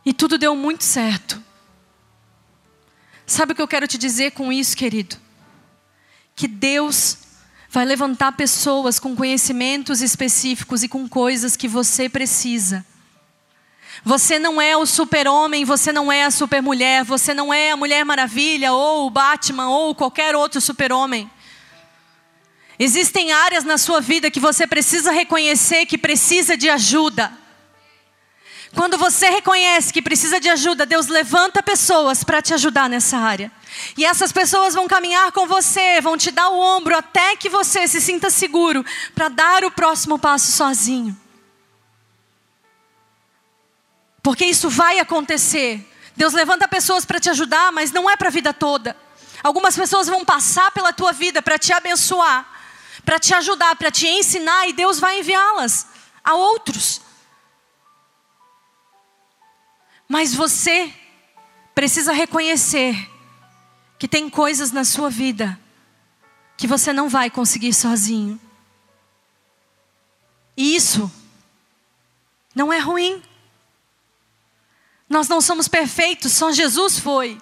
E 0.05 0.13
tudo 0.13 0.37
deu 0.37 0.55
muito 0.55 0.83
certo. 0.83 1.43
Sabe 3.25 3.53
o 3.53 3.55
que 3.55 3.61
eu 3.61 3.67
quero 3.67 3.87
te 3.87 3.97
dizer 3.97 4.31
com 4.31 4.53
isso, 4.53 4.77
querido? 4.77 5.17
Que 6.35 6.47
Deus 6.47 7.17
vai 7.69 7.83
levantar 7.83 8.31
pessoas 8.33 8.99
com 8.99 9.15
conhecimentos 9.15 10.01
específicos 10.01 10.83
e 10.83 10.87
com 10.87 11.09
coisas 11.09 11.55
que 11.55 11.67
você 11.67 12.07
precisa. 12.07 12.85
Você 14.03 14.37
não 14.37 14.61
é 14.61 14.77
o 14.77 14.85
super-homem, 14.85 15.65
você 15.65 15.91
não 15.91 16.11
é 16.11 16.25
a 16.25 16.31
super-mulher, 16.31 17.03
você 17.03 17.33
não 17.33 17.53
é 17.53 17.71
a 17.71 17.77
Mulher 17.77 18.05
Maravilha, 18.05 18.71
ou 18.71 19.07
o 19.07 19.09
Batman, 19.09 19.69
ou 19.69 19.95
qualquer 19.95 20.35
outro 20.35 20.61
super-homem. 20.61 21.29
Existem 22.77 23.31
áreas 23.31 23.63
na 23.63 23.77
sua 23.77 24.01
vida 24.01 24.29
que 24.29 24.39
você 24.39 24.67
precisa 24.67 25.11
reconhecer 25.11 25.85
que 25.85 25.97
precisa 25.97 26.57
de 26.57 26.69
ajuda. 26.69 27.31
Quando 28.75 28.97
você 28.97 29.29
reconhece 29.29 29.91
que 29.91 30.01
precisa 30.01 30.39
de 30.39 30.49
ajuda, 30.49 30.85
Deus 30.85 31.07
levanta 31.07 31.63
pessoas 31.63 32.23
para 32.23 32.41
te 32.41 32.53
ajudar 32.53 32.89
nessa 32.89 33.17
área. 33.17 33.51
E 33.97 34.05
essas 34.05 34.31
pessoas 34.31 34.73
vão 34.73 34.87
caminhar 34.87 35.31
com 35.31 35.47
você, 35.47 36.01
vão 36.01 36.17
te 36.17 36.29
dar 36.29 36.49
o 36.49 36.59
ombro 36.59 36.95
até 36.95 37.35
que 37.35 37.49
você 37.49 37.87
se 37.87 38.01
sinta 38.01 38.29
seguro 38.29 38.85
para 39.13 39.29
dar 39.29 39.63
o 39.63 39.71
próximo 39.71 40.19
passo 40.19 40.51
sozinho. 40.51 41.17
Porque 44.21 44.45
isso 44.45 44.69
vai 44.69 44.99
acontecer. 44.99 45.83
Deus 46.15 46.33
levanta 46.33 46.67
pessoas 46.67 47.05
para 47.05 47.19
te 47.19 47.29
ajudar, 47.29 47.71
mas 47.71 47.91
não 47.91 48.09
é 48.09 48.17
para 48.17 48.27
a 48.27 48.31
vida 48.31 48.53
toda. 48.53 48.95
Algumas 49.41 49.75
pessoas 49.75 50.07
vão 50.07 50.25
passar 50.25 50.71
pela 50.71 50.91
tua 50.91 51.11
vida 51.11 51.41
para 51.41 51.57
te 51.57 51.71
abençoar 51.71 52.55
para 53.05 53.19
te 53.19 53.33
ajudar, 53.35 53.75
para 53.75 53.91
te 53.91 54.07
ensinar, 54.07 54.67
e 54.67 54.73
Deus 54.73 54.99
vai 54.99 55.19
enviá-las 55.19 55.87
a 56.23 56.33
outros. 56.33 56.99
Mas 60.07 60.33
você 60.33 60.93
precisa 61.73 62.13
reconhecer 62.13 63.09
que 63.97 64.07
tem 64.07 64.29
coisas 64.29 64.71
na 64.71 64.83
sua 64.83 65.09
vida 65.09 65.59
que 66.57 66.67
você 66.67 66.93
não 66.93 67.09
vai 67.09 67.29
conseguir 67.29 67.73
sozinho. 67.73 68.39
E 70.55 70.75
isso 70.75 71.11
não 72.53 72.71
é 72.71 72.79
ruim. 72.79 73.21
Nós 75.09 75.27
não 75.27 75.41
somos 75.41 75.67
perfeitos, 75.67 76.31
só 76.31 76.51
Jesus 76.51 76.97
foi. 76.97 77.37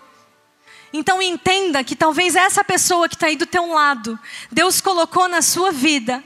Então 0.91 1.21
entenda 1.21 1.83
que 1.83 1.95
talvez 1.95 2.35
essa 2.35 2.63
pessoa 2.63 3.07
que 3.07 3.15
está 3.15 3.27
aí 3.27 3.35
do 3.35 3.45
teu 3.45 3.67
lado, 3.67 4.19
Deus 4.51 4.81
colocou 4.81 5.27
na 5.27 5.41
sua 5.41 5.71
vida 5.71 6.23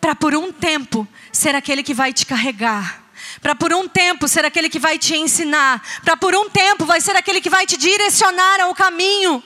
para 0.00 0.14
por 0.14 0.34
um 0.34 0.52
tempo 0.52 1.06
ser 1.32 1.54
aquele 1.54 1.82
que 1.82 1.94
vai 1.94 2.12
te 2.12 2.26
carregar. 2.26 2.99
Para 3.40 3.54
por 3.54 3.72
um 3.72 3.88
tempo 3.88 4.26
ser 4.28 4.44
aquele 4.44 4.68
que 4.68 4.78
vai 4.78 4.98
te 4.98 5.16
ensinar. 5.16 5.82
Para 6.04 6.16
por 6.16 6.34
um 6.34 6.48
tempo 6.48 6.84
vai 6.84 7.00
ser 7.00 7.16
aquele 7.16 7.40
que 7.40 7.50
vai 7.50 7.66
te 7.66 7.76
direcionar 7.76 8.60
ao 8.60 8.74
caminho. 8.74 9.42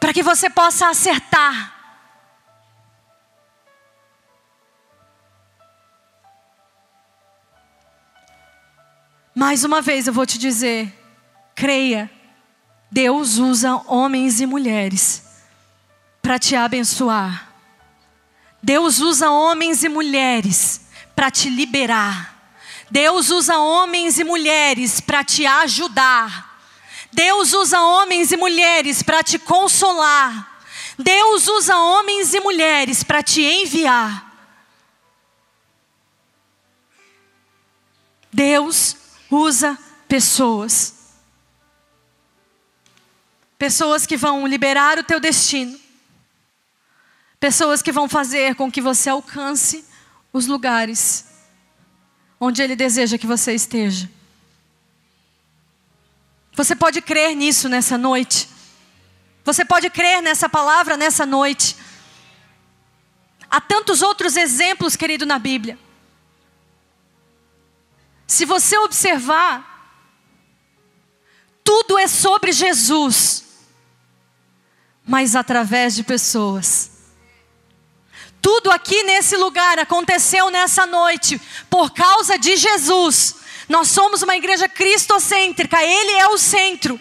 Para 0.00 0.12
que 0.12 0.22
você 0.22 0.50
possa 0.50 0.88
acertar. 0.88 1.80
Mais 9.34 9.64
uma 9.64 9.80
vez 9.80 10.06
eu 10.06 10.12
vou 10.12 10.26
te 10.26 10.38
dizer: 10.38 10.92
creia 11.54 12.10
Deus 12.92 13.38
usa 13.38 13.76
homens 13.86 14.42
e 14.42 14.44
mulheres 14.44 15.22
para 16.20 16.38
te 16.38 16.54
abençoar. 16.54 17.50
Deus 18.62 18.98
usa 19.00 19.30
homens 19.30 19.82
e 19.82 19.88
mulheres 19.88 20.82
para 21.16 21.30
te 21.30 21.48
liberar. 21.48 22.31
Deus 22.92 23.30
usa 23.30 23.56
homens 23.56 24.18
e 24.18 24.24
mulheres 24.24 25.00
para 25.00 25.24
te 25.24 25.46
ajudar. 25.46 26.60
Deus 27.10 27.54
usa 27.54 27.80
homens 27.80 28.30
e 28.30 28.36
mulheres 28.36 29.02
para 29.02 29.22
te 29.22 29.38
consolar. 29.38 30.62
Deus 30.98 31.48
usa 31.48 31.74
homens 31.74 32.34
e 32.34 32.40
mulheres 32.40 33.02
para 33.02 33.22
te 33.22 33.40
enviar. 33.40 34.30
Deus 38.30 38.94
usa 39.30 39.78
pessoas. 40.06 41.14
Pessoas 43.56 44.04
que 44.04 44.18
vão 44.18 44.46
liberar 44.46 44.98
o 44.98 45.04
teu 45.04 45.18
destino. 45.18 45.80
Pessoas 47.40 47.80
que 47.80 47.90
vão 47.90 48.06
fazer 48.06 48.54
com 48.54 48.70
que 48.70 48.82
você 48.82 49.08
alcance 49.08 49.82
os 50.30 50.46
lugares 50.46 51.31
onde 52.44 52.60
Ele 52.60 52.74
deseja 52.74 53.16
que 53.16 53.26
você 53.26 53.54
esteja. 53.54 54.10
Você 56.54 56.74
pode 56.74 57.00
crer 57.00 57.36
nisso 57.36 57.68
nessa 57.68 57.96
noite. 57.96 58.48
Você 59.44 59.64
pode 59.64 59.88
crer 59.88 60.20
nessa 60.20 60.48
palavra 60.48 60.96
nessa 60.96 61.24
noite. 61.24 61.76
Há 63.48 63.60
tantos 63.60 64.02
outros 64.02 64.36
exemplos, 64.36 64.96
querido, 64.96 65.24
na 65.24 65.38
Bíblia. 65.38 65.78
Se 68.26 68.44
você 68.44 68.76
observar, 68.78 70.02
tudo 71.62 71.96
é 71.96 72.08
sobre 72.08 72.50
Jesus, 72.50 73.44
mas 75.06 75.36
através 75.36 75.94
de 75.94 76.02
pessoas. 76.02 76.90
Tudo 78.42 78.72
aqui 78.72 79.04
nesse 79.04 79.36
lugar 79.36 79.78
aconteceu 79.78 80.50
nessa 80.50 80.84
noite 80.84 81.40
por 81.70 81.92
causa 81.92 82.36
de 82.36 82.56
Jesus. 82.56 83.36
Nós 83.68 83.88
somos 83.88 84.20
uma 84.20 84.36
igreja 84.36 84.68
cristocêntrica, 84.68 85.80
Ele 85.80 86.10
é 86.18 86.26
o 86.26 86.36
centro. 86.36 87.00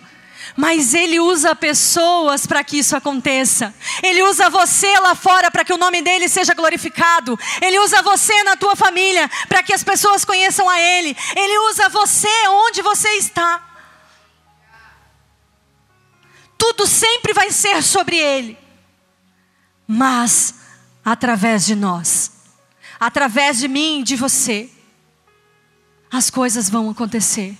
Mas 0.55 0.93
Ele 0.93 1.19
usa 1.19 1.55
pessoas 1.55 2.45
para 2.45 2.63
que 2.63 2.77
isso 2.77 2.95
aconteça. 2.95 3.73
Ele 4.03 4.21
usa 4.21 4.51
você 4.51 4.99
lá 4.99 5.15
fora 5.15 5.49
para 5.49 5.65
que 5.65 5.73
o 5.73 5.77
nome 5.77 6.01
dele 6.03 6.29
seja 6.29 6.53
glorificado. 6.53 7.39
Ele 7.59 7.79
usa 7.79 8.03
você 8.03 8.43
na 8.43 8.55
tua 8.55 8.75
família 8.75 9.29
para 9.47 9.63
que 9.63 9.73
as 9.73 9.83
pessoas 9.83 10.23
conheçam 10.23 10.69
a 10.69 10.79
Ele. 10.79 11.17
Ele 11.35 11.57
usa 11.69 11.89
você 11.89 12.47
onde 12.49 12.83
você 12.83 13.09
está. 13.13 13.67
Tudo 16.55 16.85
sempre 16.85 17.33
vai 17.33 17.49
ser 17.49 17.81
sobre 17.81 18.17
Ele. 18.17 18.57
Mas 19.87 20.60
através 21.03 21.65
de 21.65 21.75
nós, 21.75 22.31
através 22.99 23.59
de 23.59 23.67
mim, 23.67 24.03
de 24.03 24.15
você, 24.15 24.69
as 26.11 26.29
coisas 26.29 26.69
vão 26.69 26.89
acontecer. 26.89 27.57